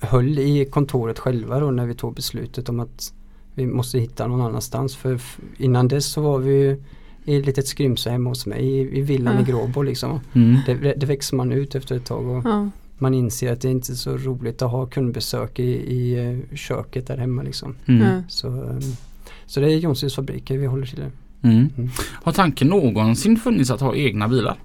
höll 0.00 0.38
i 0.38 0.64
kontoret 0.64 1.18
själva 1.18 1.60
då 1.60 1.70
när 1.70 1.86
vi 1.86 1.94
tog 1.94 2.14
beslutet 2.14 2.68
om 2.68 2.80
att 2.80 3.12
vi 3.54 3.66
måste 3.66 3.98
hitta 3.98 4.26
någon 4.26 4.40
annanstans. 4.40 4.96
För 4.96 5.20
innan 5.56 5.88
dess 5.88 6.06
så 6.06 6.20
var 6.20 6.38
vi 6.38 6.52
ju 6.52 6.82
i 7.24 7.36
ett 7.36 7.46
litet 7.46 7.66
skrymsle 7.66 8.12
hemma 8.12 8.30
hos 8.30 8.46
mig 8.46 8.64
i, 8.64 8.98
i 8.98 9.02
villan 9.02 9.34
Ja. 9.34 9.40
i 9.40 9.44
Gråbo 9.44 9.82
liksom. 9.82 10.20
Mm. 10.34 10.56
Det, 10.66 10.74
det 10.96 11.06
växer 11.06 11.36
man 11.36 11.52
ut 11.52 11.74
efter 11.74 11.96
ett 11.96 12.04
tag 12.04 12.26
och 12.28 12.42
Ja. 12.44 12.68
man 12.98 13.14
inser 13.14 13.52
att 13.52 13.60
det 13.60 13.70
inte 13.70 13.92
är 13.92 13.96
så 13.96 14.16
roligt 14.16 14.62
att 14.62 14.70
ha 14.70 14.86
kundbesök 14.86 15.58
i, 15.58 15.62
i 15.72 16.26
eh, 16.50 16.56
köket 16.56 17.06
där 17.06 17.16
hemma 17.16 17.42
liksom. 17.42 17.74
Mm. 17.86 18.02
Ja. 18.02 18.22
Så, 18.28 18.48
eh, 18.48 18.78
så 19.46 19.60
det 19.60 19.72
är 19.72 19.76
Jonssons 19.76 20.14
fabriker 20.14 20.58
vi 20.58 20.66
håller 20.66 20.86
till 20.86 20.98
det. 20.98 21.10
Mm. 21.48 21.68
Mm. 21.78 21.90
Har 22.22 22.32
tanken 22.32 22.68
någonsin 22.68 23.36
funnits 23.36 23.70
att 23.70 23.80
ha 23.80 23.94
egna 23.94 24.28
bilar? 24.28 24.56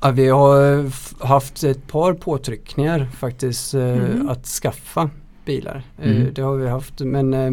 Ja, 0.00 0.10
vi 0.10 0.28
har 0.28 0.90
haft 1.26 1.64
ett 1.64 1.86
par 1.86 2.12
påtryckningar 2.14 3.08
faktiskt 3.16 3.74
eh, 3.74 3.80
Mhm. 3.96 4.28
att 4.28 4.46
skaffa 4.46 5.10
bilar. 5.48 5.82
Eh, 6.02 6.10
Mm. 6.10 6.34
det 6.34 6.42
har 6.42 6.56
vi 6.56 6.68
haft 6.68 7.00
men 7.00 7.34
eh, 7.34 7.52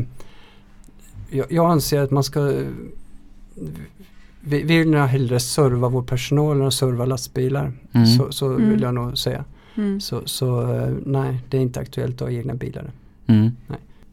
jag, 1.29 1.45
jag 1.49 1.71
anser 1.71 2.01
att 2.01 2.11
man 2.11 2.23
ska 2.23 2.41
vi, 4.41 4.63
vi 4.63 4.77
vill 4.77 4.89
nog 4.91 5.01
hellre 5.01 5.39
serva 5.39 5.89
vår 5.89 6.01
personal 6.03 6.61
än 6.61 6.67
att 6.67 6.73
serva 6.73 7.05
lastbilar. 7.05 7.71
Mm. 7.93 8.05
Så, 8.07 8.31
så 8.31 8.45
Mm. 8.45 8.69
vill 8.69 8.81
jag 8.81 8.93
nog 8.93 9.17
säga. 9.17 9.43
Mm. 9.77 10.01
Så, 10.01 10.21
så 10.25 10.73
eh, 10.73 10.93
nej, 11.05 11.37
det 11.49 11.57
är 11.57 11.61
inte 11.61 11.79
aktuellt 11.79 12.21
att 12.21 12.27
ha 12.27 12.31
egna 12.37 12.53
bilar. 12.53 12.91
Mm. 13.27 13.51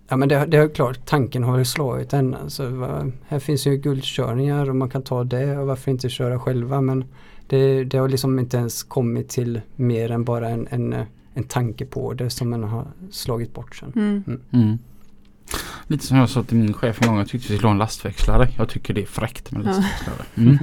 Ja 0.09 0.17
men 0.17 0.29
det, 0.29 0.47
det 0.47 0.57
är 0.57 0.69
klart, 0.69 1.07
tanken 1.07 1.43
har 1.43 1.59
ju 1.59 1.65
slagit 1.65 2.13
en. 2.13 2.35
Alltså, 2.35 2.69
va, 2.69 3.07
här 3.29 3.39
finns 3.39 3.67
ju 3.67 3.77
guldkörningar 3.77 4.69
och 4.71 4.77
man 4.77 4.91
kan 4.91 5.03
ta 5.03 5.25
det 5.25 5.59
och 5.59 5.67
varför 5.67 5.91
inte 5.91 6.09
köra 6.09 6.39
själva 6.39 6.81
men 6.81 7.05
det, 7.47 7.85
det 7.85 7.99
har 7.99 8.09
liksom 8.09 8.39
inte 8.39 8.57
ens 8.57 8.83
kommit 8.83 9.29
till 9.29 9.61
mer 9.77 10.11
än 10.11 10.25
bara 10.25 10.49
en, 10.49 10.67
en, 10.71 10.95
en 11.35 11.45
tanke 11.45 11.87
på 11.87 12.13
det 12.13 12.31
som 12.31 12.51
man 12.51 12.63
har 12.63 12.87
slagit 13.11 13.55
bort 13.55 13.77
sen. 13.77 13.93
Mm. 13.97 14.41
Mm. 14.51 14.79
Lite 15.87 16.07
som 16.07 16.17
jag 16.17 16.29
sa 16.29 16.43
till 16.43 16.57
min 16.57 16.75
chef 16.75 17.03
en 17.03 17.09
gång. 17.09 17.19
Jag 17.19 17.29
tyckte 17.29 17.53
vi 17.53 17.57
skulle 17.57 17.69
ha 17.69 17.73
en 17.73 17.79
lastväxlare. 17.79 18.49
Jag 18.57 18.69
tycker 18.69 18.95
det 18.95 19.03
är 19.03 19.07
fräckt 19.07 19.53
med 19.53 19.65
lastväxlare. 19.65 20.25
Mm. 20.35 20.59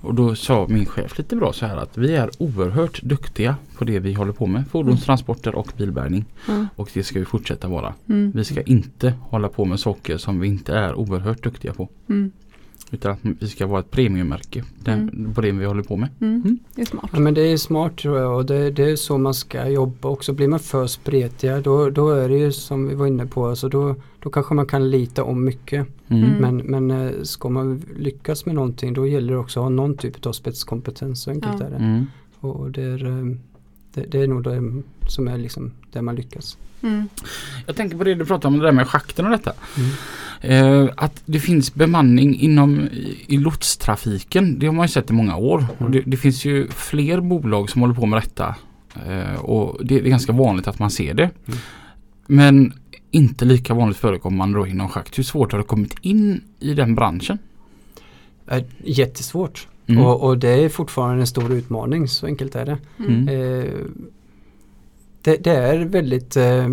Och 0.00 0.14
då 0.14 0.34
sa 0.34 0.66
min 0.68 0.86
chef 0.86 1.18
lite 1.18 1.36
bra 1.36 1.52
så 1.52 1.66
här 1.66 1.76
att 1.76 1.96
vi 1.96 2.14
är 2.14 2.30
oerhört 2.38 3.02
duktiga 3.02 3.56
på 3.78 3.84
det 3.84 3.98
vi 3.98 4.12
håller 4.12 4.32
på 4.32 4.46
med. 4.46 4.68
Fordonstransporter 4.68 5.54
och 5.54 5.72
bilbärgning. 5.76 6.24
Ja. 6.48 6.66
Och 6.76 6.90
det 6.94 7.02
ska 7.02 7.18
vi 7.18 7.24
fortsätta 7.24 7.68
vara. 7.68 7.94
Mm. 8.08 8.32
Vi 8.34 8.44
ska 8.44 8.62
inte 8.62 9.14
hålla 9.20 9.48
på 9.48 9.64
med 9.64 9.80
saker 9.80 10.16
som 10.16 10.40
vi 10.40 10.48
inte 10.48 10.74
är 10.74 10.94
oerhört 10.94 11.42
duktiga 11.42 11.72
på. 11.72 11.88
Mm. 12.08 12.32
Utan 12.90 13.12
att 13.12 13.18
vi 13.22 13.48
ska 13.48 13.66
vara 13.66 13.80
ett 13.80 13.90
premiummärke 13.90 14.64
den, 14.84 15.32
på 15.34 15.40
det 15.40 15.52
vi 15.52 15.64
håller 15.64 15.82
på 15.82 15.96
med. 15.96 16.08
Mm. 16.20 16.34
Mm. 16.34 16.58
Det 16.74 16.82
är 16.82 16.86
smart. 16.86 17.10
Ja 17.12 17.20
men 17.20 17.34
det 17.34 17.40
är 17.40 17.56
smart 17.56 17.96
tror 17.96 18.18
jag 18.18 18.36
och 18.36 18.46
det, 18.46 18.70
det 18.70 18.90
är 18.90 18.96
så 18.96 19.18
man 19.18 19.34
ska 19.34 19.68
jobba 19.68 20.08
också. 20.08 20.32
Blir 20.32 20.48
man 20.48 20.60
för 20.60 20.86
spretiga 20.86 21.60
då, 21.60 21.90
då 21.90 22.10
är 22.10 22.28
det 22.28 22.38
ju 22.38 22.52
som 22.52 22.88
vi 22.88 22.94
var 22.94 23.06
inne 23.06 23.26
på, 23.26 23.46
alltså 23.46 23.68
då, 23.68 23.94
då 24.22 24.30
kanske 24.30 24.54
man 24.54 24.66
kan 24.66 24.90
lita 24.90 25.24
om 25.24 25.44
mycket. 25.44 25.86
Mm. 26.08 26.24
Mm. 26.24 26.40
Men, 26.40 26.56
men 26.56 27.06
eh, 27.06 27.22
ska 27.22 27.48
man 27.48 27.82
lyckas 27.98 28.46
med 28.46 28.54
någonting 28.54 28.94
då 28.94 29.06
gäller 29.06 29.32
det 29.32 29.38
också 29.38 29.60
att 29.60 29.64
ha 29.64 29.70
någon 29.70 29.96
typ 29.96 30.26
av 30.26 30.32
spetskompetens. 30.32 31.22
Så 31.22 31.30
enkelt 31.30 31.60
Ja. 31.60 31.66
är 31.66 31.70
det. 31.70 31.76
Mm. 31.76 32.06
Och 32.40 32.70
det 32.70 32.82
är, 32.82 33.06
eh, 33.06 33.36
det, 33.94 34.00
det 34.00 34.20
är 34.22 34.26
nog 34.28 34.44
det 34.44 34.82
som 35.08 35.28
är 35.28 35.38
liksom 35.38 35.72
där 35.92 36.02
man 36.02 36.14
lyckas. 36.14 36.58
Mm. 36.82 37.08
Jag 37.66 37.76
tänker 37.76 37.98
på 37.98 38.04
det 38.04 38.14
du 38.14 38.24
pratade 38.26 38.54
om 38.54 38.60
det 38.60 38.66
där 38.66 38.72
med 38.72 38.88
schakten 38.88 39.24
och 39.24 39.30
detta. 39.30 39.52
Mm. 39.76 39.90
Eh, 40.40 40.90
att 40.96 41.22
det 41.24 41.40
finns 41.40 41.74
bemanning 41.74 42.40
inom 42.40 42.80
i, 42.80 43.24
i 43.28 43.36
lotstrafiken. 43.36 44.58
Det 44.58 44.66
har 44.66 44.74
man 44.74 44.84
ju 44.84 44.88
sett 44.88 45.10
i 45.10 45.12
många 45.12 45.36
år. 45.36 45.66
Och 45.78 45.80
Mm. 45.80 45.92
det, 45.92 46.02
det 46.06 46.16
finns 46.16 46.44
ju 46.44 46.68
fler 46.68 47.20
bolag 47.20 47.70
som 47.70 47.80
håller 47.80 47.94
på 47.94 48.06
med 48.06 48.22
detta. 48.22 48.54
Eh, 49.06 49.40
och 49.40 49.86
det, 49.86 50.00
det 50.00 50.06
är 50.06 50.10
ganska 50.10 50.32
vanligt 50.32 50.68
att 50.68 50.78
man 50.78 50.90
ser 50.90 51.14
det. 51.14 51.30
Mm. 51.46 51.58
Men 52.26 52.72
inte 53.10 53.44
lika 53.44 53.74
vanligt 53.74 53.96
förekommande 53.98 54.58
då 54.58 54.66
inom 54.66 54.88
schakt. 54.88 55.18
Hur 55.18 55.22
svårt 55.22 55.52
har 55.52 55.58
det 55.58 55.64
kommit 55.64 55.94
in 56.00 56.40
i 56.60 56.74
den 56.74 56.94
branschen? 56.94 57.38
är 58.48 58.64
jättesvårt. 58.84 59.68
Mm. 59.86 60.02
Och, 60.02 60.22
och 60.22 60.38
det 60.38 60.48
är 60.48 60.68
fortfarande 60.68 61.22
en 61.22 61.26
stor 61.26 61.52
utmaning, 61.52 62.08
så 62.08 62.26
enkelt 62.26 62.54
är 62.54 62.66
det. 62.66 62.78
Mm. 62.98 63.28
Eh, 63.28 63.72
det, 65.22 65.36
det 65.36 65.50
är 65.50 65.78
väldigt, 65.84 66.36
eh, 66.36 66.68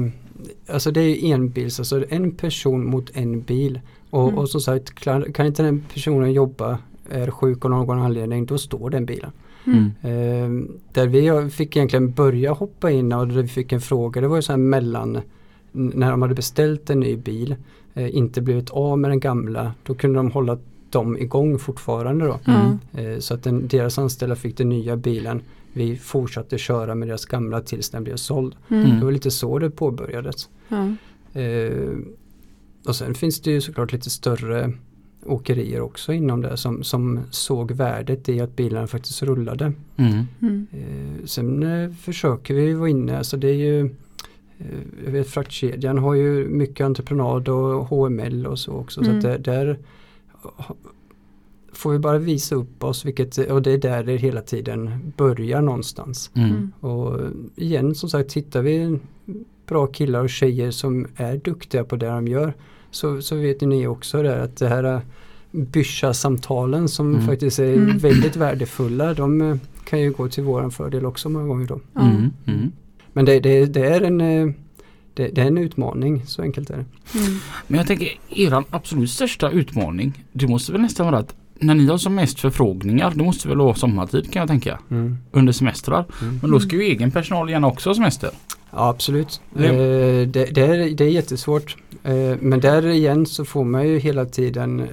alltså 0.70 0.92
det 0.92 1.02
är 1.02 1.34
enbils, 1.34 1.80
alltså 1.80 2.04
en 2.10 2.32
person 2.32 2.86
mot 2.90 3.12
en 3.14 3.42
bil. 3.42 3.80
Och, 4.10 4.24
Mm. 4.28 4.38
och 4.38 4.50
som 4.50 4.62
sagt, 4.62 4.96
kan 5.34 5.46
inte 5.46 5.64
den 5.64 5.84
personen 5.94 6.34
jobba, 6.34 6.78
är 7.10 7.32
sjuk 7.32 7.66
av 7.66 7.72
någon 7.72 8.00
anledning, 8.00 8.46
då 8.46 8.58
står 8.58 8.90
den 8.90 9.06
bilen. 9.06 9.32
Mm. 9.68 9.86
Eh, 10.02 10.68
där 10.94 11.08
vi 11.08 11.28
har- 11.28 11.50
fick 11.50 11.76
egentligen 11.76 12.12
börja 12.12 12.52
hoppa 12.54 12.92
in 12.92 13.14
och 13.14 13.28
där 13.28 13.42
vi 13.42 13.48
fick 13.48 13.72
en 13.72 13.82
fråga, 13.82 14.22
det 14.22 14.28
var 14.28 14.36
ju 14.36 14.42
så 14.42 14.52
här 14.52 14.58
mellan 14.58 15.20
när 15.72 16.12
de 16.12 16.22
hade 16.22 16.36
beställt 16.36 16.90
en 16.90 17.00
ny 17.00 17.16
bil, 17.18 17.56
eh, 17.94 18.16
inte 18.16 18.42
blivit 18.42 18.70
av 18.70 19.00
med 19.00 19.12
den 19.12 19.20
gamla, 19.20 19.74
då 19.84 19.94
kunde 19.94 20.20
de 20.20 20.32
hålla 20.32 20.58
dem 20.90 21.18
igång 21.18 21.60
fortfarande 21.60 22.26
då. 22.26 22.40
Mm. 22.48 22.80
Eh, 23.14 23.20
så 23.20 23.34
att 23.34 23.44
den, 23.44 23.68
deras 23.68 23.98
anställda 24.00 24.36
fick 24.36 24.58
den 24.58 24.70
nya 24.70 24.96
bilen. 24.98 25.42
Vi 25.76 25.98
fortsatte 25.98 26.58
köra 26.58 26.96
med 26.96 27.08
deras 27.08 27.26
gamla 27.26 27.62
tills 27.62 27.90
den 27.90 28.04
blev 28.04 28.16
såld. 28.16 28.56
Mm. 28.70 29.00
Det 29.00 29.06
var 29.06 29.12
lite 29.12 29.32
så 29.32 29.60
det 29.60 29.70
påbörjades. 29.70 30.50
Ja. 30.68 30.96
Eh, 31.42 31.98
och 32.88 32.96
sen 32.96 33.16
finns 33.16 33.42
det 33.42 33.52
ju 33.52 33.62
såklart 33.62 33.94
lite 33.94 34.10
större 34.10 34.74
åkerier 35.26 35.82
också 35.82 36.14
inom 36.14 36.42
det 36.42 36.58
som, 36.58 36.84
som 36.84 37.20
såg 37.32 37.72
värdet 37.72 38.30
i 38.30 38.42
att 38.42 38.56
bilarna 38.56 38.88
faktiskt 38.88 39.24
rullade. 39.24 39.74
Mm. 39.96 40.24
Mm. 40.42 40.68
Eh, 40.72 41.26
sen 41.26 41.64
eh, 41.64 41.92
försöker 41.92 42.54
vi 42.54 42.74
vara 42.74 42.90
inne, 42.90 43.18
alltså 43.18 43.38
det 43.38 43.48
är 43.48 43.54
ju 43.54 43.80
eh, 44.58 44.66
jag 45.06 45.12
vet 45.12 45.28
fraktkedjan 45.28 45.98
har 45.98 46.14
ju 46.14 46.48
mycket 46.48 46.86
entreprenad 46.86 47.50
och 47.50 47.88
HML 47.88 48.48
och 48.48 48.60
så 48.60 48.72
också. 48.72 49.02
Mm. 49.02 49.22
Så 49.22 49.28
att 49.28 49.44
det, 49.44 49.52
där 49.52 49.80
får 51.76 51.92
vi 51.92 52.00
bara 52.00 52.18
visa 52.18 52.56
upp 52.56 52.84
oss 52.84 53.06
vilket, 53.06 53.38
och 53.38 53.62
det 53.62 53.72
är 53.72 53.78
där 53.78 54.04
det 54.04 54.16
hela 54.18 54.42
tiden 54.42 55.14
börjar 55.18 55.62
någonstans. 55.62 56.32
Mm. 56.34 56.50
Mm. 56.50 56.72
Och 56.80 57.20
igen 57.56 57.96
som 57.96 58.10
sagt 58.10 58.34
hittar 58.34 58.62
vi 58.62 59.00
bra 59.68 59.88
killar 59.88 60.20
och 60.24 60.30
tjejer 60.30 60.72
som 60.72 61.08
är 61.16 61.38
duktiga 61.38 61.84
på 61.84 61.96
det 61.96 62.08
de 62.08 62.28
gör 62.28 62.54
så, 62.92 63.22
så 63.22 63.36
vet 63.36 63.62
ni 63.62 63.88
också 63.88 64.24
det 64.24 64.44
att 64.44 64.58
det 64.58 64.68
här 64.68 65.02
Byscha-samtalen 65.52 66.88
som 66.88 67.14
Mm. 67.14 67.28
faktiskt 67.28 67.60
är 67.60 67.74
Mm. 67.74 67.98
väldigt 67.98 68.36
värdefulla 68.36 69.14
de 69.14 69.60
kan 69.86 70.02
ju 70.02 70.12
gå 70.12 70.28
till 70.28 70.44
våran 70.44 70.72
fördel 70.72 71.06
också 71.06 71.30
många 71.30 71.48
gånger 71.48 71.68
då. 71.68 71.80
Mm. 72.02 72.32
Mm. 72.46 72.72
Men 73.14 73.26
det, 73.26 73.40
det, 73.40 73.66
det 73.66 73.86
är 73.86 74.02
en 74.02 74.18
det, 75.14 75.28
det 75.28 75.42
är 75.42 75.46
en 75.46 75.58
utmaning, 75.58 76.26
så 76.26 76.42
enkelt 76.42 76.70
är 76.70 76.74
det. 76.78 76.86
Mm. 77.20 77.40
Men 77.68 77.78
jag 77.78 77.88
tänker 77.88 78.10
eran 78.30 78.64
absolut 78.70 79.10
största 79.10 79.50
utmaning 79.52 80.24
det 80.32 80.48
måste 80.48 80.72
väl 80.72 80.82
nästan 80.82 81.06
vara 81.06 81.18
att 81.18 81.36
när 81.60 81.76
ni 81.76 81.86
har 81.86 81.98
som 81.98 82.16
mest 82.16 82.40
förfrågningar 82.40 83.14
det 83.16 83.24
måste 83.24 83.48
väl 83.48 83.58
vara 83.58 83.76
sommartid 83.76 84.32
kan 84.32 84.40
jag 84.40 84.50
tänka. 84.50 84.80
Under 85.32 85.54
semestrar. 85.54 86.06
Mm. 86.22 86.40
Men 86.42 86.52
då 86.52 86.60
ska 86.60 86.76
ju 86.76 86.82
egen 86.82 87.12
personal 87.12 87.50
gärna 87.50 87.68
också 87.68 87.90
ha 87.90 87.96
semester. 87.96 88.30
Ja 88.72 88.90
absolut. 88.90 89.42
Det- 89.54 89.66
Eh, 89.68 90.28
det, 90.28 90.46
det, 90.46 90.62
är, 90.62 90.90
det 90.96 91.04
är 91.04 91.10
jättesvårt. 91.10 91.78
Eh, 92.04 92.14
men 92.42 92.60
där 92.60 92.88
igen 92.88 93.26
så 93.26 93.46
får 93.46 93.64
man 93.64 93.88
ju 93.88 94.00
hela 94.00 94.26
tiden, 94.26 94.80
eh, 94.80 94.86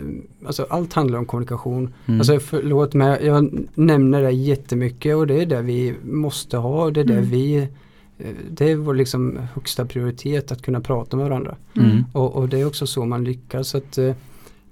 alltså 0.46 0.66
allt 0.70 0.92
handlar 0.92 1.18
om 1.18 1.26
kommunikation. 1.26 1.94
Mm. 2.06 2.20
Alltså 2.20 2.38
förlåt 2.40 2.94
men 2.94 3.26
jag 3.26 3.66
nämner 3.74 4.22
det 4.22 4.30
jättemycket 4.30 5.16
och 5.16 5.26
det 5.26 5.42
är 5.42 5.46
det 5.46 5.62
vi 5.62 5.94
måste 6.04 6.56
ha. 6.56 6.90
Det 6.90 7.00
är 7.00 7.04
det 7.04 7.12
Mm. 7.18 7.30
vi, 7.30 7.56
eh, 8.18 8.26
det 8.50 8.70
är 8.70 8.76
vår 8.76 8.94
liksom 8.94 9.38
högsta 9.54 9.84
prioritet 9.86 10.52
att 10.52 10.62
kunna 10.62 10.80
prata 10.80 11.16
med 11.16 11.28
varandra. 11.28 11.56
Mm. 11.76 12.04
Och, 12.12 12.36
och 12.36 12.48
det 12.48 12.60
är 12.60 12.66
också 12.66 12.86
så 12.86 13.04
man 13.04 13.24
lyckas. 13.24 13.74
Att, 13.74 13.98
eh, 13.98 14.14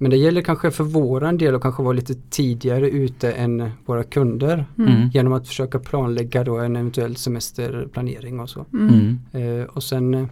men 0.03 0.11
det 0.11 0.17
gäller 0.17 0.43
kanske 0.43 0.71
för 0.71 0.85
våran 0.85 1.39
del 1.39 1.55
att 1.55 1.63
kanske 1.63 1.83
vara 1.83 1.93
lite 1.93 2.15
tidigare 2.31 2.91
ute 2.91 3.33
än 3.33 3.71
våra 3.87 4.05
kunder. 4.05 4.65
Mm. 4.79 4.95
Mm. 4.97 5.09
Genom 5.09 5.33
att 5.33 5.49
försöka 5.49 5.79
planlägga 5.79 6.45
då 6.45 6.59
en 6.59 6.77
eventuell 6.77 7.17
semesterplanering 7.17 8.41
och 8.41 8.51
så. 8.51 8.65
Mm. 8.73 9.19
Mm. 9.33 9.61
Eh, 9.61 9.67
och 9.67 9.83
sen, 9.83 10.15
eh, 10.15 10.27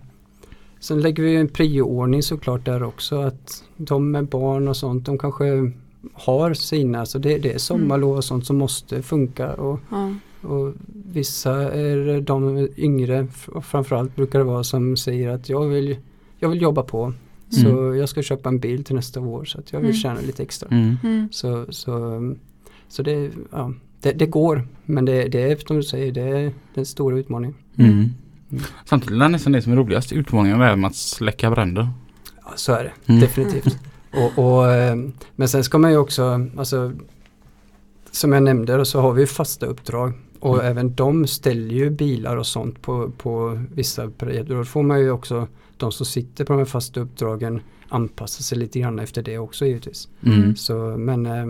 sen 0.81 1.01
lägger 1.01 1.23
vi 1.23 1.37
en 1.37 1.49
prioordning 1.49 2.23
såklart 2.23 2.65
där 2.65 2.83
också 2.83 3.21
att 3.21 3.65
de 3.77 4.11
med 4.11 4.27
barn 4.27 4.69
och 4.69 4.77
sånt 4.77 5.07
de 5.07 5.19
kanske 5.19 5.73
har 6.13 6.55
sina, 6.55 7.07
så 7.07 7.19
det, 7.19 7.39
det 7.39 7.53
är 7.53 7.59
sommarlov 7.59 8.17
och 8.17 8.25
sånt 8.25 8.47
som 8.47 8.57
måste 8.57 9.03
funka 9.03 9.53
och, 9.55 9.81
Ja. 9.91 10.15
och 10.49 10.75
vissa 11.13 11.73
är 11.73 12.21
de 12.21 12.69
yngre 12.77 13.27
framförallt 13.63 14.17
brukar 14.17 14.39
det 14.39 14.45
vara 14.45 14.65
som 14.65 14.97
säger 14.97 15.29
att 15.29 15.49
jag 15.49 15.67
vill, 15.67 15.97
jag 16.39 16.49
vill 16.49 16.63
jobba 16.63 16.83
på 16.83 17.13
så 17.51 17.69
Mm. 17.69 17.97
jag 17.99 18.09
ska 18.09 18.23
köpa 18.23 18.49
en 18.49 18.59
bil 18.59 18.85
till 18.85 18.95
nästa 18.97 19.21
år 19.21 19.45
så 19.45 19.59
att 19.59 19.73
jag 19.73 19.81
vill 19.81 19.89
Mm. 19.91 19.97
tjäna 20.01 20.21
lite 20.21 20.43
extra. 20.43 20.69
Mm. 20.71 20.97
Mm. 21.03 21.29
Så, 21.33 21.67
så, 21.69 22.21
så 22.89 23.03
det, 23.03 23.31
ja, 23.53 23.73
det, 24.01 24.13
det 24.13 24.27
går 24.27 24.69
men 24.85 25.05
det, 25.05 25.29
det 25.29 25.43
är 25.43 25.57
som 25.67 25.77
du 25.77 25.83
säger 25.83 26.13
det 26.13 26.23
är 26.23 26.53
den 26.75 26.87
stora 26.87 27.19
utmaningen. 27.19 27.57
Mm. 27.77 27.91
Mm. 27.91 28.11
Samtidigt 28.85 29.15
är 29.15 29.19
det 29.21 29.29
nästan 29.29 29.53
det 29.53 29.63
som 29.63 29.73
är 29.73 29.77
roligast. 29.77 30.13
Utmaningen 30.13 30.61
är 30.61 30.77
med 30.77 30.89
att 30.89 30.97
släcka 30.97 31.51
bränder. 31.51 31.89
Ja, 32.45 32.53
så 32.57 32.73
är 32.73 32.85
det. 32.85 32.93
Mm. 33.13 33.21
Definitivt. 33.21 33.77
Och, 34.13 34.39
och, 34.59 34.71
eh, 34.73 34.97
men 35.37 35.49
sen 35.49 35.65
ska 35.65 35.79
man 35.79 35.91
ju 35.91 35.97
också, 35.97 36.47
alltså, 36.59 36.93
som 38.11 38.33
jag 38.33 38.43
nämnde, 38.43 38.85
så 38.85 39.01
har 39.01 39.13
vi 39.13 39.21
ju 39.21 39.27
fasta 39.27 39.67
uppdrag. 39.67 40.13
Och 40.41 40.55
Mm. 40.55 40.67
även 40.67 40.95
de 40.95 41.27
ställer 41.27 41.75
ju 41.75 41.91
bilar 41.91 42.37
och 42.37 42.47
sånt 42.47 42.83
på, 42.83 43.11
på 43.19 43.65
vissa 43.75 44.11
perioder. 44.11 44.55
Då 44.57 44.65
får 44.65 44.83
man 44.83 45.01
ju 45.01 45.11
också, 45.11 45.47
de 45.79 45.93
som 45.93 46.07
sitter 46.07 46.45
på 46.45 46.53
de 46.53 46.59
här 46.59 46.65
fasta 46.65 47.01
uppdragen 47.01 47.61
anpassa 47.89 48.43
sig 48.43 48.59
lite 48.59 48.81
grann 48.81 48.99
efter 48.99 49.23
det 49.23 49.39
också 49.39 49.67
givetvis. 49.67 50.09
Mm. 50.23 50.57
Så, 50.57 50.75
men, 50.99 51.27
eh, 51.27 51.47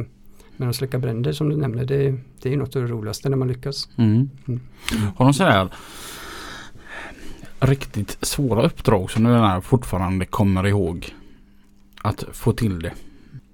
men 0.57 0.69
att 0.69 0.77
släcka 0.77 0.99
bränder 0.99 1.33
som 1.33 1.49
du 1.49 1.57
nämnde, 1.57 1.85
det, 1.85 2.15
det 2.43 2.53
är 2.53 2.57
något 2.57 2.77
av 2.77 2.83
det 2.83 2.89
roligaste 2.89 3.29
när 3.29 3.37
man 3.37 3.49
lyckas. 3.49 3.89
Mm. 3.97 4.31
Mm. 4.49 4.61
Har 5.17 5.25
de 5.25 5.35
sådär 5.35 5.69
riktigt 7.61 8.19
svåra 8.21 8.63
uppdrag 8.63 9.11
som 9.11 9.25
du 9.25 9.61
fortfarande 9.63 10.27
kommer 10.27 10.67
ihåg 10.67 11.15
att 12.03 12.25
få 12.33 12.53
till 12.53 12.79
det? 12.83 12.93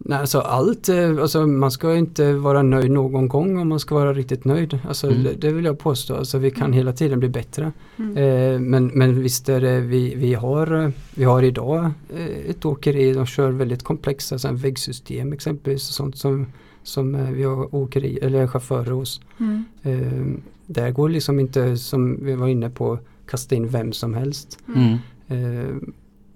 Nej, 0.06 0.18
alltså 0.18 0.38
allt, 0.38 0.88
eh, 0.88 1.10
alltså 1.20 1.46
man 1.46 1.70
ska 1.70 1.94
inte 1.96 2.32
vara 2.32 2.62
nöjd 2.62 2.90
någon 2.90 3.28
gång 3.28 3.58
om 3.58 3.68
man 3.68 3.80
ska 3.80 3.94
vara 3.94 4.12
riktigt 4.14 4.44
nöjd. 4.44 4.78
Alltså 4.88 5.06
Mm. 5.10 5.22
det, 5.22 5.32
det 5.32 5.52
vill 5.52 5.64
jag 5.64 5.78
påstå. 5.78 6.14
Alltså 6.16 6.38
vi 6.38 6.50
kan 6.50 6.72
hela 6.72 6.92
tiden 6.92 7.18
bli 7.20 7.28
bättre. 7.28 7.72
Mm. 7.98 8.16
Eh, 8.16 8.60
men, 8.60 8.86
men 8.86 9.22
visst 9.22 9.48
är 9.48 9.60
det, 9.60 9.80
vi, 9.80 10.14
vi, 10.14 10.34
har, 10.34 10.92
vi 11.14 11.24
har 11.24 11.42
idag 11.42 11.90
eh, 12.16 12.50
ett 12.50 12.64
åkeri 12.64 13.14
som 13.14 13.26
kör 13.26 13.50
väldigt 13.50 13.82
komplexa 13.82 14.38
så 14.38 14.48
här, 14.48 14.54
väggsystem 14.54 15.32
exempelvis. 15.32 15.88
Och 15.88 15.94
sånt 15.94 16.18
som, 16.18 16.46
som 16.82 17.14
eh, 17.14 17.30
vi 17.30 17.42
har 17.42 17.74
åkeri, 17.74 18.18
eller 18.22 18.46
chaufförer 18.46 18.90
hos. 18.90 19.20
Mm. 19.40 19.64
Eh, 19.82 20.40
där 20.66 20.90
går 20.90 21.08
liksom 21.08 21.40
inte, 21.40 21.76
som 21.76 22.24
vi 22.24 22.34
var 22.34 22.48
inne 22.48 22.70
på, 22.70 22.98
kasta 23.26 23.54
in 23.54 23.68
vem 23.68 23.92
som 23.92 24.14
helst. 24.14 24.58
Mm. 24.76 24.92
Eh, 25.28 25.74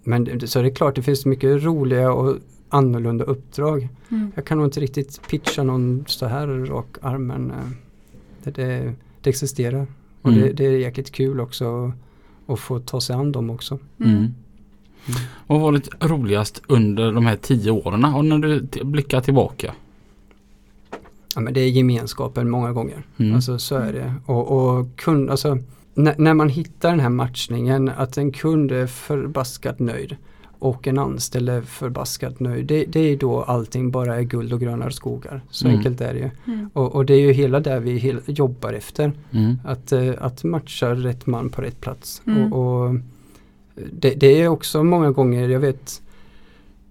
men 0.04 0.24
det- 0.24 0.46
så 0.48 0.62
det 0.62 0.68
är 0.68 0.74
klart 0.74 0.94
det 0.96 1.02
finns 1.02 1.26
mycket 1.26 1.64
roliga 1.64 2.12
och 2.12 2.36
annorlunda 2.68 3.24
uppdrag. 3.24 3.88
Mm. 4.10 4.32
Jag 4.34 4.44
kan 4.44 4.58
nog 4.58 4.66
inte 4.66 4.80
riktigt 4.80 5.20
pitcha 5.28 5.62
någon 5.62 6.04
så 6.08 6.26
här 6.26 6.46
rak 6.46 6.96
arm 7.02 7.26
men 7.26 7.50
eh, 7.50 7.56
det, 8.44 8.50
det, 8.50 8.94
det 9.22 9.30
existerar. 9.30 9.86
Och 10.22 10.30
Mm. 10.30 10.40
det, 10.42 10.52
det 10.52 10.66
är 10.66 10.78
jäkligt 10.78 11.12
kul 11.12 11.40
också 11.40 11.92
att- 12.46 12.60
få 12.60 12.78
ta 12.80 13.00
sig 13.00 13.16
an 13.16 13.32
dem 13.32 13.50
också. 13.50 13.78
Mm. 14.04 14.26
Vad 15.46 15.60
var 15.60 15.72
det 15.72 15.88
roligast 16.00 16.62
under 16.66 17.12
de 17.12 17.26
här 17.26 17.36
tio 17.36 17.70
åren 17.70 18.04
och 18.04 18.24
när 18.24 18.38
du 18.38 18.68
blickar 18.84 19.20
tillbaka? 19.20 19.74
Ja, 21.34 21.40
men 21.40 21.54
det 21.54 21.60
är 21.60 21.68
gemenskapen 21.68 22.50
många 22.50 22.72
gånger. 22.72 23.02
Mm. 23.16 23.34
Alltså 23.34 23.58
så 23.58 23.74
är 23.76 23.92
det. 23.92 24.14
Och, 24.26 24.50
och 24.78 24.96
kund, 24.96 25.30
alltså, 25.30 25.58
när, 25.94 26.14
när 26.18 26.34
man 26.34 26.48
hittar 26.48 26.90
den 26.90 27.00
här 27.00 27.08
matchningen 27.08 27.88
att 27.88 28.18
en 28.18 28.32
kund 28.32 28.72
är 28.72 28.86
förbaskat 28.86 29.78
nöjd 29.78 30.16
och 30.58 30.86
en 30.86 30.98
anställd 30.98 31.48
är 31.48 31.62
förbaskat 31.62 32.40
nöjd. 32.40 32.66
Det, 32.66 32.84
det 32.84 33.00
är 33.00 33.16
då 33.16 33.42
allting 33.42 33.90
bara 33.90 34.16
är 34.16 34.22
guld 34.22 34.52
och 34.52 34.60
gröna 34.60 34.90
skogar. 34.90 35.40
Så 35.50 35.66
Mm. 35.66 35.76
enkelt 35.76 36.00
är 36.00 36.14
det 36.14 36.20
ju. 36.20 36.30
Mm. 36.54 36.70
Och, 36.72 36.94
och 36.94 37.06
det 37.06 37.14
är 37.14 37.20
ju 37.20 37.32
hela 37.32 37.60
där 37.60 37.80
vi 37.80 37.98
hel, 37.98 38.20
jobbar 38.26 38.72
efter. 38.72 39.12
Mm. 39.30 39.58
Att, 39.64 39.92
eh, 39.92 40.12
att 40.18 40.44
matcha 40.44 40.94
rätt 40.94 41.26
man 41.26 41.48
på 41.50 41.62
rätt 41.62 41.80
plats. 41.80 42.22
Mm. 42.26 42.52
Och, 42.52 42.88
och 42.88 42.94
det, 43.92 44.10
det 44.10 44.42
är 44.42 44.48
också 44.48 44.84
många 44.84 45.10
gånger, 45.10 45.48
jag 45.48 45.60
vet 45.60 46.02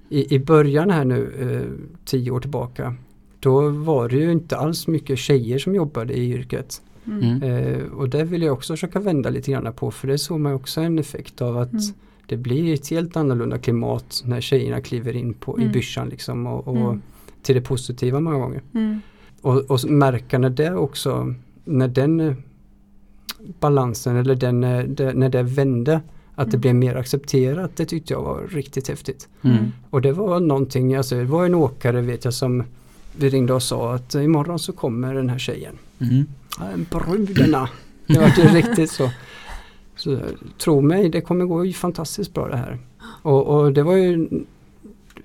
i, 0.09 0.35
i 0.35 0.39
början 0.39 0.89
här 0.89 1.05
nu, 1.05 1.31
eh, 1.39 1.87
tio 2.05 2.31
år 2.31 2.39
tillbaka, 2.39 2.95
då 3.39 3.69
var 3.69 4.09
det 4.09 4.15
ju 4.17 4.31
inte 4.31 4.57
alls 4.57 4.87
mycket 4.87 5.19
tjejer 5.19 5.59
som 5.59 5.75
jobbade 5.75 6.13
i 6.13 6.31
yrket. 6.31 6.81
Mm. 7.07 7.23
Mm. 7.23 7.43
Eh, 7.43 7.83
och 7.83 8.09
det 8.09 8.23
vill 8.23 8.41
jag 8.41 8.53
också 8.53 8.73
försöka 8.73 8.99
vända 8.99 9.29
lite 9.29 9.51
grann 9.51 9.73
på 9.73 9.91
för 9.91 10.07
det 10.07 10.17
såg 10.17 10.39
man 10.39 10.53
också 10.53 10.81
en 10.81 10.99
effekt 10.99 11.41
av 11.41 11.57
att 11.57 11.71
Mm. 11.71 11.83
Det 12.27 12.37
blir 12.37 12.73
ett 12.73 12.89
helt 12.89 13.15
annorlunda 13.17 13.57
klimat 13.57 14.23
när 14.25 14.41
tjejerna 14.41 14.81
kliver 14.81 15.15
in 15.15 15.33
på, 15.33 15.59
i 15.59 15.61
Mm. 15.61 15.73
byschan 15.73 16.09
liksom 16.09 16.47
och, 16.47 16.67
och 16.67 16.77
Mm. 16.77 17.01
till 17.41 17.55
det 17.55 17.61
positiva 17.61 18.19
många 18.19 18.37
gånger. 18.37 18.61
Mm. 18.73 19.01
Och, 19.41 19.71
och 19.71 19.89
märka 19.89 20.37
när 20.39 20.49
det 20.49 20.75
också, 20.75 21.33
när 21.65 21.87
den 21.87 22.19
eh, 22.19 22.33
balansen 23.59 24.15
eller 24.15 24.35
den, 24.35 24.63
eh, 24.63 24.83
det, 24.83 25.13
när 25.13 25.29
det 25.29 25.43
vände, 25.43 26.01
att 26.35 26.51
det 26.51 26.57
Mm. 26.57 26.61
blev 26.61 26.75
mer 26.75 26.95
accepterat, 26.95 27.75
det 27.75 27.85
tyckte 27.85 28.13
jag 28.13 28.21
var 28.21 28.47
riktigt 28.51 28.87
häftigt. 28.87 29.27
Mm. 29.41 29.71
Och 29.89 30.01
det 30.01 30.11
var 30.11 30.39
någonting, 30.39 30.95
alltså 30.95 31.15
det 31.15 31.23
var 31.23 31.45
en 31.45 31.55
åkare 31.55 32.01
vet 32.01 32.25
jag 32.25 32.33
som 32.33 32.63
vi 33.17 33.29
ringde 33.29 33.53
och 33.53 33.63
sa 33.63 33.93
att 33.95 34.15
imorgon 34.15 34.59
så 34.59 34.71
kommer 34.73 35.13
den 35.15 35.29
här 35.29 35.37
tjejen. 35.37 35.75
Mm. 35.99 36.25
Ja, 36.59 36.99
Brudarna. 36.99 37.69
Det 38.07 38.19
var 38.19 38.33
ju 38.37 38.43
riktigt 38.43 38.91
så. 38.91 39.09
Så 39.97 40.19
tro 40.57 40.81
mig, 40.81 41.09
det 41.09 41.21
kommer 41.21 41.45
gå 41.45 41.65
ju 41.65 41.73
fantastiskt 41.73 42.33
bra 42.33 42.47
det 42.47 42.57
här. 42.57 42.77
Och, 43.21 43.47
och 43.47 43.73
det 43.73 43.83
var 43.83 43.95
ju 43.95 44.27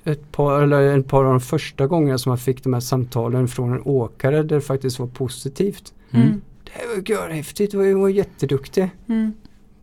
ett 0.05 0.33
par, 0.33 0.63
eller 0.63 0.99
ett 0.99 1.09
par 1.09 1.25
av 1.25 1.31
de 1.31 1.41
första 1.41 1.87
gångerna 1.87 2.19
som 2.19 2.31
man 2.31 2.39
fick 2.39 2.65
de 2.65 2.73
här 2.73 2.81
samtalen 2.81 3.49
från 3.49 3.73
en 3.73 3.83
åkare 3.85 4.37
där 4.37 4.55
det 4.57 4.61
faktiskt 4.61 4.99
var 4.99 5.07
positivt. 5.07 5.95
Mm. 6.11 6.41
Det 6.65 6.97
var 6.97 7.11
görhäftigt, 7.11 7.73
hon 7.73 8.01
var 8.01 8.09
jätteduktig. 8.09 8.91
Mm. 9.07 9.33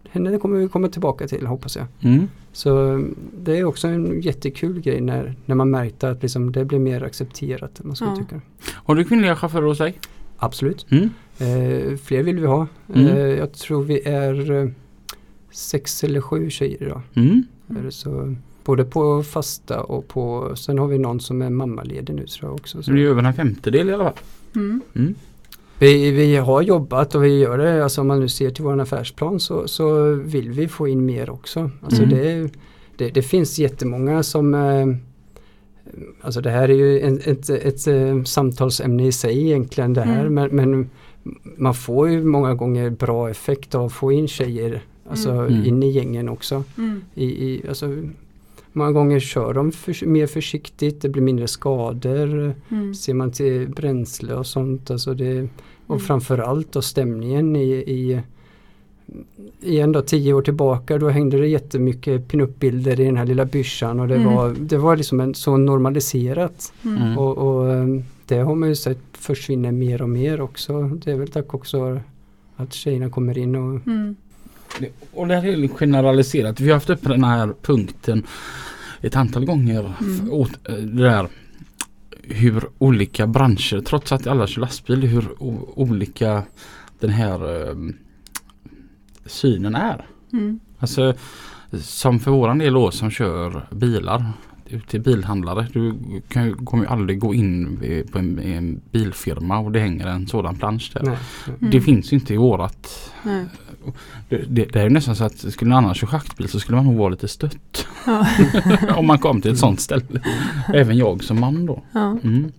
Henne 0.09 0.37
kommer 0.37 0.59
vi 0.59 0.67
komma 0.67 0.87
tillbaka 0.87 1.27
till 1.27 1.47
hoppas 1.47 1.75
jag. 1.75 1.85
Mm. 2.01 2.27
Så 2.51 3.03
det 3.43 3.57
är 3.57 3.63
också 3.63 3.87
en 3.87 4.21
jättekul 4.21 4.81
grej 4.81 5.01
när, 5.01 5.35
när 5.45 5.55
man 5.55 5.69
märkte 5.71 6.09
att 6.09 6.21
liksom 6.21 6.51
det 6.51 6.65
blev 6.65 6.81
mer 6.81 7.03
accepterat. 7.03 7.79
Man 7.83 7.95
ska 7.95 8.05
Ja. 8.05 8.15
tycka. 8.15 8.41
Har 8.73 8.95
du 8.95 9.03
kvinnliga 9.03 9.35
chaufförer 9.35 9.65
hos 9.67 9.77
dig? 9.77 9.99
Absolut. 10.37 10.85
Mm. 10.91 11.09
Eh, 11.39 11.95
fler 11.97 12.23
vill 12.23 12.39
vi 12.39 12.45
ha. 12.47 12.67
Mm. 12.95 13.07
Eh, 13.07 13.17
jag 13.17 13.51
tror 13.53 13.83
vi 13.83 14.01
är 14.07 14.51
eh, 14.51 14.69
sex 15.51 16.03
eller 16.03 16.21
sju 16.21 16.49
tjejer 16.49 16.83
idag. 16.83 17.01
Mm. 17.13 17.43
Är 17.79 17.83
det 17.83 17.91
Så, 17.91 18.35
både 18.63 18.83
på 18.85 19.23
fasta 19.23 19.81
och 19.81 20.07
på, 20.07 20.55
sen 20.55 20.77
har 20.79 20.87
vi 20.87 20.97
någon 20.97 21.19
som 21.19 21.41
är 21.41 21.49
mammaledig 21.49 22.15
nu 22.15 22.25
tror 22.27 22.49
jag 22.49 22.55
också. 22.55 22.83
Så 22.83 22.91
det 22.91 23.01
är 23.03 23.05
över 23.07 23.23
en 23.23 23.33
femtedel 23.33 23.89
i 23.89 23.93
alla 23.93 24.03
fall. 24.03 24.13
Mm. 24.55 24.81
Mm. 24.95 25.15
Vi, 25.79 26.11
vi 26.11 26.35
har 26.35 26.61
jobbat 26.61 27.15
och 27.15 27.23
vi 27.23 27.39
gör 27.39 27.57
det, 27.57 27.83
alltså 27.83 28.01
om 28.01 28.07
man 28.07 28.19
nu 28.19 28.29
ser 28.29 28.49
till 28.49 28.63
vår 28.63 28.81
affärsplan 28.81 29.39
så, 29.39 29.67
så 29.67 30.13
vill 30.13 30.51
vi 30.51 30.67
få 30.67 30.87
in 30.87 31.05
mer 31.05 31.29
också. 31.29 31.71
Alltså 31.81 32.03
Mm. 32.03 32.17
det, 32.17 32.49
det, 32.97 33.09
det 33.09 33.21
finns 33.21 33.59
jättemånga 33.59 34.23
som 34.23 34.53
eh, 34.53 34.87
Alltså 36.21 36.41
det 36.41 36.49
här 36.49 36.69
är 36.69 36.73
ju 36.73 36.99
en, 36.99 37.19
ett, 37.25 37.49
ett, 37.49 37.87
eh, 37.87 38.23
samtalsämne 38.23 39.07
i 39.07 39.11
sig 39.11 39.41
egentligen 39.45 39.93
det 39.93 40.01
här 40.01 40.25
Mm. 40.25 40.33
men, 40.33 40.49
men 40.55 40.89
man 41.57 41.73
får 41.73 42.09
ju 42.09 42.23
många 42.23 42.53
gånger 42.53 42.89
bra 42.89 43.29
effekt 43.29 43.75
av 43.75 43.85
att 43.85 43.93
få 43.93 44.11
in 44.11 44.27
tjejer 44.27 44.81
alltså 45.09 45.29
Mm. 45.31 45.65
in 45.65 45.83
i 45.83 45.89
gängen 45.91 46.29
också. 46.29 46.63
Mm. 46.77 47.01
I, 47.15 47.25
i, 47.25 47.61
alltså, 47.69 48.03
många 48.73 48.91
gånger 48.91 49.19
kör 49.19 49.53
de 49.53 49.71
för, 49.71 50.05
mer 50.05 50.27
försiktigt, 50.27 51.01
det 51.01 51.09
blir 51.09 51.21
mindre 51.23 51.47
skador. 51.47 52.53
Mm. 52.69 52.95
Ser 52.95 53.13
man 53.13 53.31
till 53.31 53.69
bränsle 53.69 54.33
och 54.33 54.47
sånt. 54.47 54.91
Alltså 54.91 55.13
det, 55.13 55.47
och 55.87 55.95
Mm. 55.95 55.99
framförallt 56.07 56.71
då 56.71 56.81
stämningen 56.81 57.55
i, 57.55 57.69
i 57.71 58.21
igen 59.61 59.91
då 59.91 60.01
tio 60.01 60.33
år 60.33 60.41
tillbaka 60.41 60.97
då 60.97 61.09
hängde 61.09 61.37
det 61.39 61.47
jättemycket 61.47 62.27
pinup-bilder 62.27 62.99
i 62.99 63.05
den 63.05 63.17
här 63.17 63.25
lilla 63.25 63.45
byssan 63.45 63.99
och 63.99 64.07
det, 64.07 64.15
Mm. 64.15 64.35
var, 64.35 64.55
det 64.59 64.77
var 64.77 64.95
liksom 64.95 65.19
en, 65.19 65.33
så 65.35 65.57
normaliserat. 65.57 66.73
Mm. 66.85 66.97
Mm. 67.01 67.17
Och, 67.17 67.37
och 67.37 67.71
eh, 67.71 67.85
det 68.29 68.39
har 68.39 68.55
man 68.55 68.69
ju 68.69 68.75
sett 68.75 68.99
försvinner 69.13 69.71
mer 69.71 70.01
och 70.01 70.09
mer 70.09 70.41
också. 70.41 70.83
Det 70.83 71.11
är 71.11 71.15
väl 71.15 71.31
tack 71.31 71.53
också 71.53 72.01
att 72.55 72.73
tjejerna 72.73 73.09
kommer 73.09 73.37
in 73.37 73.55
och 73.55 73.87
Mm. 73.87 74.15
Och 75.13 75.27
det 75.27 75.35
här 75.35 75.45
är 75.45 75.67
generaliserat. 75.67 76.59
Vi 76.59 76.67
har 76.67 76.73
haft 76.73 76.89
upp 76.89 77.01
den 77.01 77.23
här 77.23 77.53
punkten 77.61 78.23
ett 79.01 79.15
antal 79.15 79.45
gånger. 79.45 79.93
Mm. 80.01 80.31
Åt, 80.31 80.69
eh, 80.69 80.75
det 80.75 81.03
där 81.03 81.27
hur 82.21 82.63
olika 82.77 83.27
branscher, 83.27 83.81
trots 83.81 84.11
att 84.11 84.27
alla 84.27 84.47
kör 84.47 84.61
lastbil, 84.61 85.01
hur 85.01 85.43
olika 85.79 86.43
den 86.99 87.09
här 87.09 87.67
eh, 87.69 87.75
synen 89.25 89.75
är. 89.75 90.05
Mm. 90.33 90.59
Alltså 90.79 91.13
som 91.81 92.19
för 92.19 92.31
våran 92.31 92.57
del 92.57 92.73
då 92.73 92.91
som 92.91 93.11
kör 93.11 93.67
bilar 93.71 94.25
till 94.87 95.01
bilhandlare. 95.01 95.67
Du 95.73 95.95
kan, 96.27 96.45
ju- 96.45 96.55
kommer 96.55 96.83
ju 96.83 96.89
aldrig 96.89 97.19
gå 97.19 97.33
in 97.33 97.79
på 98.11 98.17
en, 98.19 98.39
en 98.39 98.81
bilfirma 98.91 99.59
och 99.59 99.71
det 99.71 99.79
hänger 99.79 100.07
en 100.07 100.27
sådan 100.27 100.55
plansch 100.55 100.91
där. 100.93 101.01
nej. 101.03 101.17
Mm. 101.59 101.71
Det 101.71 101.81
finns 101.81 102.13
ju 102.13 102.17
inte 102.17 102.33
i 102.33 102.37
vårat. 102.37 103.11
Det, 104.29 104.37
det, 104.47 104.65
det 104.65 104.79
är 104.79 104.83
ju 104.83 104.89
nästan 104.89 105.15
så 105.15 105.23
att 105.23 105.37
skulle 105.37 105.69
någon 105.69 105.77
annan 105.83 105.95
köra 105.95 106.09
schaktbil 106.09 106.47
så 106.49 106.59
skulle 106.59 106.75
man 106.75 106.85
nog 106.85 106.95
vara 106.95 107.09
lite 107.09 107.27
stött. 107.27 107.87
Ja. 108.05 108.27
Om 108.95 109.07
man 109.07 109.19
kom 109.19 109.41
till 109.41 109.51
ett 109.51 109.57
sånt 109.59 109.79
ställe. 109.79 110.21
Även 110.73 110.97
jag 110.97 111.23
som 111.23 111.39
man 111.39 111.65
då. 111.65 111.83
Ja. 111.91 112.17
Mm. 112.23 112.51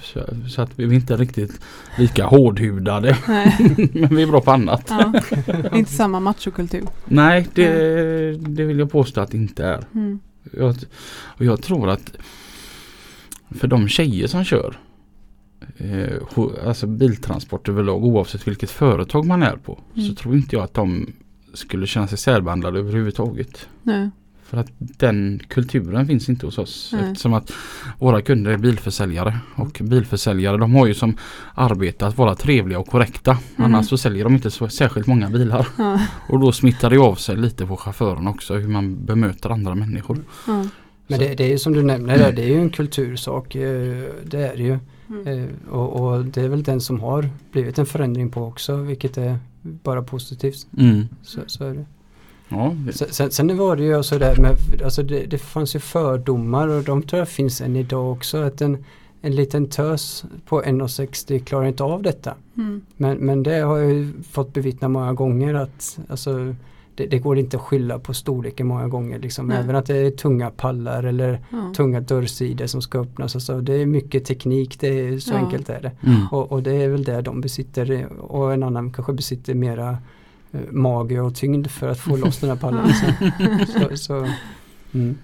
Så, 0.00 0.20
så 0.48 0.62
att 0.62 0.70
vi 0.78 0.84
är 0.84 0.92
inte 0.92 1.16
riktigt 1.16 1.60
lika 1.98 2.26
hårdhudade. 2.26 3.18
Nej. 3.28 3.56
Men 3.92 4.16
vi 4.16 4.22
är 4.22 4.26
bra 4.26 4.40
på 4.40 4.50
annat. 4.50 4.86
Ja. 4.90 5.12
Inte 5.72 5.92
samma 5.92 6.20
machokultur. 6.20 6.84
Nej, 7.04 7.48
det, 7.54 7.68
det 8.36 8.64
vill 8.64 8.78
jag 8.78 8.90
påstå 8.92 9.20
att 9.20 9.30
det 9.30 9.36
inte 9.36 9.64
är. 9.66 9.84
Mm. 9.94 10.20
Jag, 10.52 10.76
och 11.16 11.44
jag 11.44 11.62
tror 11.62 11.88
att 11.90 12.16
för 13.50 13.68
de 13.68 13.88
tjejer 13.88 14.26
som 14.26 14.44
kör 14.44 14.78
eh, 15.76 16.66
alltså 16.66 16.86
biltransport 16.86 17.68
överlag 17.68 18.04
oavsett 18.04 18.48
vilket 18.48 18.70
företag 18.70 19.26
man 19.26 19.42
är 19.42 19.56
på 19.56 19.80
Mm. 19.94 20.08
så 20.08 20.14
tror 20.14 20.36
inte 20.36 20.56
jag 20.56 20.62
att 20.64 20.74
de 20.74 21.12
skulle 21.54 21.86
känna 21.86 22.06
sig 22.08 22.18
särbehandlade 22.18 22.78
överhuvudtaget. 22.78 23.68
Nej. 23.82 24.10
För 24.44 24.56
att 24.56 24.66
den 24.78 25.40
kulturen 25.48 26.06
finns 26.06 26.28
inte 26.28 26.46
hos 26.46 26.58
oss. 26.58 26.90
Nej. 26.92 27.02
Eftersom 27.04 27.34
att 27.34 27.52
våra 27.98 28.22
kunder 28.22 28.50
är 28.50 28.56
bilförsäljare. 28.58 29.38
Och 29.56 29.80
bilförsäljare 29.82 30.56
de 30.56 30.74
har 30.74 30.86
ju 30.86 30.94
som 30.94 31.16
arbete 31.54 32.06
att 32.06 32.18
vara 32.18 32.34
trevliga 32.34 32.78
och 32.78 32.86
korrekta. 32.88 33.30
Mm. 33.30 33.40
Annars 33.74 33.88
så 33.88 33.96
säljer 33.98 34.24
de 34.24 34.34
inte 34.34 34.50
så 34.50 34.68
särskilt 34.68 35.06
många 35.06 35.30
bilar. 35.30 35.66
Ja. 35.78 36.00
Och 36.28 36.40
då 36.40 36.52
smittar 36.52 36.90
det 36.90 36.98
av 36.98 37.14
sig 37.14 37.36
lite 37.36 37.66
på 37.66 37.76
chauffören 37.76 38.26
också 38.26 38.54
hur 38.54 38.68
man 38.68 39.04
bemöter 39.04 39.50
andra 39.50 39.74
människor. 39.74 40.18
Ja. 40.46 40.64
Men 41.06 41.18
det, 41.18 41.34
det 41.34 41.44
är 41.44 41.48
ju 41.48 41.58
som 41.58 41.72
du 41.72 41.82
nämner 41.82 42.18
där, 42.18 42.32
det 42.32 42.42
är 42.42 42.48
ju 42.48 42.60
en 42.60 42.70
kultursak. 42.70 43.54
eh, 43.54 44.04
Det 44.24 44.38
är 44.52 44.56
det 44.56 44.62
ju. 44.62 44.78
Mm. 45.08 45.26
Eh, 45.44 45.48
Och, 45.70 46.00
och 46.16 46.24
det 46.24 46.40
är 46.42 46.48
väl 46.48 46.62
den 46.62 46.80
som 46.80 47.00
har 47.00 47.28
blivit 47.52 47.78
en 47.78 47.86
förändring 47.86 48.30
på 48.30 48.44
också 48.44 48.76
vilket 48.76 49.18
är 49.18 49.38
bara 49.62 50.02
positivt. 50.02 50.66
Mm. 50.78 51.08
Så, 51.22 51.40
så 51.46 51.64
är 51.64 51.74
det. 51.74 51.84
Ja, 52.48 52.74
det- 52.86 52.92
Sen, 52.92 53.08
sen, 53.10 53.30
sen 53.30 53.56
var 53.58 53.76
det 53.76 53.82
ju 53.84 54.02
så 54.02 54.18
där 54.18 54.36
med, 54.36 54.56
alltså 54.84 55.02
det, 55.02 55.24
det 55.26 55.38
fanns 55.38 55.76
ju 55.76 55.78
fördomar 55.80 56.68
och 56.68 56.82
de 56.84 57.02
tror 57.02 57.18
jag 57.18 57.28
finns 57.28 57.60
än 57.60 57.76
idag 57.76 58.12
också. 58.12 58.38
Att 58.42 58.60
en, 58.62 58.84
en 59.22 59.34
liten 59.34 59.66
tös 59.68 60.24
på 60.46 60.62
1,60 60.62 61.38
klarar 61.38 61.66
inte 61.66 61.84
av 61.84 62.02
detta. 62.02 62.34
Mm. 62.56 62.80
Men, 62.96 63.16
men 63.16 63.42
det 63.42 63.58
har 63.60 63.78
jag 63.78 63.92
ju 63.92 64.12
fått 64.30 64.52
bevittna 64.54 64.88
många 64.88 65.12
gånger 65.12 65.54
att 65.54 65.98
alltså, 66.08 66.54
det, 66.94 67.06
det 67.06 67.18
går 67.18 67.38
inte 67.38 67.56
att 67.56 67.62
skylla 67.62 67.98
på 67.98 68.14
storleken 68.14 68.66
många 68.66 68.88
gånger. 68.88 69.18
Liksom. 69.18 69.46
Nej. 69.46 69.58
Även 69.58 69.76
att 69.76 69.86
det 69.86 69.96
är 69.96 70.10
tunga 70.10 70.50
pallar 70.50 71.02
eller 71.02 71.40
Ja. 71.50 71.72
tunga 71.76 72.00
dörrsidor 72.00 72.66
som 72.66 72.82
ska 72.82 72.98
öppnas. 73.00 73.34
Alltså, 73.36 73.60
det 73.60 73.74
är 73.74 73.86
mycket 73.86 74.24
teknik, 74.24 74.80
det 74.80 74.88
är, 75.00 75.18
så 75.18 75.32
Ja. 75.32 75.36
enkelt 75.38 75.68
är 75.68 75.80
det. 75.82 75.92
mm. 76.06 76.26
Och, 76.32 76.52
och 76.52 76.62
det 76.62 76.72
är 76.82 76.88
väl 76.88 77.04
det 77.04 77.20
de 77.22 77.40
besitter 77.40 78.06
och 78.20 78.52
en 78.52 78.62
annan 78.62 78.92
kanske 78.92 79.12
besitter 79.12 79.54
mera 79.54 79.98
mage 80.70 81.20
och 81.20 81.34
tyngd 81.34 81.70
för 81.70 81.88
att 81.88 81.98
få 81.98 82.16
loss 82.24 82.38
den 82.38 82.50
här 82.50 82.56
pallen. 82.56 82.92
Så, 83.66 83.96
så, 83.96 84.28
mm. 84.92 85.16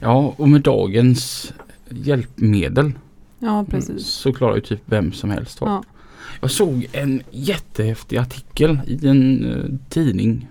ja, 0.00 0.34
och 0.36 0.48
med 0.48 0.60
dagens 0.60 1.52
hjälpmedel 1.88 2.92
ja, 3.38 3.64
precis. 3.70 4.06
så 4.06 4.32
klarar 4.32 4.54
ju 4.54 4.60
typ 4.60 4.82
vem 4.84 5.12
som 5.12 5.30
helst 5.30 5.62
av. 5.62 5.68
Ja. 5.68 5.82
Jag 6.40 6.50
såg 6.50 6.86
en 6.92 7.22
jättehäftig 7.30 8.16
artikel 8.16 8.80
i 8.86 9.06
en 9.06 9.44
eh, 9.44 9.88
tidning 9.88 10.48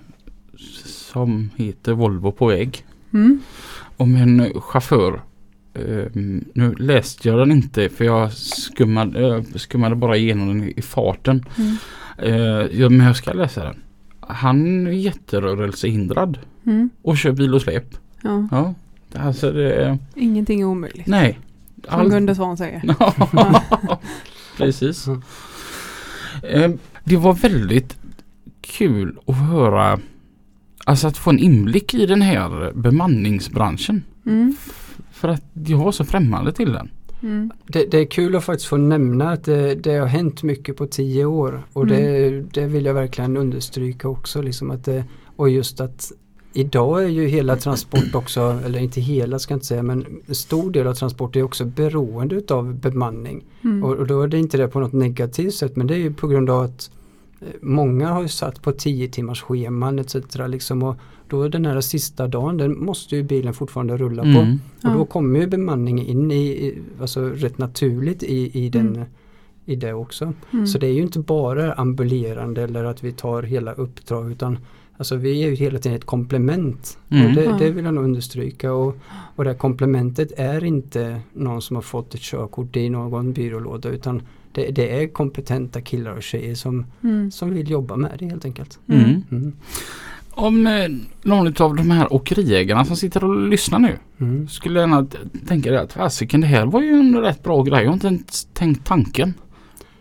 som 0.84 1.50
heter 1.56 1.94
Volvo 1.94 2.32
på 2.32 2.48
väg. 2.48 2.86
Mm. 3.14 3.42
Om 3.98 4.16
en 4.16 4.62
chaufför. 4.62 5.22
Eh, 5.74 6.06
nu 6.54 6.76
läste 6.78 7.28
jag 7.28 7.38
den 7.40 7.52
inte 7.52 7.90
för 7.90 8.06
jag 8.06 8.34
skummade, 8.34 9.28
eh, 9.28 9.44
skummade 9.56 9.96
bara 9.96 10.18
igenom 10.18 10.48
den 10.48 10.74
i, 10.78 10.82
farten. 10.82 11.46
Mm. 11.58 11.78
Eh, 12.18 12.90
men 12.90 13.08
jag 13.08 13.16
ska 13.16 13.34
läsa 13.34 13.64
den. 13.64 13.76
Han 14.30 14.88
är 14.88 14.92
jätterörelsehindrad 14.92 16.40
Mm. 16.66 16.90
och 17.02 17.18
kör 17.18 17.32
bil 17.32 17.54
och 17.56 17.62
släp. 17.62 17.96
Ja. 18.24 18.48
Ja, 18.52 18.74
alltså 19.20 19.52
det... 19.52 19.98
Ingenting 20.16 20.62
är 20.62 20.66
omöjligt. 20.66 21.08
Nej. 21.08 21.40
Som 21.90 22.10
Gunde 22.10 22.36
Svan 22.36 22.58
säger. 22.58 22.82
Precis. 24.58 25.08
Mm. 25.08 25.22
Eh, 26.44 26.72
Det 27.04 27.18
var 27.18 27.34
väldigt 27.34 27.98
kul 28.62 29.18
att 29.28 29.36
höra 29.36 30.00
Alltså 30.86 31.08
att 31.08 31.18
få 31.18 31.30
en 31.30 31.40
inblick 31.40 31.94
i 31.94 32.06
den 32.06 32.22
här 32.22 32.72
bemanningsbranschen. 32.76 34.04
Mm. 34.26 34.56
För 35.12 35.28
att 35.28 35.44
jag 35.54 35.78
var 35.78 35.92
så 35.92 36.06
främmande 36.06 36.52
till 36.52 36.74
den. 36.74 36.90
Mm. 37.22 37.52
Det, 37.68 37.92
det 37.92 37.98
är 37.98 38.06
kul 38.06 38.36
att 38.36 38.44
faktiskt 38.44 38.70
få 38.70 38.78
nämna 38.78 39.32
att 39.32 39.44
det, 39.44 39.76
det 39.76 39.98
har 39.98 40.08
hänt 40.08 40.44
mycket 40.44 40.78
på 40.78 40.88
tio 40.88 41.26
år 41.26 41.64
och 41.74 41.88
det, 41.88 42.30
det 42.54 42.66
vill 42.66 42.86
jag 42.86 42.94
verkligen 42.94 43.38
understryka 43.38 44.08
också. 44.10 44.42
Liksom 44.42 44.72
att 44.72 44.86
det, 44.86 45.04
och 45.36 45.50
just 45.50 45.82
att 45.82 46.12
idag 46.54 47.04
är 47.04 47.08
ju 47.08 47.28
hela 47.28 47.56
transport 47.56 48.16
också, 48.16 48.60
eller 48.66 48.80
inte 48.80 49.02
hela 49.02 49.40
ska 49.40 49.54
jag 49.54 49.56
inte 49.56 49.66
säga, 49.66 49.84
men 49.84 50.06
en 50.26 50.36
stor 50.36 50.72
del 50.72 50.88
av 50.88 50.94
transport 50.94 51.36
är 51.36 51.44
också 51.44 51.66
beroende 51.66 52.36
utav 52.36 52.74
bemanning. 52.74 53.46
Mm. 53.64 53.84
Och, 53.84 53.96
och 53.96 54.08
då 54.08 54.22
är 54.22 54.28
det 54.28 54.38
inte 54.38 54.58
det 54.58 54.68
på 54.68 54.80
något 54.80 54.94
negativt 54.94 55.54
sätt 55.54 55.76
men 55.76 55.88
det 55.88 55.96
är 55.96 56.00
ju 56.00 56.14
på 56.14 56.28
grund 56.28 56.50
av 56.50 56.62
att 56.64 56.92
eh, 57.42 57.48
många 57.62 58.08
har 58.08 58.22
ju 58.22 58.28
satt 58.28 58.62
på 58.62 58.72
10 58.72 59.10
timmars 59.10 59.42
scheman 59.42 60.00
etc. 60.00 60.16
Liksom, 60.48 60.84
och 60.84 60.96
då 61.30 61.48
den 61.48 61.66
här 61.66 61.82
sista 61.82 62.28
dagen 62.28 62.58
den 62.58 62.80
måste 62.86 63.16
ju 63.16 63.24
bilen 63.24 63.54
fortfarande 63.54 63.98
rulla 63.98 64.22
på. 64.24 64.28
Mm. 64.28 64.60
Och 64.84 64.94
då 64.94 65.06
kommer 65.06 65.40
ju 65.40 65.48
bemanning 65.48 66.06
in 66.08 66.32
i, 66.32 66.36
i 66.48 66.78
alltså 67.02 67.22
rätt 67.30 67.58
naturligt 67.58 68.24
i, 68.24 68.66
i, 68.66 68.70
den, 68.70 68.88
Mm. 68.96 69.08
i 69.66 69.76
det 69.76 69.94
också. 69.94 70.34
Mm. 70.54 70.68
Så 70.68 70.78
det 70.78 70.88
är 70.88 70.94
ju 70.94 71.02
inte 71.02 71.20
bara 71.20 71.74
ambulerande 71.74 72.64
eller 72.64 72.84
att 72.84 73.04
vi 73.04 73.12
tar 73.12 73.44
hela 73.44 73.74
uppdrag 73.74 74.32
utan 74.32 74.58
Alltså 74.98 75.16
vi 75.16 75.44
är 75.44 75.50
ju 75.50 75.56
hela 75.56 75.80
tiden 75.80 75.98
ett 75.98 76.06
komplement. 76.06 76.98
Mm. 77.10 77.26
Och 77.28 77.34
det, 77.34 77.56
det 77.60 77.72
vill 77.72 77.86
jag 77.86 77.94
nog 77.94 78.04
understryka. 78.04 78.74
Och, 78.74 78.96
och 79.36 79.44
det 79.44 79.50
här 79.50 79.58
komplementet 79.58 80.32
är 80.38 80.64
inte 80.64 81.22
någon 81.34 81.62
som 81.62 81.76
har 81.76 81.82
fått 81.84 82.14
ett 82.16 82.22
körkort 82.22 82.76
i 82.76 82.90
någon 82.90 83.34
byrålåda 83.34 83.90
utan 83.90 84.22
det, 84.52 84.72
det 84.72 85.04
är 85.04 85.08
kompetenta 85.08 85.82
killar 85.82 86.12
och 86.16 86.24
tjejer 86.24 86.56
som, 86.56 86.86
Mm. 87.04 87.32
som 87.32 87.54
vill 87.54 87.70
jobba 87.70 87.96
med 87.96 88.12
det 88.20 88.26
helt 88.26 88.46
enkelt. 88.46 88.80
Om 90.40 90.68
eh, 90.68 90.90
någon 91.22 91.48
av 91.60 91.76
de 91.76 91.92
här 91.92 92.14
åkeriägarna 92.14 92.86
som 92.86 92.96
sitter 92.96 93.24
och 93.24 93.48
lyssnar 93.48 93.80
nu 93.80 93.98
Mm. 94.22 94.48
skulle 94.48 94.80
gärna 94.80 95.08
tänka 95.48 95.72
det 95.72 95.82
att 95.82 95.94
fasiken 95.94 96.42
det 96.42 96.48
här 96.48 96.66
var 96.66 96.82
ju 96.82 96.90
en 97.00 97.18
rätt 97.22 97.44
bra 97.44 97.62
grej. 97.64 97.80
Jag 97.82 97.88
har 97.90 97.94
inte 97.94 98.08
ens 98.08 98.46
tänkt 98.54 98.86
tanken. 98.88 99.34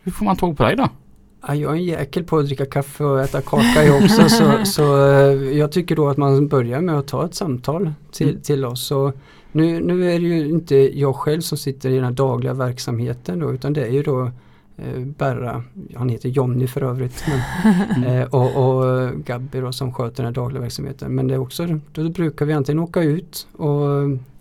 Hur 0.03 0.13
får 0.13 0.25
man 0.25 0.37
tag 0.37 0.57
på 0.57 0.63
dig 0.63 0.77
då? 0.77 0.89
Ja, 1.49 1.55
jag 1.55 1.71
är 1.73 1.77
en 1.77 1.85
jäkel 1.85 2.25
på 2.25 2.39
att 2.39 2.47
dricka 2.47 2.67
kaffe 2.67 3.05
och 3.05 3.21
äta 3.21 3.41
kaka 3.41 3.95
också 4.03 4.29
så, 4.29 4.53
så 4.65 5.11
eh, 5.11 5.59
jag 5.59 5.73
tycker 5.73 5.97
då 5.97 6.09
att 6.09 6.17
man 6.17 6.49
börjar 6.49 6.81
med 6.81 6.99
att 6.99 7.07
ta 7.09 7.25
ett 7.25 7.35
samtal 7.35 7.93
till, 8.13 8.29
Mm. 8.29 8.41
till 8.43 8.65
oss. 8.65 8.91
Och 8.91 9.17
nu, 9.53 9.81
nu 9.81 10.13
är 10.15 10.19
det 10.21 10.27
ju 10.27 10.49
inte 10.49 10.99
jag 10.99 11.17
själv 11.17 11.41
som 11.41 11.59
sitter 11.59 11.91
i 11.91 11.95
den 11.95 12.05
här 12.05 12.11
dagliga 12.13 12.55
verksamheten 12.55 13.39
då, 13.39 13.53
utan 13.55 13.73
det 13.73 13.83
är 13.87 13.91
ju 13.93 14.03
då 14.03 14.31
Berra, 15.19 15.63
han 15.97 16.09
heter 16.09 16.29
Jonny 16.29 16.67
för 16.67 16.83
övrigt, 16.83 17.25
men, 17.97 18.05
eh, 18.05 18.25
och, 18.27 18.57
och 18.57 18.85
Gabby 19.25 19.61
då, 19.61 19.73
som 19.73 19.93
sköter 19.95 20.17
den 20.17 20.25
här 20.27 20.33
dagliga 20.33 20.61
verksamheten. 20.63 21.15
Men 21.15 21.27
det 21.29 21.35
är 21.35 21.39
också, 21.39 21.81
då 21.93 22.09
brukar 22.09 22.47
vi 22.47 22.53
antingen 22.53 22.79
åka 22.79 23.03
ut 23.03 23.47
och 23.53 23.81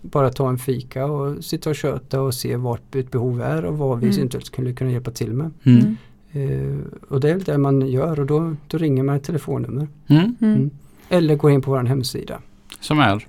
bara 0.00 0.30
ta 0.30 0.48
en 0.48 0.58
fika 0.58 1.06
och 1.06 1.44
sitta 1.44 1.70
och 1.70 1.76
köta 1.76 2.22
och 2.22 2.34
se 2.34 2.56
vart 2.56 2.94
ett 2.94 3.10
behov 3.10 3.42
är 3.42 3.64
och 3.64 3.78
vad 3.78 3.98
vi 4.00 4.06
Mm. 4.06 4.18
eventuellt 4.18 4.46
skulle 4.46 4.72
kunna 4.72 4.90
hjälpa 4.90 5.10
till 5.10 5.32
med. 5.32 5.50
Mm. 5.64 5.96
Eh, 6.32 6.76
och 7.08 7.20
det 7.20 7.30
är 7.30 7.36
det 7.38 7.58
man 7.58 7.88
gör 7.88 8.20
och 8.20 8.26
då, 8.26 8.54
då 8.66 8.78
ringer 8.78 9.02
man 9.02 9.16
ett 9.16 9.24
telefonnummer. 9.24 9.88
Mm. 10.06 10.36
Mm. 10.40 10.54
Mm. 10.54 10.70
Eller 11.08 11.34
går 11.36 11.50
in 11.50 11.62
på 11.62 11.70
vår 11.70 11.84
hemsida. 11.84 12.38
Som 12.80 12.98
är? 12.98 13.26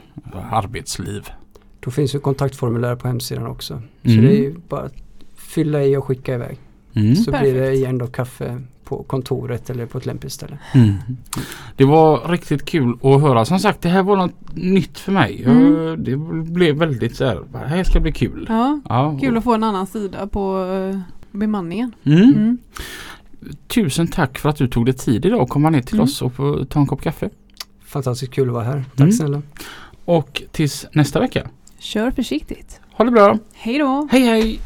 arbetsliv. 0.51 1.21
Då 1.79 1.91
finns 1.91 2.15
ju 2.15 2.19
kontaktformulär 2.19 2.95
på 2.95 3.07
hemsidan 3.07 3.47
också. 3.47 3.81
Så 4.03 4.09
Mm. 4.11 4.23
det 4.25 4.31
är 4.37 4.39
ju 4.41 4.55
bara 4.69 4.81
att 4.81 4.93
fylla 5.35 5.83
i 5.83 5.97
och 5.97 6.05
skicka 6.05 6.35
iväg. 6.35 6.57
Mm. 6.93 7.15
Så 7.15 7.31
blir 7.31 7.53
det 7.53 7.59
Perfekt. 7.59 7.77
igen 7.77 7.97
då 7.97 8.07
kaffe 8.07 8.61
på 8.83 9.03
kontoret 9.03 9.69
eller 9.69 9.85
på 9.85 9.97
ett 9.97 10.05
lämpligt 10.05 10.33
ställe. 10.33 10.57
Mm. 10.73 10.93
Det 11.75 11.85
var 11.85 12.27
riktigt 12.27 12.65
kul 12.65 12.97
att 13.03 13.21
höra. 13.21 13.45
Som 13.45 13.59
sagt 13.59 13.81
det 13.81 13.89
här 13.89 14.03
var 14.03 14.15
något 14.17 14.55
nytt 14.55 14.99
för 14.99 15.11
mig. 15.11 15.43
Mm. 15.45 16.03
det 16.03 16.17
blev 16.51 16.75
väldigt 16.75 17.15
så 17.15 17.25
här, 17.25 17.43
det 17.51 17.57
här 17.57 17.83
ska 17.83 17.99
bli 17.99 18.11
kul. 18.11 18.45
Ja, 18.49 18.79
Ja, 18.89 19.17
kul 19.21 19.37
att 19.37 19.43
få 19.43 19.53
en 19.53 19.63
annan 19.63 19.87
sida 19.87 20.27
på 20.27 20.65
eh, 20.93 20.99
bemanningen. 21.31 21.91
Mm. 22.03 22.23
Mm. 22.33 22.57
Tusen 23.67 24.07
tack 24.07 24.37
för 24.39 24.49
att 24.49 24.55
du 24.57 24.67
tog 24.67 24.85
dig 24.85 24.95
tid 24.95 25.25
idag 25.25 25.41
att 25.41 25.49
komma 25.49 25.69
ner 25.69 25.81
till 25.81 25.95
Mm. 25.95 26.03
oss 26.03 26.21
och 26.21 26.33
ta 26.69 26.79
en 26.79 26.87
kopp 26.87 27.01
kaffe. 27.01 27.29
Fantastiskt 27.85 28.33
kul 28.33 28.47
att 28.47 28.53
vara 28.53 28.63
här. 28.63 28.83
Tack 28.89 28.99
Mm. 28.99 29.11
snälla. 29.11 29.41
Och 30.05 30.43
tills 30.51 30.85
nästa 30.91 31.19
vecka. 31.19 31.47
Kör 31.79 32.11
försiktigt. 32.11 32.79
Ha 32.93 33.05
det 33.05 33.11
bra. 33.11 33.37
Hej 33.53 33.77
då! 33.79 34.07
Hej 34.11 34.21
hej! 34.21 34.59